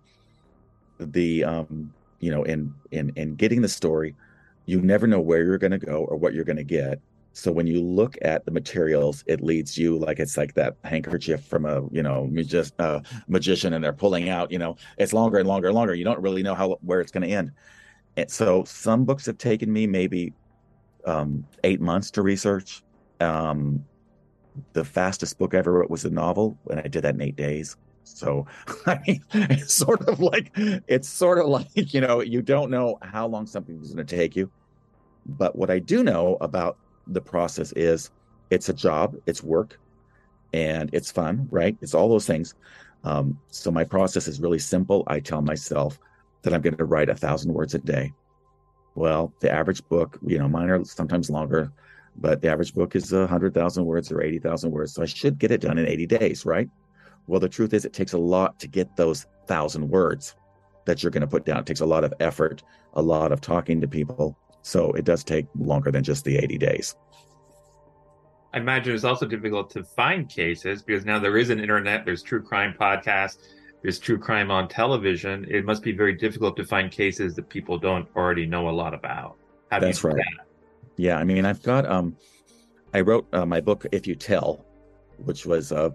the 0.99 1.43
um, 1.43 1.93
you 2.19 2.31
know 2.31 2.43
in 2.43 2.73
in 2.91 3.11
in 3.15 3.35
getting 3.35 3.61
the 3.61 3.69
story 3.69 4.15
you 4.65 4.81
never 4.81 5.07
know 5.07 5.21
where 5.21 5.43
you're 5.43 5.57
going 5.57 5.71
to 5.71 5.77
go 5.77 6.05
or 6.09 6.17
what 6.17 6.33
you're 6.33 6.43
going 6.43 6.57
to 6.57 6.63
get. 6.63 6.99
So 7.31 7.51
when 7.51 7.67
you 7.67 7.81
look 7.81 8.17
at 8.23 8.45
the 8.45 8.51
materials 8.51 9.23
it 9.27 9.41
leads 9.41 9.77
you 9.77 9.97
like 9.97 10.19
it's 10.19 10.37
like 10.37 10.55
that 10.55 10.75
handkerchief 10.83 11.43
from 11.45 11.65
a 11.65 11.83
you 11.91 12.01
know 12.01 12.29
just 12.43 12.73
a 12.79 13.03
magician 13.27 13.73
and 13.73 13.83
they're 13.83 13.93
pulling 13.93 14.29
out 14.29 14.51
you 14.51 14.57
know 14.57 14.75
it's 14.97 15.13
longer 15.13 15.37
and 15.37 15.47
longer 15.47 15.67
and 15.67 15.75
longer. 15.75 15.93
You 15.93 16.03
don't 16.03 16.21
really 16.21 16.43
know 16.43 16.55
how 16.55 16.77
where 16.81 16.99
it's 16.99 17.11
going 17.11 17.27
to 17.27 17.33
end. 17.33 17.51
And 18.17 18.29
so 18.29 18.63
some 18.63 19.05
books 19.05 19.27
have 19.27 19.37
taken 19.37 19.71
me 19.71 19.85
maybe 19.85 20.33
um, 21.05 21.45
eight 21.63 21.79
months 21.79 22.09
to 22.11 22.23
research. 22.23 22.83
Um, 23.19 23.85
the 24.73 24.83
fastest 24.83 25.37
book 25.37 25.53
I 25.53 25.57
ever 25.57 25.73
wrote 25.73 25.89
was 25.89 26.05
a 26.05 26.09
novel 26.09 26.57
and 26.69 26.79
i 26.79 26.83
did 26.87 27.03
that 27.03 27.15
in 27.15 27.21
eight 27.21 27.35
days 27.35 27.75
so 28.07 28.47
I 28.85 28.99
mean, 29.05 29.23
it's 29.33 29.73
sort 29.73 30.07
of 30.07 30.19
like 30.19 30.51
it's 30.55 31.09
sort 31.09 31.39
of 31.39 31.47
like 31.57 31.69
you 31.75 32.01
know 32.01 32.21
you 32.21 32.41
don't 32.41 32.71
know 32.71 32.97
how 33.01 33.27
long 33.27 33.45
something 33.45 33.79
is 33.81 33.93
going 33.93 34.05
to 34.05 34.15
take 34.15 34.35
you, 34.35 34.49
but 35.25 35.55
what 35.55 35.69
I 35.69 35.79
do 35.79 36.03
know 36.03 36.37
about 36.41 36.77
the 37.07 37.21
process 37.21 37.71
is 37.73 38.11
it's 38.49 38.69
a 38.69 38.73
job, 38.73 39.15
it's 39.25 39.43
work, 39.43 39.79
and 40.53 40.89
it's 40.93 41.11
fun, 41.11 41.47
right? 41.51 41.77
It's 41.81 41.93
all 41.93 42.09
those 42.09 42.25
things. 42.25 42.55
Um, 43.03 43.39
so 43.49 43.71
my 43.71 43.83
process 43.83 44.27
is 44.27 44.39
really 44.39 44.59
simple. 44.59 45.03
I 45.07 45.19
tell 45.19 45.41
myself 45.41 45.99
that 46.41 46.53
I'm 46.53 46.61
going 46.61 46.77
to 46.77 46.85
write 46.85 47.09
a 47.09 47.15
thousand 47.15 47.53
words 47.53 47.75
a 47.75 47.79
day. 47.79 48.13
Well, 48.95 49.31
the 49.41 49.51
average 49.51 49.87
book, 49.89 50.17
you 50.25 50.39
know, 50.39 50.47
mine 50.47 50.69
are 50.69 50.83
sometimes 50.83 51.29
longer, 51.29 51.71
but 52.17 52.41
the 52.41 52.49
average 52.49 52.73
book 52.73 52.95
is 52.95 53.13
a 53.13 53.27
hundred 53.27 53.53
thousand 53.53 53.85
words 53.85 54.11
or 54.11 54.21
eighty 54.21 54.39
thousand 54.39 54.71
words. 54.71 54.93
So 54.93 55.03
I 55.03 55.05
should 55.05 55.37
get 55.37 55.51
it 55.51 55.61
done 55.61 55.77
in 55.77 55.87
80 55.87 56.07
days, 56.07 56.45
right? 56.45 56.69
Well, 57.27 57.39
the 57.39 57.49
truth 57.49 57.73
is, 57.73 57.85
it 57.85 57.93
takes 57.93 58.13
a 58.13 58.17
lot 58.17 58.59
to 58.59 58.67
get 58.67 58.95
those 58.95 59.25
thousand 59.47 59.89
words 59.89 60.35
that 60.85 61.03
you're 61.03 61.11
going 61.11 61.21
to 61.21 61.27
put 61.27 61.45
down. 61.45 61.59
It 61.59 61.65
takes 61.65 61.81
a 61.81 61.85
lot 61.85 62.03
of 62.03 62.13
effort, 62.19 62.63
a 62.93 63.01
lot 63.01 63.31
of 63.31 63.41
talking 63.41 63.81
to 63.81 63.87
people. 63.87 64.37
So 64.61 64.91
it 64.93 65.05
does 65.05 65.23
take 65.23 65.45
longer 65.57 65.91
than 65.91 66.03
just 66.03 66.23
the 66.23 66.37
80 66.37 66.57
days. 66.57 66.95
I 68.53 68.59
imagine 68.59 68.95
it's 68.95 69.03
also 69.03 69.25
difficult 69.25 69.69
to 69.71 69.83
find 69.83 70.27
cases 70.27 70.81
because 70.81 71.05
now 71.05 71.19
there 71.19 71.37
is 71.37 71.49
an 71.49 71.59
internet, 71.59 72.05
there's 72.05 72.23
true 72.23 72.41
crime 72.41 72.73
podcasts, 72.79 73.37
there's 73.81 73.99
true 73.99 74.17
crime 74.17 74.49
on 74.49 74.67
television. 74.67 75.45
It 75.49 75.65
must 75.65 75.83
be 75.83 75.91
very 75.91 76.13
difficult 76.13 76.55
to 76.57 76.65
find 76.65 76.89
cases 76.89 77.35
that 77.35 77.49
people 77.49 77.77
don't 77.77 78.07
already 78.15 78.45
know 78.45 78.69
a 78.69 78.71
lot 78.71 78.93
about. 78.93 79.37
How 79.69 79.79
That's 79.79 80.03
right. 80.03 80.15
That? 80.15 80.46
Yeah, 80.97 81.17
I 81.17 81.23
mean, 81.23 81.45
I've 81.45 81.61
got 81.61 81.85
um, 81.85 82.15
I 82.93 83.01
wrote 83.01 83.27
uh, 83.31 83.45
my 83.45 83.61
book 83.61 83.85
"If 83.91 84.07
You 84.07 84.15
Tell," 84.15 84.65
which 85.17 85.45
was 85.45 85.71
a 85.71 85.93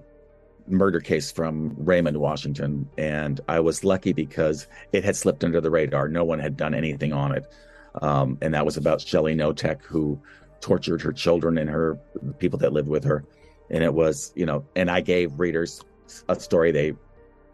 murder 0.68 1.00
case 1.00 1.32
from 1.32 1.74
Raymond, 1.76 2.16
Washington, 2.16 2.88
and 2.96 3.40
I 3.48 3.58
was 3.58 3.82
lucky 3.82 4.12
because 4.12 4.68
it 4.92 5.04
had 5.04 5.16
slipped 5.16 5.42
under 5.42 5.60
the 5.60 5.70
radar. 5.70 6.08
No 6.08 6.24
one 6.24 6.38
had 6.38 6.56
done 6.56 6.72
anything 6.72 7.12
on 7.12 7.34
it, 7.34 7.52
um, 8.00 8.38
and 8.40 8.54
that 8.54 8.64
was 8.64 8.76
about 8.76 9.00
Shelly 9.00 9.34
Knotek, 9.34 9.82
who 9.82 10.20
tortured 10.60 11.02
her 11.02 11.12
children 11.12 11.58
and 11.58 11.68
her 11.68 11.98
people 12.38 12.58
that 12.60 12.72
lived 12.72 12.88
with 12.88 13.02
her, 13.02 13.24
and 13.70 13.82
it 13.82 13.92
was 13.92 14.32
you 14.36 14.46
know, 14.46 14.64
and 14.76 14.88
I 14.88 15.00
gave 15.00 15.38
readers 15.38 15.82
a 16.28 16.38
story 16.38 16.70
they 16.70 16.94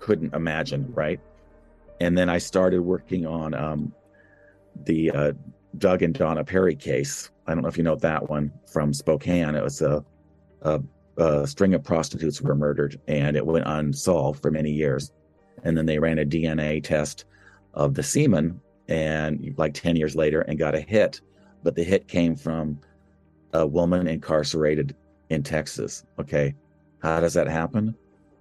couldn't 0.00 0.34
imagine, 0.34 0.92
right? 0.92 1.20
And 2.00 2.16
then 2.16 2.28
I 2.28 2.38
started 2.38 2.82
working 2.82 3.26
on 3.26 3.54
um, 3.54 3.92
the 4.84 5.10
uh, 5.10 5.32
Doug 5.76 6.02
and 6.02 6.14
Donna 6.14 6.44
Perry 6.44 6.76
case. 6.76 7.30
I 7.48 7.54
don't 7.54 7.62
know 7.62 7.68
if 7.68 7.78
you 7.78 7.82
know 7.82 7.96
that 7.96 8.28
one 8.28 8.52
from 8.70 8.92
Spokane. 8.92 9.54
It 9.54 9.64
was 9.64 9.80
a, 9.80 10.04
a, 10.62 10.80
a 11.16 11.46
string 11.46 11.72
of 11.72 11.82
prostitutes 11.82 12.42
were 12.42 12.54
murdered, 12.54 13.00
and 13.08 13.36
it 13.36 13.46
went 13.46 13.66
unsolved 13.66 14.42
for 14.42 14.50
many 14.50 14.70
years. 14.70 15.12
And 15.64 15.76
then 15.76 15.86
they 15.86 15.98
ran 15.98 16.18
a 16.18 16.26
DNA 16.26 16.84
test 16.84 17.24
of 17.72 17.94
the 17.94 18.02
semen, 18.02 18.60
and 18.88 19.54
like 19.56 19.72
ten 19.72 19.96
years 19.96 20.14
later, 20.14 20.42
and 20.42 20.58
got 20.58 20.74
a 20.74 20.80
hit. 20.80 21.22
But 21.62 21.74
the 21.74 21.82
hit 21.82 22.06
came 22.06 22.36
from 22.36 22.78
a 23.54 23.66
woman 23.66 24.06
incarcerated 24.06 24.94
in 25.30 25.42
Texas. 25.42 26.04
Okay, 26.20 26.54
how 27.02 27.18
does 27.18 27.34
that 27.34 27.48
happen? 27.48 27.94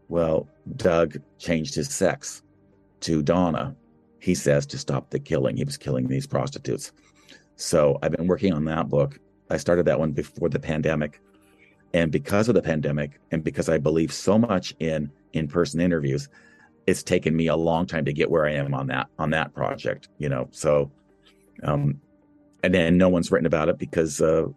Well, 0.10 0.50
Doug 0.76 1.18
changed 1.40 1.76
his 1.76 1.90
sex 1.90 2.44
to 3.02 3.24
Donna. 3.24 3.74
He 4.20 4.36
says 4.36 4.66
to 4.68 4.78
stop 4.78 5.10
the 5.10 5.20
killing. 5.20 5.56
He 5.56 5.64
was 5.64 5.78
killing 5.78 6.08
these 6.08 6.28
prostitutes. 6.28 6.92
So 7.58 7.98
I've 8.02 8.12
been 8.12 8.28
working 8.28 8.54
on 8.54 8.64
that 8.66 8.88
book. 8.88 9.20
I 9.50 9.58
started 9.58 9.86
that 9.86 10.00
one 10.00 10.12
before 10.12 10.48
the 10.48 10.60
pandemic. 10.60 11.22
And 11.94 12.12
because 12.12 12.48
of 12.48 12.56
the 12.56 12.62
pandemic, 12.62 13.20
and 13.32 13.44
because 13.44 13.68
I 13.70 13.78
believe 13.78 14.14
so 14.14 14.38
much 14.38 14.74
in 14.80 15.12
in-person 15.34 15.82
interviews, 15.82 16.30
it's 16.86 17.04
taken 17.04 17.36
me 17.36 17.48
a 17.48 17.56
long 17.56 17.86
time 17.86 18.06
to 18.06 18.14
get 18.14 18.30
where 18.30 18.46
I 18.46 18.54
am 18.54 18.74
on 18.74 18.88
that 18.88 19.08
on 19.18 19.32
that 19.32 19.54
project. 19.54 20.10
You 20.20 20.30
know, 20.30 20.48
so 20.52 20.92
um, 21.64 22.00
and 22.64 22.74
then 22.74 22.98
no 22.98 23.10
one's 23.10 23.32
written 23.32 23.46
about 23.46 23.70
it 23.70 23.78
because 23.78 24.22
uh, 24.22 24.48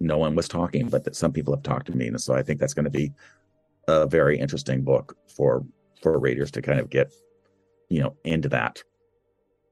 no 0.00 0.18
one 0.18 0.34
was 0.34 0.48
talking, 0.48 0.88
but 0.88 1.04
that 1.04 1.16
some 1.16 1.32
people 1.32 1.54
have 1.54 1.62
talked 1.62 1.86
to 1.86 1.96
me, 1.96 2.08
and 2.08 2.20
so 2.20 2.34
I 2.34 2.42
think 2.42 2.60
that's 2.60 2.74
going 2.74 2.84
to 2.84 2.90
be 2.90 3.12
a 3.88 4.06
very 4.06 4.38
interesting 4.38 4.82
book 4.82 5.16
for 5.28 5.64
for 6.02 6.18
readers 6.18 6.50
to 6.52 6.62
kind 6.62 6.80
of 6.80 6.90
get 6.90 7.12
you 7.88 8.00
know 8.00 8.14
into 8.24 8.48
that 8.50 8.82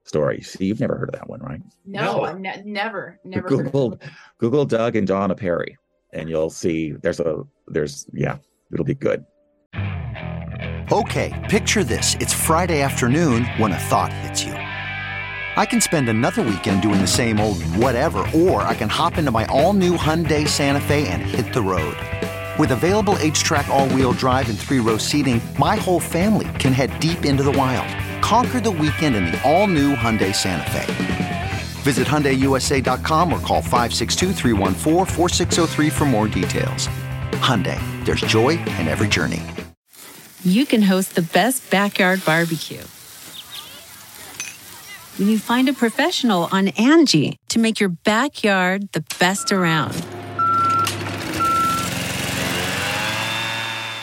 story. 0.05 0.40
See, 0.40 0.66
you've 0.66 0.80
never 0.80 0.96
heard 0.96 1.09
of 1.09 1.14
that 1.14 1.28
one, 1.28 1.40
right? 1.40 1.61
No, 1.86 2.16
no. 2.18 2.24
I've 2.24 2.40
ne- 2.40 2.62
never, 2.64 3.20
never. 3.24 3.48
Google, 3.48 3.98
Google 4.38 4.64
Doug 4.64 4.96
and 4.96 5.07
Donna 5.07 5.34
Perry, 5.34 5.76
and 6.12 6.28
you'll 6.28 6.50
see. 6.50 6.92
There's 6.92 7.20
a 7.20 7.44
there's 7.68 8.07
yeah, 8.12 8.38
it'll 8.72 8.84
be 8.84 8.94
good. 8.94 9.24
Okay, 10.92 11.46
picture 11.48 11.84
this: 11.84 12.16
it's 12.20 12.34
Friday 12.34 12.82
afternoon 12.82 13.44
when 13.57 13.72
a 13.72 13.78
thought 13.78 14.12
hits 14.12 14.44
you. 14.44 14.53
I 14.55 15.66
can 15.66 15.82
spend 15.82 16.09
another 16.09 16.40
weekend 16.42 16.80
doing 16.80 17.00
the 17.00 17.07
same 17.07 17.38
old 17.38 17.62
whatever, 17.76 18.26
or 18.34 18.62
I 18.62 18.74
can 18.74 18.88
hop 18.88 19.18
into 19.18 19.30
my 19.30 19.44
all-new 19.46 19.98
Hyundai 19.98 20.48
Santa 20.48 20.80
Fe 20.80 21.07
and 21.09 21.20
hit 21.20 21.53
the 21.53 21.61
road. 21.61 21.94
With 22.59 22.72
available 22.72 23.16
HTRAC 23.16 23.68
all-wheel 23.68 24.12
drive 24.14 24.48
and 24.48 24.59
three-row 24.59 24.96
seating, 24.96 25.42
my 25.59 25.76
whole 25.76 26.00
family 26.00 26.48
can 26.59 26.72
head 26.72 26.98
deep 27.00 27.26
into 27.26 27.42
the 27.42 27.53
wild 27.53 27.86
Conquer 28.23 28.61
the 28.61 28.70
weekend 28.70 29.16
in 29.16 29.27
the 29.27 29.39
all-new 29.43 29.97
Hyundai 29.97 30.33
Santa 30.35 30.70
Fe. 30.70 31.51
Visit 31.83 32.07
HyundaiUSA.com 32.07 33.33
or 33.33 33.41
call 33.41 33.61
562 33.61 34.33
for 35.91 36.05
more 36.05 36.29
details. 36.29 36.89
Hyundai, 37.43 37.81
there's 38.05 38.20
joy 38.20 38.51
in 38.79 38.87
every 38.87 39.09
journey. 39.09 39.43
You 40.45 40.64
can 40.64 40.83
host 40.83 41.16
the 41.16 41.23
best 41.23 41.68
backyard 41.68 42.25
barbecue. 42.25 42.85
When 45.18 45.29
you 45.29 45.39
find 45.39 45.68
a 45.68 45.73
professional 45.73 46.49
on 46.53 46.68
Angie 46.68 47.39
to 47.49 47.59
make 47.59 47.81
your 47.81 47.89
backyard 47.89 48.93
the 48.93 49.05
best 49.18 49.51
around. 49.51 49.95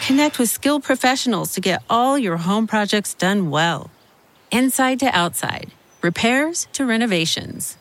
Connect 0.06 0.38
with 0.40 0.50
skilled 0.50 0.84
professionals 0.84 1.54
to 1.54 1.62
get 1.62 1.82
all 1.90 2.18
your 2.18 2.36
home 2.36 2.68
projects 2.68 3.14
done 3.14 3.50
well 3.50 3.90
inside 4.52 5.00
to 5.00 5.08
outside, 5.08 5.72
repairs 6.02 6.68
to 6.74 6.86
renovations. 6.86 7.78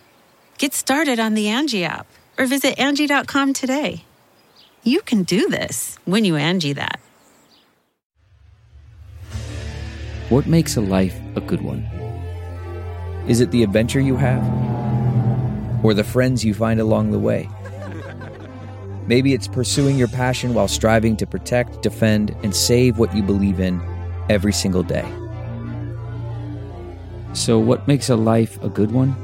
Get 0.58 0.74
started 0.74 1.20
on 1.20 1.34
the 1.34 1.48
Angie 1.48 1.84
app 1.84 2.06
or 2.38 2.46
visit 2.46 2.78
Angie.com 2.78 3.52
today. 3.52 4.04
You 4.82 5.02
can 5.02 5.22
do 5.22 5.48
this 5.48 5.98
when 6.04 6.24
you 6.24 6.36
Angie 6.36 6.72
that. 6.72 7.00
What 10.28 10.46
makes 10.46 10.76
a 10.76 10.80
life 10.80 11.18
a 11.36 11.40
good 11.40 11.62
one? 11.62 11.88
Is 13.28 13.40
it 13.40 13.50
the 13.50 13.62
adventure 13.62 14.00
you 14.00 14.16
have? 14.16 14.42
Or 15.84 15.94
the 15.94 16.04
friends 16.04 16.44
you 16.44 16.54
find 16.54 16.80
along 16.80 17.12
the 17.12 17.18
way? 17.18 17.48
Maybe 19.06 19.32
it's 19.32 19.48
pursuing 19.48 19.96
your 19.96 20.08
passion 20.08 20.54
while 20.54 20.68
striving 20.68 21.16
to 21.18 21.26
protect, 21.26 21.82
defend, 21.82 22.36
and 22.42 22.54
save 22.54 22.98
what 22.98 23.14
you 23.14 23.22
believe 23.22 23.60
in 23.60 23.80
every 24.28 24.52
single 24.52 24.82
day. 24.82 25.06
So, 27.34 27.58
what 27.58 27.86
makes 27.86 28.08
a 28.08 28.16
life 28.16 28.62
a 28.62 28.68
good 28.68 28.90
one? 28.90 29.14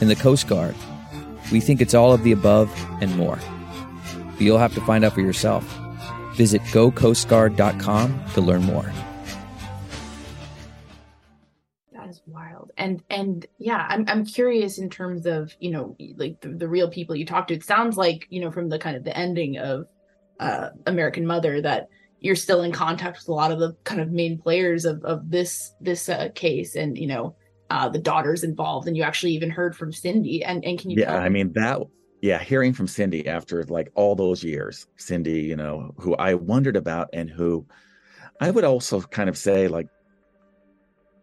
In 0.00 0.08
the 0.08 0.16
Coast 0.16 0.46
Guard, 0.48 0.74
we 1.50 1.60
think 1.60 1.80
it's 1.80 1.94
all 1.94 2.12
of 2.12 2.22
the 2.22 2.32
above 2.32 2.70
and 3.00 3.14
more. 3.16 3.38
But 4.32 4.40
you'll 4.40 4.58
have 4.58 4.74
to 4.74 4.80
find 4.82 5.04
out 5.04 5.12
for 5.12 5.20
yourself. 5.20 5.64
Visit 6.34 6.62
gocoastguard.com 6.62 8.24
to 8.34 8.40
learn 8.40 8.62
more. 8.62 8.92
That 11.92 12.08
is 12.08 12.22
wild. 12.26 12.70
And 12.76 13.02
and 13.10 13.44
yeah, 13.58 13.86
I'm 13.88 14.04
I'm 14.06 14.24
curious 14.24 14.78
in 14.78 14.88
terms 14.88 15.26
of, 15.26 15.52
you 15.58 15.70
know, 15.70 15.96
like 16.16 16.40
the, 16.40 16.50
the 16.50 16.68
real 16.68 16.90
people 16.90 17.16
you 17.16 17.26
talk 17.26 17.48
to. 17.48 17.54
It 17.54 17.64
sounds 17.64 17.96
like, 17.96 18.26
you 18.30 18.40
know, 18.40 18.52
from 18.52 18.68
the 18.68 18.78
kind 18.78 18.96
of 18.96 19.04
the 19.04 19.16
ending 19.16 19.58
of 19.58 19.86
uh 20.38 20.68
American 20.86 21.26
Mother 21.26 21.60
that 21.62 21.88
you're 22.20 22.36
still 22.36 22.62
in 22.62 22.72
contact 22.72 23.18
with 23.18 23.28
a 23.28 23.32
lot 23.32 23.52
of 23.52 23.58
the 23.58 23.76
kind 23.84 24.00
of 24.00 24.10
main 24.10 24.38
players 24.38 24.84
of, 24.84 25.04
of 25.04 25.30
this 25.30 25.72
this 25.80 26.08
uh, 26.08 26.28
case 26.34 26.74
and 26.74 26.98
you 26.98 27.06
know 27.06 27.34
uh, 27.70 27.88
the 27.88 27.98
daughters 27.98 28.44
involved 28.44 28.88
and 28.88 28.96
you 28.96 29.02
actually 29.02 29.32
even 29.32 29.50
heard 29.50 29.76
from 29.76 29.92
cindy 29.92 30.42
and, 30.42 30.64
and 30.64 30.78
can 30.78 30.90
you 30.90 31.00
yeah 31.00 31.16
i 31.16 31.28
mean 31.28 31.52
that 31.52 31.80
yeah 32.22 32.38
hearing 32.38 32.72
from 32.72 32.86
cindy 32.86 33.26
after 33.28 33.62
like 33.64 33.90
all 33.94 34.14
those 34.14 34.42
years 34.42 34.86
cindy 34.96 35.40
you 35.40 35.56
know 35.56 35.94
who 35.98 36.14
i 36.16 36.34
wondered 36.34 36.76
about 36.76 37.08
and 37.12 37.30
who 37.30 37.66
i 38.40 38.50
would 38.50 38.64
also 38.64 39.00
kind 39.00 39.28
of 39.28 39.36
say 39.36 39.68
like 39.68 39.86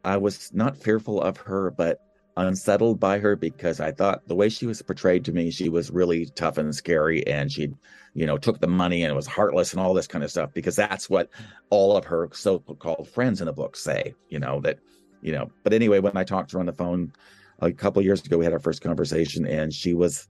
i 0.04 0.16
was 0.16 0.52
not 0.54 0.78
fearful 0.78 1.22
of 1.22 1.38
her 1.38 1.72
but 1.72 2.00
unsettled 2.38 3.00
by 3.00 3.20
her 3.20 3.36
because 3.36 3.80
I 3.80 3.92
thought 3.92 4.28
the 4.28 4.36
way 4.36 4.50
she 4.50 4.66
was 4.66 4.82
portrayed 4.82 5.24
to 5.26 5.32
me, 5.32 5.52
she 5.52 5.70
was 5.70 5.92
really 5.92 6.26
tough 6.26 6.58
and 6.58 6.76
scary, 6.76 7.26
and 7.28 7.52
she, 7.52 7.72
you 8.14 8.26
know, 8.26 8.38
took 8.38 8.60
the 8.60 8.68
money 8.68 9.04
and 9.04 9.16
was 9.16 9.28
heartless 9.28 9.72
and 9.72 9.82
all 9.82 9.94
this 9.94 10.08
kind 10.08 10.24
of 10.24 10.32
stuff 10.32 10.54
because 10.54 10.76
that's 10.76 11.10
what 11.10 11.30
all 11.70 11.96
of 11.96 12.06
her 12.06 12.30
so-called 12.34 13.08
friends 13.08 13.40
in 13.40 13.46
the 13.46 13.54
book 13.54 13.76
say. 13.76 14.14
You 14.30 14.40
know 14.40 14.60
that, 14.62 14.80
you 15.22 15.32
know. 15.32 15.50
But 15.64 15.74
anyway, 15.74 16.00
when 16.00 16.18
I 16.18 16.24
talked 16.24 16.50
to 16.52 16.58
her 16.58 16.60
on 16.60 16.66
the 16.66 16.74
phone 16.74 17.14
a 17.60 17.72
couple 17.72 18.02
years 18.02 18.26
ago, 18.26 18.38
we 18.38 18.46
had 18.46 18.54
our 18.54 18.60
first 18.60 18.82
conversation, 18.82 19.46
and 19.46 19.74
she 19.74 19.94
was 19.94 20.28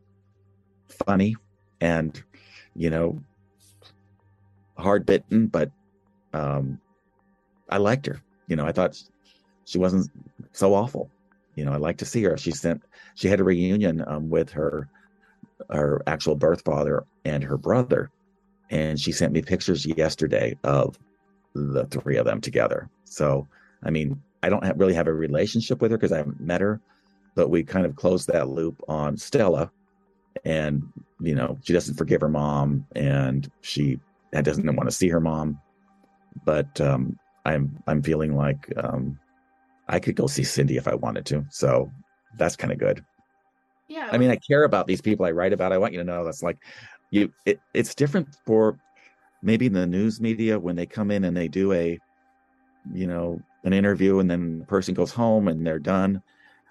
funny 1.05 1.35
and, 1.81 2.23
you 2.75 2.89
know, 2.91 3.19
hard 4.77 5.05
bitten, 5.05 5.47
but 5.47 5.71
um, 6.33 6.79
I 7.69 7.77
liked 7.77 8.05
her. 8.05 8.21
You 8.47 8.55
know, 8.55 8.65
I 8.65 8.71
thought 8.71 9.01
she 9.65 9.79
wasn't 9.79 10.11
so 10.51 10.75
awful 10.75 11.09
you 11.55 11.65
know, 11.65 11.71
I 11.71 11.77
like 11.77 11.97
to 11.97 12.05
see 12.05 12.23
her. 12.23 12.37
She 12.37 12.51
sent, 12.51 12.83
she 13.15 13.27
had 13.27 13.39
a 13.39 13.43
reunion 13.43 14.03
um, 14.07 14.29
with 14.29 14.51
her, 14.51 14.87
her 15.69 16.01
actual 16.07 16.35
birth 16.35 16.61
father 16.63 17.05
and 17.23 17.43
her 17.43 17.57
brother, 17.57 18.11
and 18.69 18.99
she 18.99 19.11
sent 19.11 19.33
me 19.33 19.41
pictures 19.41 19.85
yesterday 19.85 20.57
of 20.63 20.97
the 21.53 21.85
three 21.85 22.17
of 22.17 22.25
them 22.25 22.41
together. 22.41 22.89
So, 23.05 23.47
I 23.83 23.89
mean, 23.89 24.21
I 24.43 24.49
don't 24.49 24.63
have, 24.63 24.79
really 24.79 24.93
have 24.93 25.07
a 25.07 25.13
relationship 25.13 25.81
with 25.81 25.91
her 25.91 25.97
because 25.97 26.11
I 26.11 26.17
haven't 26.17 26.41
met 26.41 26.61
her, 26.61 26.81
but 27.35 27.49
we 27.49 27.63
kind 27.63 27.85
of 27.85 27.95
closed 27.95 28.27
that 28.27 28.49
loop 28.49 28.81
on 28.87 29.17
Stella, 29.17 29.71
and 30.43 30.83
you 31.21 31.35
know, 31.35 31.57
she 31.63 31.73
doesn't 31.73 31.95
forgive 31.95 32.21
her 32.21 32.29
mom, 32.29 32.85
and 32.95 33.49
she 33.61 33.99
doesn't 34.33 34.75
want 34.75 34.89
to 34.89 34.95
see 34.95 35.07
her 35.07 35.21
mom, 35.21 35.57
but 36.43 36.79
um, 36.81 37.17
I'm 37.45 37.77
I'm 37.87 38.01
feeling 38.03 38.35
like 38.35 38.71
um, 38.77 39.17
I 39.87 39.99
could 39.99 40.15
go 40.15 40.27
see 40.27 40.43
Cindy 40.43 40.77
if 40.77 40.87
I 40.87 40.95
wanted 40.95 41.25
to. 41.27 41.45
So 41.49 41.91
that's 42.37 42.55
kind 42.55 42.73
of 42.73 42.79
good. 42.79 43.03
Yeah. 43.87 44.09
I 44.11 44.17
mean, 44.17 44.31
I 44.31 44.37
care 44.37 44.63
about 44.63 44.87
these 44.87 45.01
people 45.01 45.25
I 45.25 45.31
write 45.31 45.53
about. 45.53 45.71
I 45.71 45.77
want 45.77 45.93
you 45.93 45.99
to 45.99 46.05
know 46.05 46.25
that's 46.25 46.41
like 46.41 46.57
you 47.11 47.31
it, 47.45 47.59
it's 47.73 47.93
different 47.93 48.27
for 48.45 48.79
maybe 49.43 49.67
in 49.67 49.73
the 49.73 49.85
news 49.85 50.19
media 50.19 50.59
when 50.59 50.75
they 50.75 50.87
come 50.87 51.11
in 51.11 51.25
and 51.25 51.37
they 51.37 51.47
do 51.47 51.71
a 51.73 51.99
you 52.93 53.07
know, 53.07 53.41
an 53.63 53.73
interview 53.73 54.19
and 54.19 54.29
then 54.29 54.59
the 54.59 54.65
person 54.65 54.93
goes 54.93 55.11
home 55.11 55.47
and 55.47 55.65
they're 55.65 55.79
done. 55.79 56.21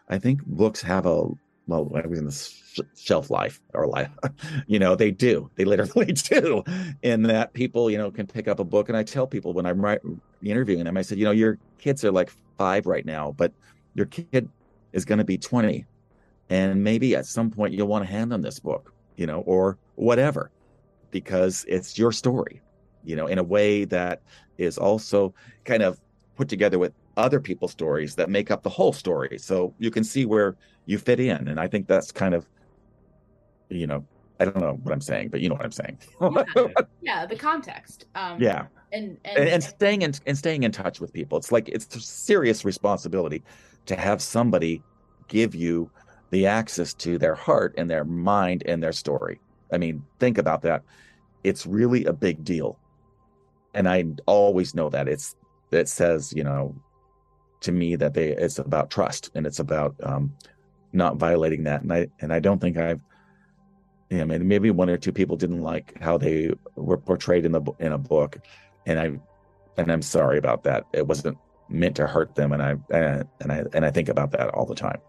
I 0.08 0.18
think 0.18 0.44
books 0.44 0.82
have 0.82 1.06
a 1.06 1.28
well, 1.66 1.90
I 1.94 2.06
was 2.06 2.18
in 2.18 2.26
the 2.26 2.86
shelf 2.96 3.30
life 3.30 3.60
or 3.72 3.86
life, 3.86 4.10
you 4.66 4.78
know, 4.78 4.94
they 4.94 5.10
do. 5.10 5.50
They 5.56 5.64
literally 5.64 6.12
do. 6.12 6.62
In 7.02 7.22
that 7.24 7.52
people, 7.52 7.90
you 7.90 7.98
know, 7.98 8.10
can 8.10 8.26
pick 8.26 8.48
up 8.48 8.60
a 8.60 8.64
book. 8.64 8.88
And 8.88 8.96
I 8.96 9.02
tell 9.02 9.26
people 9.26 9.52
when 9.52 9.66
I'm 9.66 9.80
right, 9.80 10.00
interviewing 10.42 10.84
them, 10.84 10.96
I 10.96 11.02
said, 11.02 11.18
you 11.18 11.24
know, 11.24 11.30
your 11.30 11.58
kids 11.78 12.04
are 12.04 12.12
like 12.12 12.30
five 12.58 12.86
right 12.86 13.04
now, 13.04 13.32
but 13.32 13.52
your 13.94 14.06
kid 14.06 14.48
is 14.92 15.04
going 15.04 15.18
to 15.18 15.24
be 15.24 15.38
20. 15.38 15.84
And 16.50 16.84
maybe 16.84 17.16
at 17.16 17.26
some 17.26 17.50
point 17.50 17.72
you'll 17.72 17.88
want 17.88 18.04
to 18.04 18.10
hand 18.10 18.30
them 18.30 18.42
this 18.42 18.58
book, 18.58 18.92
you 19.16 19.26
know, 19.26 19.40
or 19.40 19.78
whatever, 19.94 20.50
because 21.10 21.64
it's 21.68 21.98
your 21.98 22.12
story, 22.12 22.60
you 23.04 23.16
know, 23.16 23.26
in 23.26 23.38
a 23.38 23.42
way 23.42 23.84
that 23.86 24.20
is 24.58 24.76
also 24.76 25.34
kind 25.64 25.82
of 25.82 25.98
put 26.36 26.48
together 26.48 26.78
with 26.78 26.92
other 27.16 27.40
people's 27.40 27.72
stories 27.72 28.14
that 28.16 28.28
make 28.28 28.50
up 28.50 28.62
the 28.62 28.68
whole 28.68 28.92
story. 28.92 29.38
So 29.38 29.72
you 29.78 29.90
can 29.90 30.04
see 30.04 30.26
where 30.26 30.56
you 30.86 30.98
fit 30.98 31.20
in. 31.20 31.48
And 31.48 31.58
I 31.58 31.66
think 31.66 31.86
that's 31.86 32.12
kind 32.12 32.34
of, 32.34 32.46
you 33.68 33.86
know, 33.86 34.04
I 34.40 34.44
don't 34.44 34.58
know 34.58 34.78
what 34.82 34.92
I'm 34.92 35.00
saying, 35.00 35.28
but 35.28 35.40
you 35.40 35.48
know 35.48 35.54
what 35.54 35.64
I'm 35.64 35.72
saying. 35.72 35.98
yeah, 36.20 36.66
yeah, 37.02 37.26
the 37.26 37.36
context. 37.36 38.06
Um, 38.14 38.40
yeah. 38.40 38.66
And 38.92 39.16
and, 39.24 39.38
and, 39.38 39.48
and 39.48 39.62
staying 39.62 40.02
in 40.02 40.14
and 40.26 40.36
staying 40.36 40.62
in 40.62 40.72
touch 40.72 41.00
with 41.00 41.12
people. 41.12 41.38
It's 41.38 41.52
like 41.52 41.68
it's 41.68 41.94
a 41.94 42.00
serious 42.00 42.64
responsibility 42.64 43.42
to 43.86 43.96
have 43.96 44.20
somebody 44.20 44.82
give 45.28 45.54
you 45.54 45.90
the 46.30 46.46
access 46.46 46.94
to 46.94 47.18
their 47.18 47.34
heart 47.34 47.74
and 47.78 47.88
their 47.88 48.04
mind 48.04 48.64
and 48.66 48.82
their 48.82 48.92
story. 48.92 49.40
I 49.72 49.78
mean, 49.78 50.04
think 50.18 50.38
about 50.38 50.62
that. 50.62 50.82
It's 51.42 51.66
really 51.66 52.04
a 52.04 52.12
big 52.12 52.44
deal. 52.44 52.78
And 53.74 53.88
I 53.88 54.04
always 54.26 54.74
know 54.74 54.90
that 54.90 55.08
it's 55.08 55.36
it 55.70 55.88
says, 55.88 56.32
you 56.36 56.44
know, 56.44 56.74
to 57.60 57.72
me 57.72 57.96
that 57.96 58.14
they 58.14 58.28
it's 58.28 58.58
about 58.58 58.90
trust 58.90 59.30
and 59.34 59.46
it's 59.46 59.58
about 59.58 59.94
um, 60.02 60.32
not 60.94 61.16
violating 61.16 61.64
that. 61.64 61.82
And 61.82 61.92
I 61.92 62.08
and 62.20 62.32
I 62.32 62.40
don't 62.40 62.60
think 62.60 62.76
I've 62.76 63.00
I 64.12 64.24
mean, 64.24 64.46
maybe 64.46 64.70
one 64.70 64.90
or 64.90 64.96
two 64.96 65.12
people 65.12 65.36
didn't 65.36 65.62
like 65.62 66.00
how 66.00 66.18
they 66.18 66.52
were 66.76 66.98
portrayed 66.98 67.44
in 67.44 67.52
the 67.52 67.62
in 67.78 67.92
a 67.92 67.98
book, 67.98 68.38
and 68.86 69.00
I 69.00 69.18
and 69.76 69.90
I'm 69.90 70.02
sorry 70.02 70.38
about 70.38 70.64
that. 70.64 70.84
It 70.92 71.06
wasn't 71.06 71.38
meant 71.68 71.96
to 71.96 72.06
hurt 72.06 72.34
them, 72.34 72.52
and 72.52 72.62
I 72.62 72.76
and 72.90 73.52
I 73.52 73.64
and 73.72 73.84
I 73.84 73.90
think 73.90 74.08
about 74.08 74.30
that 74.32 74.50
all 74.50 74.66
the 74.66 74.74
time. 74.74 75.00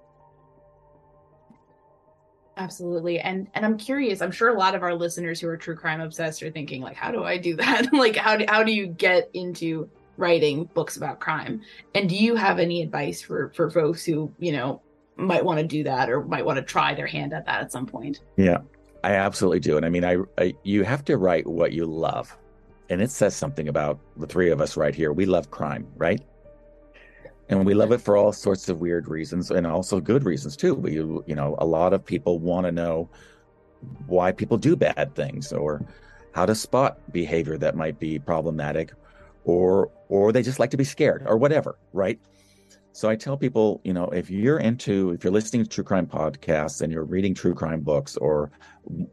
Absolutely. 2.58 3.20
And 3.20 3.48
and 3.54 3.66
I'm 3.66 3.78
curious, 3.78 4.22
I'm 4.22 4.32
sure 4.32 4.50
a 4.50 4.58
lot 4.58 4.76
of 4.76 4.84
our 4.84 4.96
listeners 4.96 5.42
who 5.42 5.50
are 5.50 5.58
true 5.58 5.76
crime 5.76 6.00
obsessed 6.00 6.42
are 6.42 6.52
thinking 6.52 6.82
like 6.82 6.96
how 6.96 7.12
do 7.12 7.24
I 7.24 7.38
do 7.38 7.56
that? 7.58 7.90
like 7.94 8.16
how 8.16 8.38
do, 8.38 8.46
how 8.48 8.64
do 8.64 8.72
you 8.72 8.88
get 8.88 9.30
into 9.34 9.90
writing 10.18 10.64
books 10.74 10.96
about 10.96 11.20
crime? 11.20 11.62
And 11.94 12.08
do 12.08 12.16
you 12.16 12.36
have 12.36 12.60
any 12.60 12.82
advice 12.82 13.22
for 13.22 13.52
for 13.56 13.70
folks 13.70 14.06
who, 14.06 14.32
you 14.40 14.54
know, 14.54 14.82
might 15.16 15.44
want 15.44 15.60
to 15.60 15.66
do 15.66 15.84
that 15.84 16.10
or 16.10 16.24
might 16.24 16.46
want 16.46 16.58
to 16.58 16.64
try 16.64 16.94
their 16.94 17.08
hand 17.08 17.34
at 17.34 17.46
that 17.46 17.62
at 17.62 17.72
some 17.72 17.86
point? 17.86 18.22
Yeah. 18.38 18.60
I 19.04 19.12
absolutely 19.12 19.60
do. 19.60 19.78
And 19.78 19.86
I 19.86 19.90
mean, 19.90 20.04
I, 20.04 20.18
I 20.38 20.56
you 20.64 20.84
have 20.84 21.06
to 21.06 21.18
write 21.18 21.46
what 21.46 21.74
you 21.74 21.86
love. 21.86 22.36
And 22.90 23.02
it 23.02 23.12
says 23.12 23.36
something 23.36 23.68
about 23.68 24.00
the 24.18 24.28
three 24.28 24.50
of 24.52 24.62
us 24.62 24.78
right 24.78 24.94
here. 24.94 25.12
We 25.12 25.26
love 25.26 25.52
crime, 25.52 25.88
right? 25.96 26.22
and 27.50 27.66
we 27.66 27.74
love 27.74 27.92
it 27.92 28.02
for 28.02 28.18
all 28.18 28.32
sorts 28.32 28.70
of 28.70 28.82
weird 28.82 29.08
reasons 29.08 29.52
and 29.52 29.68
also 29.68 30.00
good 30.00 30.24
reasons 30.24 30.56
too 30.56 30.74
we 30.74 30.94
you 30.94 31.36
know 31.36 31.56
a 31.60 31.66
lot 31.66 31.94
of 31.94 32.04
people 32.04 32.40
want 32.40 32.66
to 32.66 32.72
know 32.72 33.10
why 34.08 34.32
people 34.32 34.58
do 34.58 34.76
bad 34.76 35.14
things 35.16 35.54
or 35.54 35.86
how 36.34 36.46
to 36.46 36.56
spot 36.56 37.00
behavior 37.12 37.58
that 37.58 37.76
might 37.76 38.00
be 38.00 38.18
problematic 38.20 38.94
or 39.44 39.90
or 40.10 40.32
they 40.32 40.42
just 40.42 40.60
like 40.60 40.72
to 40.72 40.78
be 40.78 40.84
scared 40.84 41.24
or 41.26 41.38
whatever 41.38 41.78
right 41.94 42.20
so 42.96 43.10
i 43.10 43.16
tell 43.16 43.38
people 43.38 43.82
you 43.84 43.94
know 43.94 44.06
if 44.10 44.30
you're 44.30 44.60
into 44.60 45.12
if 45.12 45.24
you're 45.24 45.34
listening 45.34 45.64
to 45.64 45.70
true 45.70 45.84
crime 45.84 46.08
podcasts 46.08 46.82
and 46.82 46.92
you're 46.92 47.04
reading 47.04 47.34
true 47.34 47.54
crime 47.54 47.82
books 47.82 48.16
or 48.18 48.50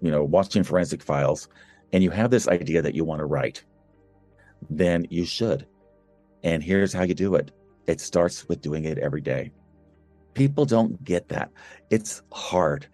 you 0.01 0.11
know 0.11 0.23
watching 0.23 0.63
forensic 0.63 1.03
files 1.03 1.49
and 1.93 2.03
you 2.03 2.11
have 2.11 2.31
this 2.31 2.49
idea 2.49 2.81
that 2.81 2.95
you 2.95 3.05
want 3.05 3.19
to 3.19 3.27
write 3.27 3.65
then 4.71 5.07
you 5.11 5.25
should 5.25 5.67
and 6.45 6.63
here's 6.63 6.93
how 6.93 7.03
you 7.03 7.15
do 7.15 7.35
it 7.35 7.51
it 7.87 8.01
starts 8.01 8.49
with 8.49 8.61
doing 8.61 8.85
it 8.85 8.99
every 8.99 9.21
day. 9.21 9.51
People 10.35 10.65
don't 10.65 11.03
get 11.05 11.29
that. 11.29 11.51
It's 11.91 12.23
hard. 12.33 12.87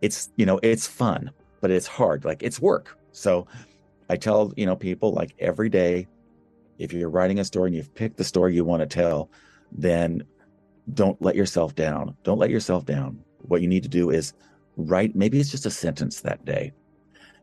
It's, 0.00 0.30
you 0.36 0.46
know, 0.46 0.58
it's 0.62 0.86
fun, 0.86 1.30
but 1.60 1.70
it's 1.70 1.86
hard. 1.86 2.24
Like 2.24 2.42
it's 2.42 2.60
work. 2.60 2.98
So 3.12 3.46
I 4.08 4.16
tell, 4.16 4.52
you 4.56 4.66
know, 4.66 4.76
people 4.76 5.12
like 5.12 5.34
every 5.38 5.68
day, 5.68 6.08
if 6.78 6.92
you're 6.92 7.10
writing 7.10 7.38
a 7.38 7.44
story 7.44 7.68
and 7.68 7.76
you've 7.76 7.94
picked 7.94 8.16
the 8.16 8.24
story 8.24 8.54
you 8.54 8.64
want 8.64 8.80
to 8.80 8.86
tell, 8.86 9.30
then 9.72 10.24
don't 10.94 11.20
let 11.22 11.36
yourself 11.36 11.74
down. 11.74 12.16
Don't 12.24 12.38
let 12.38 12.50
yourself 12.50 12.84
down. 12.84 13.20
What 13.42 13.62
you 13.62 13.68
need 13.68 13.82
to 13.84 13.88
do 13.88 14.10
is 14.10 14.32
write, 14.76 15.14
maybe 15.14 15.38
it's 15.40 15.50
just 15.50 15.66
a 15.66 15.70
sentence 15.70 16.20
that 16.20 16.44
day. 16.44 16.72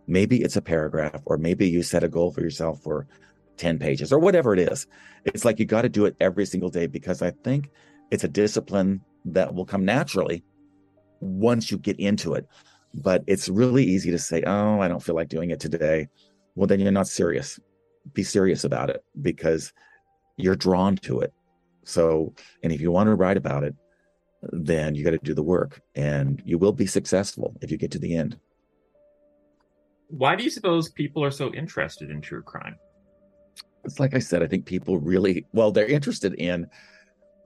Maybe 0.08 0.42
it's 0.42 0.56
a 0.56 0.62
paragraph, 0.62 1.22
or 1.26 1.38
maybe 1.38 1.68
you 1.68 1.84
set 1.84 2.04
a 2.04 2.08
goal 2.08 2.32
for 2.32 2.42
yourself 2.42 2.82
for 2.82 3.08
10 3.58 3.80
pages 3.80 4.14
or 4.14 4.20
whatever 4.20 4.54
it 4.54 4.60
is. 4.60 4.88
It's 5.26 5.44
like 5.44 5.60
you 5.60 5.66
got 5.66 5.82
to 5.82 5.90
do 5.90 6.06
it 6.06 6.16
every 6.20 6.46
single 6.46 6.70
day 6.70 6.88
because 6.88 7.22
I 7.22 7.32
think 7.32 7.70
it's 8.12 8.24
a 8.24 8.30
discipline 8.30 9.02
that 9.26 9.54
will 9.54 9.66
come 9.66 9.84
naturally 9.84 10.44
once 11.20 11.72
you 11.72 11.78
get 11.78 12.00
into 12.00 12.34
it. 12.34 12.48
But 12.94 13.24
it's 13.28 13.50
really 13.50 13.84
easy 13.84 14.12
to 14.12 14.20
say, 14.20 14.44
oh, 14.44 14.80
I 14.80 14.88
don't 14.88 15.04
feel 15.04 15.16
like 15.16 15.28
doing 15.28 15.52
it 15.52 15.60
today. 15.60 16.08
Well, 16.56 16.68
then 16.68 16.80
you're 16.80 16.92
not 16.92 17.08
serious. 17.08 17.60
Be 18.14 18.24
serious 18.24 18.64
about 18.64 18.90
it 18.90 19.04
because 19.22 19.74
you're 20.38 20.56
drawn 20.56 20.96
to 20.98 21.20
it. 21.20 21.34
So, 21.88 22.34
and 22.64 22.72
if 22.72 22.82
you 22.82 22.92
want 22.92 23.08
to 23.08 23.16
write 23.16 23.38
about 23.38 23.64
it, 23.64 23.76
then 24.52 24.94
you 24.94 25.04
got 25.04 25.12
to 25.12 25.18
do 25.18 25.34
the 25.34 25.44
work 25.44 25.82
and 25.96 26.42
you 26.46 26.58
will 26.58 26.72
be 26.72 26.86
successful 26.86 27.56
if 27.62 27.72
you 27.72 27.78
get 27.78 27.92
to 27.92 28.00
the 28.00 28.16
end. 28.16 28.38
Why 30.10 30.36
do 30.36 30.44
you 30.44 30.50
suppose 30.50 30.90
people 30.90 31.24
are 31.24 31.32
so 31.32 31.54
interested 31.54 32.12
in 32.12 32.22
true 32.22 32.44
crime? 32.44 32.76
it's 33.88 34.00
like 34.00 34.14
I 34.14 34.20
said, 34.20 34.44
I 34.44 34.48
think 34.48 34.66
people 34.66 35.00
really 35.00 35.46
well, 35.54 35.72
they're 35.72 35.88
interested 35.88 36.34
in 36.36 36.68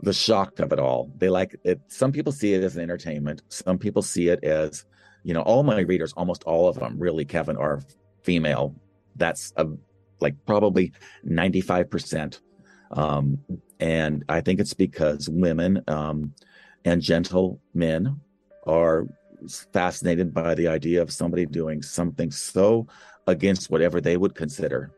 the 0.02 0.12
shock 0.12 0.60
of 0.60 0.74
it 0.74 0.80
all. 0.80 1.12
They 1.18 1.30
like 1.30 1.56
it. 1.64 1.80
Some 1.88 2.12
people 2.12 2.34
see 2.34 2.54
it 2.54 2.64
as 2.64 2.76
an 2.76 2.82
entertainment. 2.82 3.44
Some 3.50 3.78
people 3.78 4.02
see 4.02 4.30
it 4.30 4.44
as, 4.44 4.86
you 5.24 5.34
know, 5.34 5.42
all 5.42 5.62
my 5.64 5.82
readers, 5.82 6.14
almost 6.14 6.44
all 6.44 6.68
of 6.68 6.80
them, 6.80 6.98
really, 6.98 7.24
Kevin, 7.24 7.56
are 7.56 7.82
female. 8.24 8.76
That's 9.16 9.54
a 9.56 9.68
like 10.20 10.36
probably 10.46 10.92
ninety 11.24 11.62
five 11.62 11.90
percent. 11.90 12.42
Um, 12.92 13.38
and 13.82 14.24
I 14.30 14.42
think 14.42 14.60
it's 14.60 14.74
because 14.74 15.28
women 15.28 15.84
um, 15.88 16.34
and 16.86 17.02
gentle 17.02 17.60
men 17.74 18.20
are 18.66 19.08
fascinated 19.74 20.34
by 20.34 20.54
the 20.54 20.68
idea 20.68 21.02
of 21.02 21.12
somebody 21.12 21.46
doing 21.46 21.82
something 21.82 22.30
so 22.32 22.88
against 23.28 23.72
whatever 23.72 24.00
they 24.00 24.18
would 24.18 24.36
consider 24.36 24.92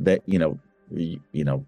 that 0.00 0.22
you 0.26 0.38
know 0.38 0.58
you, 0.90 1.20
you 1.32 1.44
know 1.44 1.66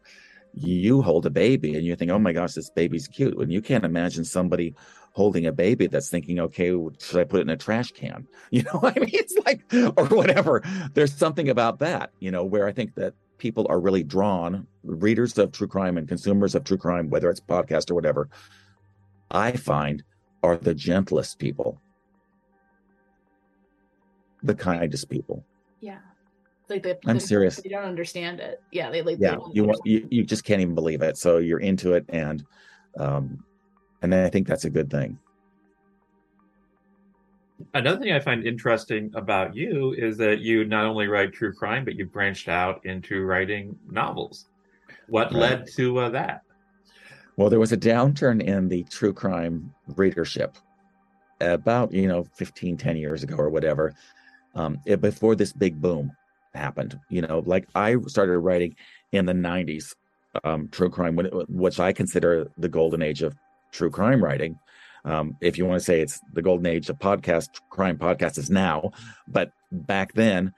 you 0.55 1.03
hold 1.03 1.27
a 1.27 1.31
baby 1.31 1.75
and 1.77 1.85
you 1.85 1.97
think, 1.97 2.11
oh 2.11 2.19
my 2.19 2.33
gosh, 2.33 2.55
this 2.55 2.71
baby's 2.71 3.07
cute. 3.07 3.37
And 3.39 3.53
you 3.53 3.63
can't 3.63 3.85
imagine 3.85 4.25
somebody 4.25 4.75
holding 5.13 5.47
a 5.47 5.53
baby 5.53 5.87
that's 5.87 6.09
thinking, 6.09 6.41
okay, 6.41 6.75
should 6.99 7.21
I 7.21 7.25
put 7.25 7.41
it 7.41 7.43
in 7.43 7.51
a 7.51 7.57
trash 7.57 7.93
can? 7.93 8.27
You 8.51 8.65
know, 8.65 8.81
I 8.83 8.99
mean, 8.99 9.11
it's 9.13 9.37
like, 9.47 9.63
or 9.97 10.07
whatever. 10.07 10.63
There's 10.93 11.13
something 11.13 11.49
about 11.49 11.79
that, 11.81 12.11
you 12.19 12.33
know, 12.33 12.45
where 12.45 12.67
I 12.67 12.73
think 12.73 12.97
that 12.97 13.15
people 13.41 13.67
are 13.69 13.81
really 13.81 14.05
drawn, 14.05 14.67
readers 14.85 15.37
of 15.39 15.51
true 15.51 15.67
crime 15.67 15.99
and 15.99 16.07
consumers 16.07 16.55
of 16.55 16.63
true 16.63 16.79
crime, 16.79 17.11
whether 17.11 17.29
it's 17.29 17.41
podcast 17.41 17.91
or 17.91 17.95
whatever, 17.95 18.29
I 19.31 19.53
find 19.53 20.05
are 20.45 20.57
the 20.57 20.75
gentlest 20.75 21.41
people, 21.41 21.81
the 24.43 24.55
kindest 24.55 25.11
people. 25.11 25.45
Yeah 25.81 25.99
like 26.71 26.83
they, 26.83 26.97
I'm 27.07 27.21
serious. 27.21 27.57
They 27.57 27.69
don't 27.69 27.85
understand 27.85 28.41
it. 28.41 28.63
Yeah, 28.71 28.91
they 28.91 29.03
like. 29.03 29.19
Yeah, 29.19 29.37
they 29.37 29.53
you 29.53 29.65
want 29.65 29.81
you, 29.85 30.07
you 30.11 30.25
just 30.25 30.45
can't 30.45 30.61
even 30.61 30.75
believe 30.75 31.03
it. 31.03 31.19
So 31.19 31.39
you're 31.39 31.59
into 31.59 31.95
it, 31.95 32.05
and 32.09 32.45
um, 32.99 33.45
and 34.01 34.15
I 34.15 34.31
think 34.31 34.47
that's 34.47 34.65
a 34.65 34.71
good 34.71 34.91
thing. 34.91 35.19
Another 37.75 37.99
thing 37.99 38.13
I 38.13 38.21
find 38.21 38.47
interesting 38.47 39.11
about 39.15 39.55
you 39.55 39.93
is 39.93 40.17
that 40.19 40.41
you 40.41 40.65
not 40.65 40.87
only 40.87 41.09
write 41.09 41.33
true 41.33 41.53
crime, 41.53 41.85
but 41.85 41.95
you've 41.95 42.13
branched 42.13 42.49
out 42.49 42.85
into 42.85 43.25
writing 43.25 43.77
novels. 43.89 44.47
What 45.09 45.33
right. 45.33 45.41
led 45.41 45.67
to 45.77 45.99
uh, 45.99 46.09
that? 46.11 46.43
Well, 47.37 47.51
there 47.51 47.61
was 47.61 47.73
a 47.73 47.77
downturn 47.77 48.43
in 48.43 48.69
the 48.69 48.85
true 48.85 49.13
crime 49.13 49.75
readership 49.97 50.57
about, 51.41 51.93
you 51.93 52.07
know, 52.07 52.25
15, 52.37 52.77
10 52.77 52.97
years 52.97 53.23
ago 53.23 53.37
or 53.37 53.49
whatever, 53.49 53.95
um, 54.55 54.79
it, 54.85 55.01
before 55.01 55.35
this 55.35 55.53
big 55.53 55.81
boom 55.81 56.13
happened. 56.55 56.99
You 57.09 57.23
know, 57.23 57.43
like 57.47 57.67
I 57.75 57.97
started 58.07 58.39
writing 58.39 58.77
in 59.13 59.27
the 59.27 59.33
90s, 59.33 59.95
um, 60.45 60.69
true 60.69 60.91
crime, 60.91 61.17
which 61.49 61.81
I 61.81 61.93
consider 61.93 62.51
the 62.59 62.69
golden 62.69 63.03
age 63.03 63.23
of 63.23 63.35
true 63.73 63.91
crime 63.91 64.23
writing. 64.23 64.59
Um, 65.05 65.37
if 65.41 65.57
you 65.57 65.67
want 65.67 65.81
to 65.81 65.85
say 65.85 66.01
it's 66.01 66.21
the 66.33 66.43
golden 66.43 66.67
age 66.67 66.89
of 66.89 66.99
podcast, 66.99 67.49
crime 67.71 67.99
podcast 67.99 68.39
is 68.39 68.51
now, 68.51 68.93
but 69.29 69.53
back 69.73 70.13
then, 70.13 70.53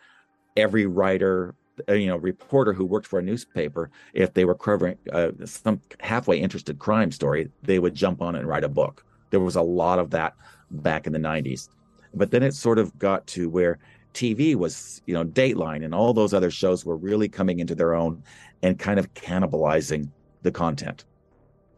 every 0.57 0.87
writer, 0.87 1.55
uh, 1.89 1.95
you 1.95 2.07
know, 2.07 2.17
reporter 2.17 2.73
who 2.73 2.85
worked 2.85 3.07
for 3.07 3.19
a 3.19 3.23
newspaper, 3.23 3.91
if 4.15 4.35
they 4.35 4.45
were 4.45 4.55
covering 4.55 4.99
uh, 5.13 5.31
some 5.45 5.81
halfway 6.01 6.39
interested 6.39 6.79
crime 6.79 7.11
story, 7.11 7.49
they 7.63 7.79
would 7.79 7.95
jump 7.95 8.21
on 8.21 8.35
it 8.35 8.41
and 8.41 8.49
write 8.49 8.65
a 8.65 8.69
book. 8.69 9.05
There 9.31 9.41
was 9.41 9.57
a 9.57 9.63
lot 9.63 9.99
of 9.99 10.11
that 10.11 10.35
back 10.71 11.07
in 11.07 11.13
the 11.13 11.19
90s. 11.19 11.69
But 12.15 12.31
then 12.31 12.43
it 12.43 12.55
sort 12.55 12.79
of 12.79 12.99
got 12.99 13.27
to 13.29 13.49
where 13.49 13.79
TV 14.13 14.55
was, 14.55 15.01
you 15.07 15.15
know, 15.15 15.25
Dateline 15.25 15.85
and 15.85 15.95
all 15.95 16.13
those 16.13 16.35
other 16.35 16.51
shows 16.51 16.85
were 16.85 16.97
really 16.97 17.29
coming 17.29 17.61
into 17.61 17.75
their 17.75 17.95
own 17.95 18.23
and 18.63 18.79
kind 18.79 18.99
of 18.99 19.13
cannibalizing 19.15 20.11
the 20.43 20.51
content. 20.51 21.05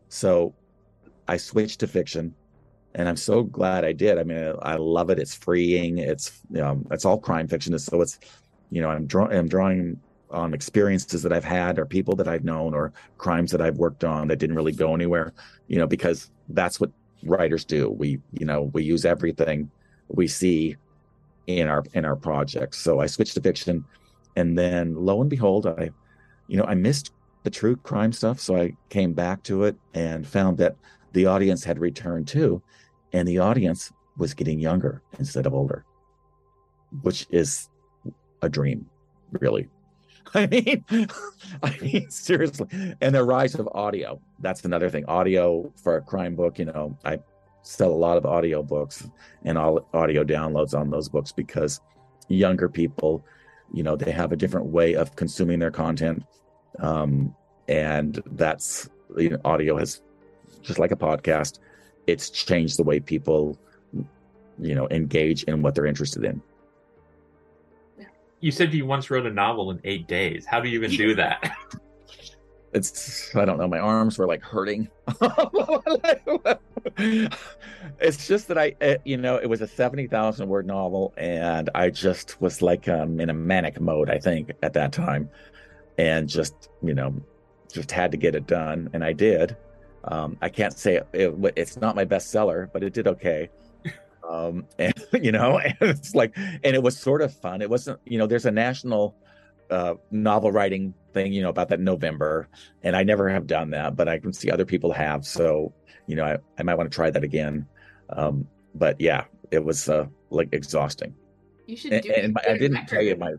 So 0.08 0.54
I 1.28 1.36
switched 1.36 1.80
to 1.80 1.86
fiction 1.86 2.34
and 2.94 3.08
I'm 3.08 3.16
so 3.16 3.42
glad 3.42 3.84
I 3.84 3.92
did. 3.92 4.18
I 4.18 4.24
mean, 4.24 4.54
I 4.62 4.76
love 4.76 5.10
it. 5.10 5.18
It's 5.18 5.34
freeing. 5.34 5.98
It's, 5.98 6.40
you 6.50 6.60
know, 6.60 6.82
it's 6.90 7.04
all 7.04 7.18
crime 7.18 7.48
fiction. 7.48 7.76
So 7.78 8.00
it's, 8.00 8.18
you 8.70 8.80
know, 8.80 8.88
I'm, 8.88 9.06
draw- 9.06 9.28
I'm 9.28 9.48
drawing 9.48 10.00
on 10.30 10.54
experiences 10.54 11.22
that 11.22 11.32
I've 11.32 11.44
had 11.44 11.78
or 11.78 11.86
people 11.86 12.16
that 12.16 12.28
I've 12.28 12.44
known 12.44 12.74
or 12.74 12.92
crimes 13.18 13.50
that 13.52 13.60
I've 13.60 13.78
worked 13.78 14.04
on 14.04 14.28
that 14.28 14.38
didn't 14.38 14.56
really 14.56 14.72
go 14.72 14.94
anywhere, 14.94 15.32
you 15.68 15.78
know, 15.78 15.86
because 15.86 16.30
that's 16.48 16.80
what 16.80 16.90
writers 17.24 17.64
do. 17.64 17.90
We, 17.90 18.20
you 18.32 18.46
know, 18.46 18.62
we 18.72 18.84
use 18.84 19.04
everything 19.04 19.70
we 20.08 20.26
see 20.26 20.76
in 21.46 21.68
our 21.68 21.84
in 21.94 22.04
our 22.04 22.16
projects. 22.16 22.78
So 22.78 23.00
I 23.00 23.06
switched 23.06 23.34
to 23.34 23.40
fiction, 23.40 23.84
and 24.36 24.56
then 24.56 24.94
lo 24.94 25.20
and 25.20 25.30
behold, 25.30 25.66
I, 25.66 25.90
you 26.48 26.56
know, 26.56 26.64
I 26.64 26.74
missed 26.74 27.12
the 27.42 27.50
true 27.50 27.76
crime 27.76 28.12
stuff, 28.12 28.40
so 28.40 28.56
I 28.56 28.72
came 28.88 29.12
back 29.12 29.42
to 29.44 29.64
it 29.64 29.76
and 29.92 30.26
found 30.26 30.58
that 30.58 30.76
the 31.12 31.26
audience 31.26 31.62
had 31.62 31.78
returned 31.78 32.26
too, 32.26 32.62
and 33.14 33.28
the 33.28 33.38
audience 33.38 33.92
was 34.18 34.34
getting 34.34 34.58
younger 34.58 35.00
instead 35.20 35.46
of 35.46 35.54
older, 35.54 35.84
which 37.02 37.26
is 37.30 37.70
a 38.42 38.48
dream, 38.48 38.90
really. 39.30 39.68
I 40.34 40.46
mean, 40.48 40.84
I 41.62 41.78
mean, 41.80 42.10
seriously. 42.10 42.66
And 43.00 43.14
the 43.14 43.22
rise 43.22 43.54
of 43.54 43.68
audio. 43.72 44.20
That's 44.40 44.64
another 44.64 44.90
thing. 44.90 45.04
Audio 45.06 45.72
for 45.76 45.96
a 45.96 46.02
crime 46.02 46.34
book, 46.34 46.58
you 46.58 46.64
know, 46.64 46.98
I 47.04 47.20
sell 47.62 47.92
a 47.92 47.94
lot 47.94 48.16
of 48.16 48.26
audio 48.26 48.64
books 48.64 49.08
and 49.44 49.56
all 49.56 49.88
audio 49.94 50.24
downloads 50.24 50.78
on 50.78 50.90
those 50.90 51.08
books 51.08 51.30
because 51.30 51.80
younger 52.28 52.68
people, 52.68 53.24
you 53.72 53.84
know, 53.84 53.94
they 53.94 54.10
have 54.10 54.32
a 54.32 54.36
different 54.36 54.66
way 54.66 54.94
of 54.94 55.14
consuming 55.14 55.60
their 55.60 55.70
content. 55.70 56.24
Um, 56.80 57.34
and 57.68 58.20
that's 58.32 58.90
you 59.16 59.30
know, 59.30 59.38
audio 59.44 59.78
has 59.78 60.02
just 60.62 60.80
like 60.80 60.90
a 60.90 60.96
podcast, 60.96 61.60
it's 62.06 62.30
changed 62.30 62.78
the 62.78 62.82
way 62.82 63.00
people, 63.00 63.58
you 64.58 64.74
know, 64.74 64.88
engage 64.90 65.44
in 65.44 65.62
what 65.62 65.74
they're 65.74 65.86
interested 65.86 66.24
in. 66.24 66.42
You 68.40 68.52
said 68.52 68.74
you 68.74 68.84
once 68.84 69.10
wrote 69.10 69.26
a 69.26 69.30
novel 69.30 69.70
in 69.70 69.80
eight 69.84 70.06
days. 70.06 70.44
How 70.44 70.60
do 70.60 70.68
you 70.68 70.78
even 70.78 70.90
do 70.90 71.14
that? 71.14 71.56
it's 72.74 73.34
I 73.34 73.44
don't 73.44 73.56
know, 73.56 73.68
my 73.68 73.78
arms 73.78 74.18
were 74.18 74.26
like 74.26 74.42
hurting. 74.42 74.88
it's 76.98 78.26
just 78.26 78.48
that 78.48 78.58
I, 78.58 78.74
it, 78.80 79.00
you 79.04 79.16
know, 79.16 79.36
it 79.36 79.46
was 79.46 79.60
a 79.60 79.66
seventy 79.66 80.08
thousand 80.08 80.48
word 80.48 80.66
novel, 80.66 81.14
and 81.16 81.70
I 81.74 81.90
just 81.90 82.40
was 82.40 82.60
like 82.60 82.88
um, 82.88 83.20
in 83.20 83.30
a 83.30 83.34
manic 83.34 83.80
mode, 83.80 84.10
I 84.10 84.18
think, 84.18 84.52
at 84.62 84.72
that 84.74 84.92
time, 84.92 85.30
and 85.96 86.28
just 86.28 86.68
you 86.82 86.94
know, 86.94 87.14
just 87.72 87.90
had 87.90 88.10
to 88.10 88.16
get 88.16 88.34
it 88.34 88.46
done, 88.46 88.90
and 88.92 89.04
I 89.04 89.12
did. 89.12 89.56
Um, 90.06 90.36
I 90.42 90.48
can't 90.48 90.76
say 90.76 90.96
it, 90.96 91.08
it, 91.12 91.52
it's 91.56 91.76
not 91.76 91.96
my 91.96 92.04
bestseller, 92.04 92.70
but 92.72 92.82
it 92.82 92.92
did 92.92 93.06
okay. 93.08 93.48
Um, 94.26 94.66
and 94.78 94.94
you 95.22 95.32
know, 95.32 95.58
and 95.58 95.76
it's 95.82 96.14
like, 96.14 96.34
and 96.36 96.74
it 96.74 96.82
was 96.82 96.96
sort 96.96 97.20
of 97.20 97.34
fun. 97.34 97.60
It 97.60 97.68
wasn't, 97.68 98.00
you 98.06 98.16
know, 98.16 98.26
there's 98.26 98.46
a 98.46 98.50
national 98.50 99.14
uh, 99.70 99.94
novel 100.10 100.50
writing 100.50 100.94
thing, 101.12 101.32
you 101.32 101.42
know, 101.42 101.50
about 101.50 101.68
that 101.68 101.80
November, 101.80 102.48
and 102.82 102.96
I 102.96 103.02
never 103.02 103.28
have 103.28 103.46
done 103.46 103.70
that, 103.70 103.96
but 103.96 104.08
I 104.08 104.18
can 104.18 104.32
see 104.32 104.50
other 104.50 104.64
people 104.64 104.92
have. 104.92 105.26
So, 105.26 105.74
you 106.06 106.16
know, 106.16 106.24
I, 106.24 106.38
I 106.58 106.62
might 106.62 106.76
want 106.76 106.90
to 106.90 106.94
try 106.94 107.10
that 107.10 107.22
again. 107.22 107.66
Um, 108.10 108.46
but 108.74 108.98
yeah, 108.98 109.24
it 109.50 109.62
was 109.62 109.88
uh, 109.90 110.06
like 110.30 110.48
exhausting. 110.52 111.14
You 111.66 111.76
should 111.76 111.92
And, 111.92 112.02
do 112.02 112.12
and 112.12 112.32
my, 112.34 112.42
I 112.48 112.58
didn't 112.58 112.86
tell 112.86 113.02
you 113.02 113.16
my 113.16 113.34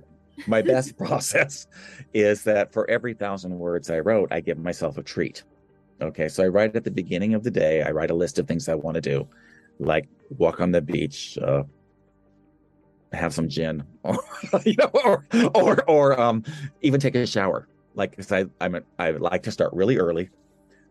my 0.47 0.61
best 0.61 0.97
process 0.99 1.67
is 2.13 2.43
that 2.43 2.73
for 2.73 2.89
every 2.89 3.13
thousand 3.13 3.57
words 3.57 3.89
I 3.89 3.99
wrote, 3.99 4.31
I 4.31 4.41
give 4.41 4.57
myself 4.57 4.97
a 4.97 5.03
treat. 5.03 5.43
Okay, 6.01 6.27
so 6.27 6.43
I 6.43 6.47
write 6.47 6.75
at 6.75 6.83
the 6.83 6.91
beginning 6.91 7.33
of 7.33 7.43
the 7.43 7.51
day. 7.51 7.81
I 7.81 7.91
write 7.91 8.11
a 8.11 8.15
list 8.15 8.37
of 8.37 8.47
things 8.47 8.67
I 8.67 8.75
want 8.75 8.95
to 8.95 9.01
do, 9.01 9.27
like 9.79 10.07
walk 10.37 10.59
on 10.59 10.71
the 10.71 10.81
beach, 10.81 11.37
uh, 11.37 11.63
have 13.13 13.33
some 13.33 13.47
gin, 13.47 13.83
or 14.03 14.17
you 14.65 14.75
know, 14.77 14.91
or 14.93 15.25
or 15.55 15.83
or 15.89 16.19
um, 16.19 16.43
even 16.81 16.99
take 16.99 17.15
a 17.15 17.25
shower. 17.25 17.67
Like 17.93 18.19
I 18.31 18.45
I'm 18.59 18.75
a, 18.75 18.81
I 18.99 19.11
like 19.11 19.43
to 19.43 19.51
start 19.51 19.73
really 19.73 19.97
early, 19.97 20.29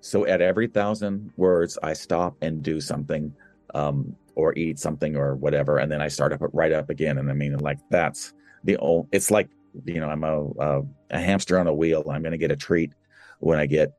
so 0.01 0.27
at 0.27 0.41
every 0.41 0.69
thousand 0.69 1.33
words, 1.37 1.79
I 1.83 1.93
stop 1.93 2.37
and 2.41 2.63
do 2.63 2.81
something, 2.81 3.35
um, 3.75 4.17
or 4.37 4.57
eat 4.57 4.79
something 4.79 5.17
or 5.17 5.35
whatever, 5.37 5.79
and 5.79 5.93
then 5.93 6.01
I 6.01 6.09
start 6.09 6.33
up 6.33 6.41
right 6.55 6.73
up 6.73 6.89
again. 6.89 7.19
And 7.19 7.31
I 7.31 7.35
mean, 7.35 7.59
like 7.59 7.79
that's 7.91 8.33
the 8.65 8.79
old. 8.79 9.09
It's 9.13 9.31
like 9.31 9.51
you 9.85 10.01
know, 10.01 10.09
I'm 10.09 10.25
a 10.25 10.45
a, 10.59 10.83
a 11.11 11.21
hamster 11.21 11.59
on 11.59 11.67
a 11.67 11.75
wheel. 11.75 12.05
I'm 12.11 12.23
going 12.23 12.33
to 12.33 12.39
get 12.39 12.51
a 12.51 12.57
treat 12.57 12.95
when 13.41 13.59
I 13.59 13.67
get 13.67 13.93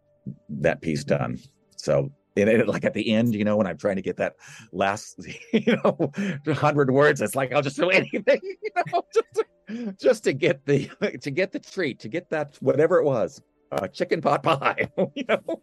that 0.50 0.82
piece 0.82 1.04
done. 1.04 1.40
So 1.78 2.12
and 2.38 2.50
it, 2.50 2.68
like 2.68 2.84
at 2.84 2.94
the 2.94 3.14
end, 3.14 3.34
you 3.34 3.44
know, 3.44 3.56
when 3.58 3.68
I'm 3.68 3.78
trying 3.78 3.96
to 3.96 4.02
get 4.02 4.18
that 4.18 4.36
last, 4.72 5.26
you 5.54 5.78
know, 5.84 6.12
hundred 6.54 6.92
words, 6.92 7.22
it's 7.22 7.36
like 7.36 7.54
I'll 7.54 7.62
just 7.62 7.78
do 7.78 7.90
anything, 7.90 8.40
you 8.44 8.70
know, 8.76 9.06
just 9.14 9.28
to, 9.36 9.94
just 10.00 10.24
to 10.26 10.34
get 10.34 10.66
the 10.66 10.90
to 11.22 11.32
get 11.32 11.52
the 11.52 11.60
treat, 11.60 12.00
to 12.00 12.10
get 12.10 12.30
that 12.30 12.56
whatever 12.60 13.00
it 13.00 13.06
was, 13.06 13.42
uh, 13.72 13.88
chicken 13.88 14.22
pot 14.22 14.44
pie, 14.44 14.90
you 15.16 15.24
know. 15.30 15.62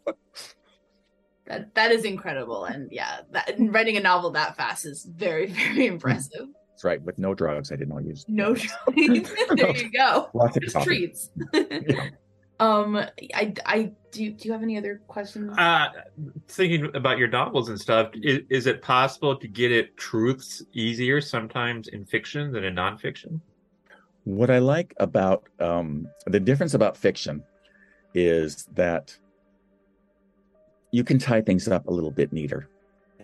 That 1.47 1.75
that 1.75 1.91
is 1.91 2.05
incredible, 2.05 2.65
and 2.65 2.89
yeah, 2.93 3.21
that, 3.33 3.55
writing 3.59 3.97
a 3.97 4.01
novel 4.01 4.31
that 4.31 4.57
fast 4.57 4.87
is 4.87 5.05
very 5.05 5.47
very 5.47 5.87
impressive. 5.87 6.47
That's 6.71 6.85
right. 6.85 7.03
With 7.03 7.19
no 7.19 7.35
drugs, 7.35 7.71
I 7.71 7.77
did 7.77 7.89
not 7.89 8.05
use 8.05 8.25
No 8.29 8.55
drugs. 8.55 8.73
there 8.97 9.77
you 9.77 9.91
go. 9.93 10.31
Lots 10.33 10.57
of 10.57 10.85
treats. 10.85 11.31
Yeah. 11.53 12.09
Um, 12.63 12.97
I 13.35 13.53
I 13.67 13.93
do. 14.13 14.31
Do 14.31 14.47
you 14.47 14.53
have 14.53 14.63
any 14.63 14.79
other 14.79 15.01
questions? 15.09 15.53
Uh, 15.59 15.89
thinking 16.47 16.95
about 16.95 17.19
your 17.19 17.27
novels 17.27 17.69
and 17.71 17.81
stuff, 17.81 18.11
is, 18.15 18.43
is 18.51 18.67
it 18.69 18.83
possible 18.83 19.35
to 19.37 19.49
get 19.49 19.73
at 19.73 19.97
truths 19.97 20.63
easier 20.73 21.21
sometimes 21.21 21.89
in 21.89 22.05
fiction 22.05 22.53
than 22.53 22.63
in 22.63 22.77
nonfiction? 22.77 23.41
What 24.23 24.49
I 24.49 24.61
like 24.61 24.95
about 24.99 25.49
um, 25.59 26.07
the 26.27 26.39
difference 26.39 26.75
about 26.75 26.97
fiction 26.97 27.43
is 28.15 28.69
that 28.75 29.17
you 30.93 31.03
can 31.03 31.19
tie 31.19 31.41
things 31.41 31.67
up 31.67 31.89
a 31.89 31.91
little 31.91 32.13
bit 32.13 32.33
neater. 32.33 32.69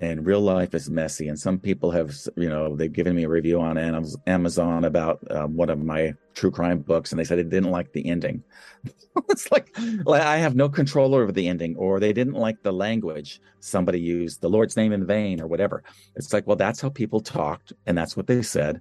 And 0.01 0.25
real 0.25 0.41
life 0.41 0.75
is 0.75 0.89
messy. 0.89 1.29
And 1.29 1.39
some 1.39 1.59
people 1.59 1.91
have, 1.91 2.15
you 2.37 2.49
know, 2.49 2.77
they've 2.77 2.93
given 2.93 3.17
me 3.17 3.25
a 3.25 3.29
review 3.29 3.61
on 3.61 3.77
Amazon 4.27 4.85
about 4.85 5.19
um, 5.31 5.57
one 5.57 5.71
of 5.71 5.83
my 5.83 6.15
true 6.35 6.53
crime 6.53 6.79
books, 6.79 7.11
and 7.11 7.19
they 7.19 7.25
said 7.25 7.39
they 7.39 7.43
didn't 7.43 7.73
like 7.73 7.93
the 7.93 8.09
ending. 8.09 8.45
it's 9.29 9.51
like, 9.51 9.77
like 10.05 10.23
I 10.23 10.37
have 10.37 10.55
no 10.55 10.69
control 10.69 11.17
over 11.17 11.33
the 11.33 11.49
ending, 11.49 11.75
or 11.77 11.99
they 11.99 12.13
didn't 12.13 12.35
like 12.35 12.63
the 12.63 12.73
language. 12.73 13.41
Somebody 13.59 14.01
used 14.01 14.41
the 14.41 14.49
Lord's 14.49 14.77
name 14.77 14.93
in 14.93 15.05
vain, 15.05 15.41
or 15.41 15.49
whatever. 15.49 15.83
It's 16.15 16.33
like, 16.33 16.47
well, 16.47 16.57
that's 16.57 16.81
how 16.81 16.91
people 16.91 17.21
talked, 17.21 17.73
and 17.87 17.99
that's 17.99 18.17
what 18.17 18.29
they 18.29 18.43
said. 18.43 18.81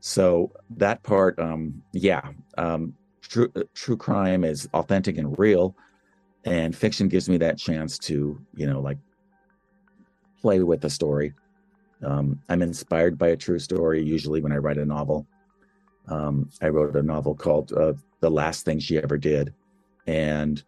So 0.00 0.52
that 0.76 1.02
part, 1.02 1.38
um, 1.38 1.82
yeah, 1.92 2.30
um, 2.58 2.94
true 3.22 3.50
true 3.74 3.96
crime 3.96 4.44
is 4.44 4.68
authentic 4.74 5.16
and 5.16 5.38
real, 5.38 5.74
and 6.44 6.76
fiction 6.76 7.08
gives 7.08 7.28
me 7.28 7.38
that 7.38 7.56
chance 7.58 7.98
to, 8.00 8.38
you 8.54 8.66
know, 8.66 8.80
like 8.80 8.98
play 10.40 10.60
with 10.62 10.80
the 10.80 10.90
story. 10.90 11.32
Um, 12.04 12.40
I'm 12.48 12.62
inspired 12.62 13.18
by 13.18 13.28
a 13.28 13.36
true 13.36 13.58
story 13.58 14.02
usually 14.02 14.40
when 14.40 14.52
I 14.52 14.56
write 14.58 14.78
a 14.78 14.84
novel. 14.84 15.26
Um, 16.08 16.48
I 16.62 16.68
wrote 16.68 16.96
a 16.96 17.02
novel 17.02 17.34
called 17.34 17.72
uh, 17.72 17.94
"The 18.20 18.30
Last 18.30 18.64
Thing 18.64 18.78
She 18.78 18.98
Ever 18.98 19.18
Did," 19.18 19.52
and 20.06 20.62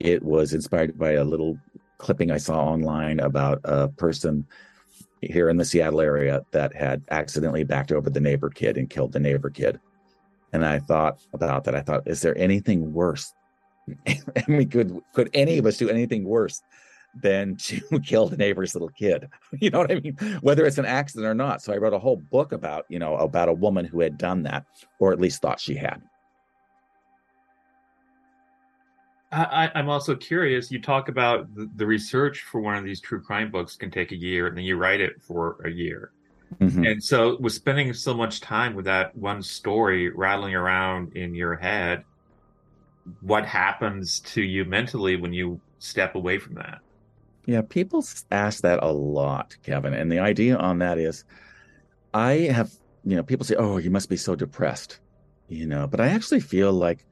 it 0.00 0.22
was 0.22 0.54
inspired 0.54 0.98
by 0.98 1.12
a 1.12 1.24
little 1.24 1.58
clipping 1.98 2.30
I 2.30 2.38
saw 2.38 2.64
online 2.64 3.20
about 3.20 3.60
a 3.64 3.88
person 3.88 4.46
here 5.20 5.48
in 5.48 5.56
the 5.56 5.64
Seattle 5.64 6.00
area 6.00 6.42
that 6.52 6.74
had 6.74 7.02
accidentally 7.10 7.64
backed 7.64 7.90
over 7.90 8.08
the 8.08 8.20
neighbor 8.20 8.48
kid 8.48 8.78
and 8.78 8.88
killed 8.88 9.12
the 9.12 9.20
neighbor 9.20 9.50
kid. 9.50 9.80
And 10.52 10.64
I 10.64 10.78
thought 10.78 11.18
about 11.34 11.64
that. 11.64 11.74
I 11.74 11.80
thought, 11.80 12.06
is 12.06 12.22
there 12.22 12.38
anything 12.38 12.92
worse? 12.92 13.34
I 14.06 14.44
mean, 14.46 14.68
could 14.68 15.00
could 15.12 15.30
any 15.34 15.58
of 15.58 15.66
us 15.66 15.76
do 15.76 15.88
anything 15.90 16.24
worse 16.24 16.62
than 17.20 17.56
to 17.56 17.80
kill 18.04 18.28
the 18.28 18.36
neighbor's 18.36 18.74
little 18.74 18.90
kid? 18.90 19.28
You 19.60 19.70
know 19.70 19.78
what 19.78 19.90
I 19.90 20.00
mean? 20.00 20.16
Whether 20.40 20.66
it's 20.66 20.78
an 20.78 20.84
accident 20.84 21.26
or 21.26 21.34
not. 21.34 21.62
So 21.62 21.72
I 21.72 21.78
wrote 21.78 21.92
a 21.92 21.98
whole 21.98 22.16
book 22.16 22.52
about, 22.52 22.84
you 22.88 22.98
know, 22.98 23.16
about 23.16 23.48
a 23.48 23.52
woman 23.52 23.84
who 23.84 24.00
had 24.00 24.16
done 24.16 24.44
that, 24.44 24.64
or 25.00 25.12
at 25.12 25.20
least 25.20 25.42
thought 25.42 25.58
she 25.58 25.74
had. 25.74 26.00
I, 29.30 29.70
I'm 29.74 29.88
also 29.90 30.14
curious. 30.14 30.70
You 30.70 30.80
talk 30.80 31.08
about 31.08 31.54
the, 31.54 31.68
the 31.76 31.86
research 31.86 32.42
for 32.50 32.60
one 32.60 32.76
of 32.76 32.84
these 32.84 33.00
true 33.00 33.20
crime 33.20 33.50
books 33.50 33.76
can 33.76 33.90
take 33.90 34.12
a 34.12 34.16
year, 34.16 34.46
and 34.46 34.56
then 34.56 34.64
you 34.64 34.76
write 34.76 35.00
it 35.00 35.20
for 35.20 35.60
a 35.64 35.70
year. 35.70 36.12
Mhm. 36.60 36.90
And 36.90 37.04
so, 37.04 37.36
with 37.38 37.52
spending 37.52 37.92
so 37.92 38.14
much 38.14 38.40
time 38.40 38.74
with 38.74 38.86
that 38.86 39.14
one 39.14 39.42
story 39.42 40.08
rattling 40.08 40.54
around 40.54 41.14
in 41.14 41.34
your 41.34 41.56
head, 41.56 42.04
what 43.20 43.44
happens 43.44 44.20
to 44.20 44.42
you 44.42 44.64
mentally 44.64 45.16
when 45.16 45.32
you 45.32 45.60
step 45.78 46.14
away 46.14 46.38
from 46.38 46.54
that? 46.54 46.78
Yeah, 47.48 47.62
people 47.62 48.04
ask 48.30 48.60
that 48.60 48.82
a 48.82 48.92
lot, 48.92 49.56
Kevin. 49.62 49.94
And 49.94 50.12
the 50.12 50.18
idea 50.18 50.58
on 50.58 50.80
that 50.80 50.98
is 50.98 51.24
I 52.12 52.32
have, 52.52 52.70
you 53.06 53.16
know, 53.16 53.22
people 53.22 53.46
say, 53.46 53.54
oh, 53.54 53.78
you 53.78 53.90
must 53.90 54.10
be 54.10 54.18
so 54.18 54.36
depressed, 54.36 55.00
you 55.48 55.66
know, 55.66 55.86
but 55.86 55.98
I 55.98 56.08
actually 56.08 56.40
feel 56.40 56.74
like 56.74 57.06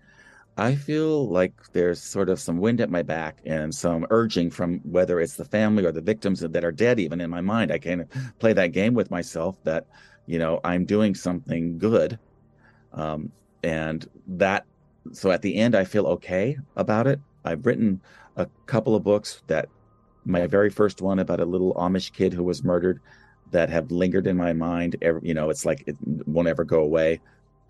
I 0.59 0.75
feel 0.75 1.27
like 1.31 1.55
there's 1.73 2.03
sort 2.03 2.29
of 2.29 2.39
some 2.39 2.59
wind 2.59 2.83
at 2.83 2.91
my 2.91 3.01
back 3.01 3.39
and 3.47 3.75
some 3.75 4.07
urging 4.11 4.51
from 4.51 4.81
whether 4.81 5.21
it's 5.21 5.37
the 5.37 5.45
family 5.47 5.87
or 5.87 5.93
the 5.93 6.03
victims 6.03 6.41
that 6.41 6.65
are 6.67 6.73
dead, 6.73 7.01
even 7.01 7.23
in 7.23 7.31
my 7.31 7.41
mind. 7.41 7.73
I 7.73 7.79
can 7.79 8.07
play 8.39 8.53
that 8.53 8.73
game 8.73 8.93
with 8.93 9.11
myself 9.11 9.57
that, 9.65 9.87
you 10.27 10.39
know, 10.39 10.61
I'm 10.63 10.85
doing 10.85 11.15
something 11.15 11.79
good. 11.79 12.19
Um, 12.93 13.33
and 13.63 14.07
that, 14.27 14.67
so 15.13 15.31
at 15.31 15.41
the 15.41 15.57
end, 15.57 15.75
I 15.75 15.85
feel 15.85 16.07
okay 16.09 16.59
about 16.77 17.07
it. 17.07 17.21
I've 17.43 17.65
written 17.65 18.03
a 18.37 18.47
couple 18.67 18.95
of 18.95 19.03
books 19.03 19.43
that 19.47 19.71
my 20.27 20.47
very 20.47 20.71
first 20.71 21.01
one 21.01 21.21
about 21.21 21.41
a 21.41 21.47
little 21.47 21.73
Amish 21.75 22.13
kid 22.13 22.35
who 22.35 22.43
was 22.43 22.65
murdered 22.65 23.01
that 23.53 23.71
have 23.71 23.91
lingered 23.91 24.27
in 24.27 24.37
my 24.37 24.53
mind. 24.53 24.97
you 25.23 25.33
know, 25.33 25.51
it's 25.51 25.65
like 25.65 25.85
it 25.87 25.97
won't 26.27 26.49
ever 26.49 26.65
go 26.65 26.81
away. 26.81 27.21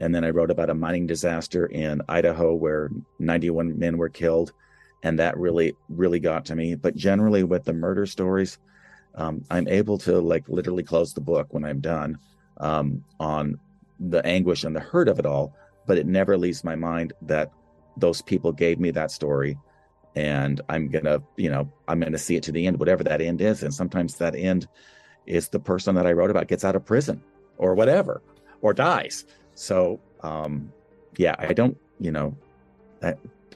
And 0.00 0.14
then 0.14 0.24
I 0.24 0.30
wrote 0.30 0.50
about 0.50 0.70
a 0.70 0.74
mining 0.74 1.06
disaster 1.06 1.66
in 1.66 2.02
Idaho 2.08 2.54
where 2.54 2.90
91 3.18 3.78
men 3.78 3.98
were 3.98 4.08
killed. 4.08 4.52
And 5.02 5.18
that 5.18 5.36
really, 5.36 5.76
really 5.88 6.18
got 6.18 6.46
to 6.46 6.56
me. 6.56 6.74
But 6.74 6.96
generally, 6.96 7.44
with 7.44 7.64
the 7.64 7.72
murder 7.72 8.06
stories, 8.06 8.58
um, 9.14 9.44
I'm 9.50 9.68
able 9.68 9.98
to 9.98 10.20
like 10.20 10.48
literally 10.48 10.82
close 10.82 11.12
the 11.12 11.20
book 11.20 11.48
when 11.50 11.64
I'm 11.64 11.80
done 11.80 12.18
um, 12.58 13.04
on 13.20 13.60
the 14.00 14.24
anguish 14.26 14.64
and 14.64 14.74
the 14.74 14.80
hurt 14.80 15.08
of 15.08 15.18
it 15.18 15.26
all. 15.26 15.54
But 15.86 15.98
it 15.98 16.06
never 16.06 16.36
leaves 16.36 16.64
my 16.64 16.74
mind 16.74 17.12
that 17.22 17.52
those 17.96 18.22
people 18.22 18.52
gave 18.52 18.80
me 18.80 18.90
that 18.92 19.10
story. 19.10 19.58
And 20.16 20.60
I'm 20.68 20.90
to, 20.90 21.22
you 21.36 21.50
know, 21.50 21.70
I'm 21.86 22.00
to 22.00 22.18
see 22.18 22.36
it 22.36 22.42
to 22.44 22.52
the 22.52 22.66
end, 22.66 22.78
whatever 22.78 23.04
that 23.04 23.20
end 23.20 23.40
is. 23.40 23.62
And 23.62 23.72
sometimes 23.72 24.16
that 24.16 24.34
end 24.34 24.66
is 25.26 25.48
the 25.48 25.60
person 25.60 25.94
that 25.94 26.06
I 26.06 26.12
wrote 26.12 26.30
about 26.30 26.48
gets 26.48 26.64
out 26.64 26.74
of 26.74 26.84
prison 26.84 27.22
or 27.58 27.74
whatever 27.74 28.22
or 28.62 28.72
dies. 28.72 29.26
So, 29.54 30.00
um, 30.22 30.72
yeah, 31.18 31.36
I 31.38 31.52
don't, 31.52 31.76
you 32.00 32.10
know, 32.10 32.34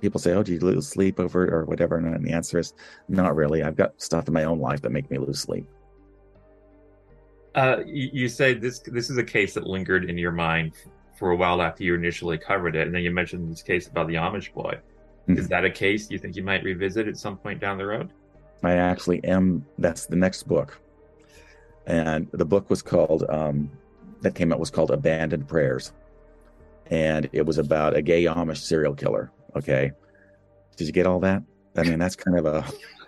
people 0.01 0.21
say, 0.21 0.33
"Oh, 0.33 0.43
do 0.43 0.53
you 0.53 0.61
lose 0.61 0.89
sleep 0.89 1.21
over 1.21 1.47
it 1.47 1.53
or 1.53 1.65
whatever?" 1.65 1.97
And 1.97 2.25
the 2.25 2.33
answer 2.33 2.59
is, 2.59 2.75
not 3.09 3.37
really. 3.37 3.63
I've 3.63 3.77
got 3.77 4.01
stuff 4.01 4.29
in 4.29 4.35
my 4.35 4.45
own 4.45 4.59
life 4.59 4.83
that 4.83 4.91
make 4.91 5.11
me 5.11 5.19
lose 5.19 5.41
sleep. 5.41 5.67
Uh, 7.55 7.79
you, 7.87 8.11
you 8.13 8.29
say 8.29 8.55
this 8.55 8.81
this 8.81 9.11
is 9.11 9.19
a 9.19 9.25
case 9.25 9.55
that 9.55 9.67
lingered 9.67 10.09
in 10.09 10.17
your 10.17 10.33
mind 10.33 10.73
for 11.19 11.31
a 11.31 11.37
while 11.37 11.61
after 11.61 11.85
you 11.85 11.95
initially 11.95 12.39
covered 12.39 12.77
it, 12.77 12.87
and 12.87 12.95
then 12.95 13.03
you 13.03 13.11
mentioned 13.11 13.51
this 13.51 13.63
case 13.63 13.89
about 13.89 14.09
the 14.09 14.15
Amish 14.15 14.53
boy. 14.53 14.79
Mm-hmm. 15.31 15.41
Is 15.41 15.49
that 15.49 15.65
a 15.65 15.71
case 15.71 16.11
you 16.11 16.19
think 16.19 16.37
you 16.37 16.43
might 16.43 16.63
revisit 16.63 17.09
at 17.09 17.17
some 17.17 17.37
point 17.37 17.61
down 17.61 17.79
the 17.79 17.87
road? 17.87 18.11
I 18.63 18.73
actually 18.73 19.25
am. 19.25 19.65
That's 19.79 20.07
the 20.07 20.17
next 20.17 20.45
book, 20.45 20.79
and 21.87 22.29
the 22.33 22.45
book 22.45 22.69
was 22.69 22.83
called 22.83 23.25
um, 23.29 23.71
that 24.23 24.35
came 24.35 24.53
out 24.53 24.61
was 24.61 24.71
called 24.71 24.91
Abandoned 24.91 25.49
Prayers. 25.49 25.93
And 26.87 27.29
it 27.33 27.47
was 27.47 27.59
about 27.59 27.97
a 27.97 28.03
gay 28.03 28.25
Amish 28.25 28.59
serial 28.59 28.95
killer. 28.95 29.31
Okay. 29.57 29.93
Did 30.77 30.87
you 30.87 30.93
get 30.93 31.07
all 31.07 31.21
that? 31.21 31.43
I 31.77 31.83
mean, 31.85 31.99
that's 31.99 32.17
kind 32.17 32.39
of 32.39 32.47
a 32.47 32.65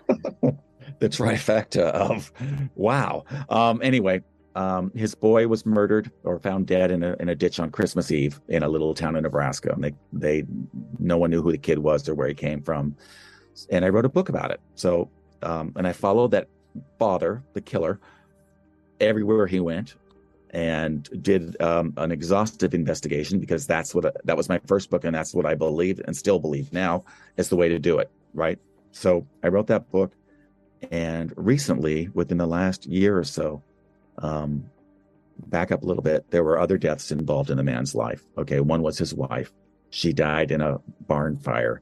the 0.99 1.09
trifecta 1.09 1.81
of 1.81 2.31
wow. 2.75 3.25
Um, 3.49 3.81
anyway, 3.83 4.21
um, 4.55 4.91
his 4.95 5.15
boy 5.15 5.47
was 5.47 5.65
murdered 5.65 6.11
or 6.23 6.39
found 6.39 6.67
dead 6.67 6.91
in 6.91 7.03
a 7.03 7.15
in 7.19 7.29
a 7.29 7.35
ditch 7.35 7.59
on 7.59 7.71
Christmas 7.71 8.11
Eve 8.11 8.39
in 8.47 8.63
a 8.63 8.69
little 8.69 8.93
town 8.93 9.15
in 9.15 9.23
Nebraska. 9.23 9.71
And 9.71 9.83
they 9.83 9.93
they 10.11 10.45
no 10.99 11.17
one 11.17 11.31
knew 11.31 11.41
who 11.41 11.51
the 11.51 11.57
kid 11.57 11.79
was 11.79 12.07
or 12.07 12.15
where 12.15 12.27
he 12.27 12.33
came 12.33 12.61
from. 12.61 12.95
And 13.71 13.83
I 13.83 13.89
wrote 13.89 14.05
a 14.05 14.09
book 14.09 14.29
about 14.29 14.51
it. 14.51 14.59
So 14.75 15.09
um, 15.41 15.73
and 15.75 15.87
I 15.87 15.93
followed 15.93 16.31
that 16.31 16.47
father, 16.99 17.43
the 17.53 17.61
killer, 17.61 17.99
everywhere 18.99 19.47
he 19.47 19.59
went 19.59 19.95
and 20.51 21.09
did 21.23 21.59
um, 21.61 21.93
an 21.97 22.11
exhaustive 22.11 22.75
investigation 22.75 23.39
because 23.39 23.65
that's 23.65 23.95
what 23.95 24.15
that 24.23 24.37
was 24.37 24.49
my 24.49 24.59
first 24.67 24.91
book 24.91 25.03
and 25.03 25.15
that's 25.15 25.33
what 25.33 25.47
I 25.47 25.55
believed 25.55 26.01
and 26.05 26.15
still 26.15 26.37
believe 26.37 26.71
now 26.71 27.03
is 27.37 27.49
the 27.49 27.55
way 27.55 27.69
to 27.69 27.79
do 27.79 27.97
it. 27.97 28.11
Right. 28.35 28.59
So 28.91 29.25
I 29.43 29.47
wrote 29.47 29.67
that 29.67 29.89
book, 29.89 30.13
and 30.91 31.33
recently, 31.35 32.09
within 32.13 32.37
the 32.37 32.45
last 32.45 32.85
year 32.85 33.17
or 33.17 33.23
so, 33.23 33.63
um, 34.19 34.65
back 35.47 35.71
up 35.71 35.83
a 35.83 35.85
little 35.85 36.03
bit, 36.03 36.29
there 36.31 36.43
were 36.43 36.59
other 36.59 36.77
deaths 36.77 37.11
involved 37.11 37.49
in 37.49 37.57
the 37.57 37.63
man's 37.63 37.95
life. 37.95 38.23
Okay, 38.37 38.59
one 38.59 38.81
was 38.81 38.97
his 38.97 39.13
wife. 39.13 39.51
She 39.89 40.13
died 40.13 40.51
in 40.51 40.61
a 40.61 40.79
barn 41.07 41.37
fire 41.37 41.81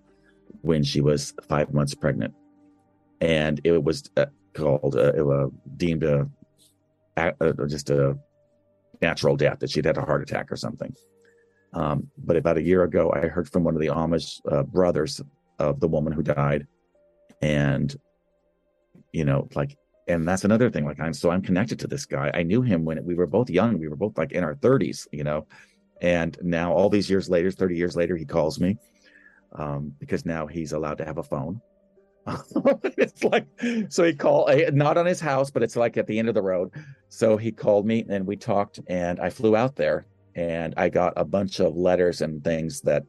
when 0.62 0.84
she 0.84 1.02
was 1.02 1.34
five 1.48 1.74
months 1.74 1.96
pregnant, 1.96 2.34
and 3.20 3.60
it 3.64 3.84
was 3.84 4.10
uh, 4.18 4.26
called 4.54 4.96
uh, 4.96 5.14
it 5.14 5.26
was 5.26 5.52
deemed 5.78 6.04
a, 6.04 6.30
a, 7.18 7.54
just 7.68 7.90
a 7.90 8.18
natural 9.02 9.36
death, 9.36 9.60
that 9.60 9.70
she'd 9.70 9.86
had 9.86 9.98
a 9.98 10.06
heart 10.06 10.22
attack 10.22 10.52
or 10.52 10.56
something. 10.56 10.94
Um, 11.74 12.10
but 12.18 12.36
about 12.36 12.58
a 12.58 12.62
year 12.62 12.84
ago, 12.84 13.12
I 13.16 13.28
heard 13.28 13.50
from 13.50 13.64
one 13.64 13.76
of 13.76 13.82
the 13.82 13.88
Amish 13.88 14.42
uh, 14.52 14.64
brothers 14.64 15.22
of 15.58 15.80
the 15.80 15.88
woman 15.88 16.14
who 16.14 16.22
died. 16.22 16.68
And, 17.42 17.96
you 19.14 19.26
know, 19.26 19.48
like, 19.56 19.78
and 20.08 20.28
that's 20.28 20.44
another 20.44 20.70
thing. 20.70 20.86
Like, 20.86 21.00
I'm 21.00 21.14
so 21.14 21.32
I'm 21.32 21.42
connected 21.42 21.80
to 21.80 21.88
this 21.88 22.06
guy. 22.06 22.32
I 22.34 22.44
knew 22.44 22.62
him 22.62 22.86
when 22.86 23.04
we 23.04 23.16
were 23.16 23.28
both 23.28 23.50
young. 23.50 23.78
We 23.78 23.88
were 23.88 23.96
both 23.96 24.18
like 24.18 24.32
in 24.32 24.44
our 24.44 24.56
30s, 24.56 25.08
you 25.12 25.24
know. 25.24 25.48
And 26.02 26.38
now, 26.42 26.74
all 26.74 26.90
these 26.90 27.10
years 27.10 27.30
later, 27.30 27.52
30 27.52 27.76
years 27.76 27.96
later, 27.96 28.16
he 28.16 28.26
calls 28.26 28.60
me 28.60 28.78
um, 29.54 29.94
because 30.00 30.26
now 30.26 30.48
he's 30.48 30.74
allowed 30.74 30.98
to 30.98 31.06
have 31.06 31.18
a 31.18 31.24
phone. 31.24 31.62
it's 32.98 33.24
like 33.24 33.48
so 33.90 34.04
he 34.04 34.14
called 34.14 34.48
eh, 34.52 34.70
not 34.72 34.96
on 34.96 35.08
his 35.08 35.20
house 35.20 35.50
but 35.50 35.64
it's 35.64 35.76
like 35.76 35.98
at 35.98 36.06
the 36.06 36.20
end 36.20 36.28
of 36.28 36.36
the 36.36 36.42
road 36.42 36.70
so 37.10 37.36
he 37.36 37.52
called 37.52 37.84
me 37.84 38.06
and 38.10 38.28
we 38.28 38.36
talked 38.36 38.80
and 38.88 39.20
i 39.20 39.28
flew 39.28 39.56
out 39.56 39.76
there 39.76 40.06
and 40.36 40.76
i 40.78 40.88
got 40.88 41.14
a 41.16 41.26
bunch 41.26 41.60
of 41.60 41.76
letters 41.76 42.22
and 42.22 42.44
things 42.44 42.80
that 42.82 43.02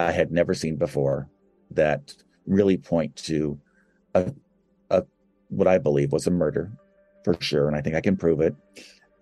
i 0.00 0.10
had 0.10 0.32
never 0.32 0.52
seen 0.52 0.74
before 0.74 1.28
that 1.70 2.12
really 2.44 2.76
point 2.76 3.14
to 3.14 3.56
a, 4.14 4.20
a 4.22 4.32
what 5.48 5.68
i 5.68 5.78
believe 5.78 6.12
was 6.12 6.26
a 6.26 6.30
murder 6.30 6.70
for 7.24 7.36
sure 7.40 7.66
and 7.68 7.76
i 7.76 7.80
think 7.80 7.96
i 7.96 8.00
can 8.00 8.16
prove 8.16 8.40
it. 8.40 8.54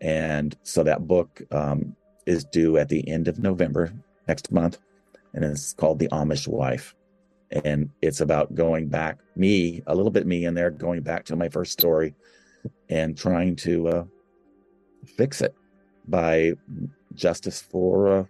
And 0.01 0.55
so 0.65 0.83
that 0.83 1.07
book 1.07 1.41
um, 1.51 1.97
is 2.27 2.45
due 2.45 2.77
at 2.77 2.89
the 2.89 3.09
end 3.09 3.29
of 3.29 3.39
november 3.39 3.93
next 4.29 4.53
month 4.53 4.79
and 5.35 5.45
it's 5.45 5.73
called 5.75 5.99
the 5.99 6.09
amish 6.09 6.49
wife. 6.49 6.95
And 7.51 7.91
it's 8.01 8.21
about 8.21 8.55
going 8.55 8.89
back 8.89 9.19
me 9.37 9.83
a 9.87 9.95
little 9.95 10.11
bit 10.11 10.27
me 10.27 10.47
in 10.47 10.55
there 10.55 10.71
going 10.71 11.03
back 11.03 11.25
to 11.27 11.37
my 11.37 11.49
first 11.49 11.73
story 11.73 12.15
and 12.89 13.17
trying 13.17 13.57
to 13.57 13.89
uh, 13.89 14.05
fix 15.17 15.41
it 15.41 15.55
by 16.09 16.55
justice 17.15 17.61
for 17.61 18.09
uh, 18.09 18.25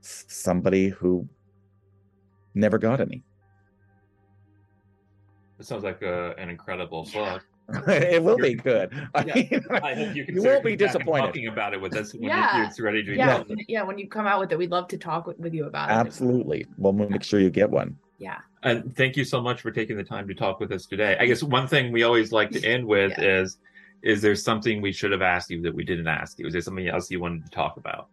somebody 0.00 0.88
who 0.88 1.28
never 2.54 2.78
got 2.78 3.00
any 3.00 3.22
it 5.58 5.66
sounds 5.66 5.84
like 5.84 6.02
a, 6.02 6.30
uh, 6.30 6.34
an 6.38 6.50
incredible 6.50 7.08
book 7.12 7.44
it 7.88 8.22
will 8.22 8.36
be 8.36 8.54
good. 8.54 8.92
I, 9.14 9.24
yeah, 9.24 9.34
mean, 9.34 9.64
I 9.70 9.94
hope 9.94 10.14
you 10.14 10.24
can. 10.26 10.34
You 10.34 10.42
won't 10.42 10.64
be 10.64 10.76
disappointed. 10.76 11.28
Talking 11.28 11.46
about 11.46 11.72
it 11.72 11.80
with 11.80 11.96
us 11.96 12.12
when 12.12 12.24
yeah. 12.24 12.66
it's 12.66 12.78
ready 12.78 13.02
to. 13.02 13.16
Yeah, 13.16 13.42
yeah. 13.68 13.82
When 13.82 13.98
you 13.98 14.06
come 14.06 14.26
out 14.26 14.40
with 14.40 14.52
it, 14.52 14.58
we'd 14.58 14.70
love 14.70 14.86
to 14.88 14.98
talk 14.98 15.26
with, 15.26 15.38
with 15.38 15.54
you 15.54 15.64
about 15.64 15.90
Absolutely. 15.90 16.58
it. 16.58 16.60
Absolutely. 16.62 16.66
Well, 16.76 16.92
we'll 16.92 17.08
make 17.08 17.22
sure 17.22 17.40
you 17.40 17.48
get 17.48 17.70
one. 17.70 17.96
Yeah. 18.18 18.38
And 18.62 18.94
thank 18.96 19.16
you 19.16 19.24
so 19.24 19.40
much 19.40 19.62
for 19.62 19.70
taking 19.70 19.96
the 19.96 20.04
time 20.04 20.28
to 20.28 20.34
talk 20.34 20.60
with 20.60 20.72
us 20.72 20.86
today. 20.86 21.16
I 21.18 21.26
guess 21.26 21.42
one 21.42 21.66
thing 21.66 21.90
we 21.90 22.02
always 22.02 22.32
like 22.32 22.50
to 22.50 22.64
end 22.64 22.84
with 22.86 23.12
yeah. 23.18 23.40
is 23.40 23.58
is 24.02 24.20
there 24.20 24.34
something 24.34 24.82
we 24.82 24.92
should 24.92 25.12
have 25.12 25.22
asked 25.22 25.50
you 25.50 25.62
that 25.62 25.74
we 25.74 25.84
didn't 25.84 26.08
ask 26.08 26.38
you? 26.38 26.46
Is 26.46 26.52
there 26.52 26.62
something 26.62 26.86
else 26.86 27.10
you 27.10 27.20
wanted 27.20 27.44
to 27.46 27.50
talk 27.50 27.78
about? 27.78 28.08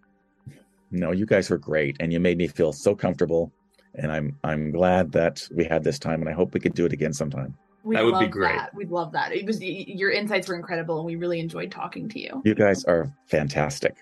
No, 0.91 1.11
you 1.11 1.25
guys 1.25 1.49
were 1.49 1.57
great 1.57 1.97
and 1.99 2.13
you 2.13 2.19
made 2.21 2.37
me 2.37 2.47
feel 2.47 2.71
so 2.71 2.95
comfortable. 2.95 3.51
And 3.95 4.11
I'm 4.11 4.37
I'm 4.43 4.71
glad 4.71 5.11
that 5.13 5.47
we 5.53 5.63
had 5.65 5.83
this 5.83 5.99
time 5.99 6.21
and 6.21 6.29
I 6.29 6.33
hope 6.33 6.53
we 6.53 6.59
could 6.59 6.73
do 6.73 6.85
it 6.85 6.93
again 6.93 7.13
sometime. 7.13 7.57
We'd 7.83 7.97
that 7.97 8.05
would 8.05 8.19
be 8.19 8.27
great. 8.27 8.55
That. 8.55 8.73
We'd 8.75 8.91
love 8.91 9.11
that. 9.13 9.33
It 9.33 9.45
was 9.45 9.61
your 9.61 10.11
insights 10.11 10.47
were 10.47 10.55
incredible 10.55 10.97
and 10.97 11.05
we 11.05 11.15
really 11.15 11.39
enjoyed 11.39 11.71
talking 11.71 12.07
to 12.09 12.19
you. 12.19 12.41
You 12.45 12.55
guys 12.55 12.83
are 12.85 13.11
fantastic. 13.27 13.95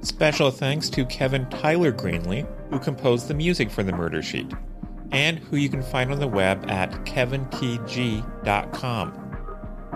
Special 0.00 0.50
thanks 0.50 0.88
to 0.88 1.04
Kevin 1.04 1.44
Tyler 1.50 1.92
Greenley, 1.92 2.46
who 2.70 2.78
composed 2.78 3.28
the 3.28 3.34
music 3.34 3.70
for 3.70 3.82
the 3.82 3.92
Murder 3.92 4.22
Sheet, 4.22 4.50
and 5.12 5.38
who 5.38 5.58
you 5.58 5.68
can 5.68 5.82
find 5.82 6.10
on 6.10 6.20
the 6.20 6.26
web 6.26 6.70
at 6.70 6.90
kevintg.com. 7.04 7.66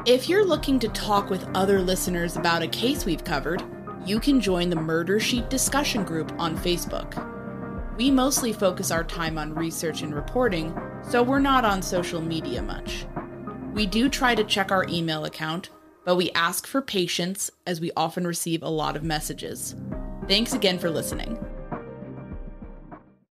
If 0.04 0.28
you're 0.28 0.44
looking 0.44 0.78
to 0.80 0.88
talk 0.88 1.30
with 1.30 1.48
other 1.54 1.80
listeners 1.80 2.36
about 2.36 2.60
a 2.60 2.68
case 2.68 3.06
we've 3.06 3.24
covered, 3.24 3.62
you 4.06 4.20
can 4.20 4.38
join 4.40 4.68
the 4.68 4.76
Murder 4.76 5.18
Sheet 5.18 5.48
discussion 5.48 6.04
group 6.04 6.32
on 6.38 6.58
Facebook. 6.58 7.30
We 7.96 8.10
mostly 8.10 8.52
focus 8.52 8.90
our 8.90 9.04
time 9.04 9.38
on 9.38 9.54
research 9.54 10.02
and 10.02 10.14
reporting, 10.14 10.76
so 11.08 11.22
we're 11.22 11.38
not 11.38 11.64
on 11.64 11.80
social 11.80 12.20
media 12.20 12.60
much. 12.60 13.06
We 13.72 13.86
do 13.86 14.08
try 14.08 14.34
to 14.34 14.44
check 14.44 14.70
our 14.70 14.84
email 14.88 15.24
account, 15.24 15.70
but 16.04 16.16
we 16.16 16.30
ask 16.32 16.66
for 16.66 16.82
patience 16.82 17.50
as 17.66 17.80
we 17.80 17.92
often 17.96 18.26
receive 18.26 18.62
a 18.62 18.68
lot 18.68 18.94
of 18.94 19.02
messages. 19.02 19.74
Thanks 20.28 20.52
again 20.52 20.78
for 20.78 20.90
listening. 20.90 21.38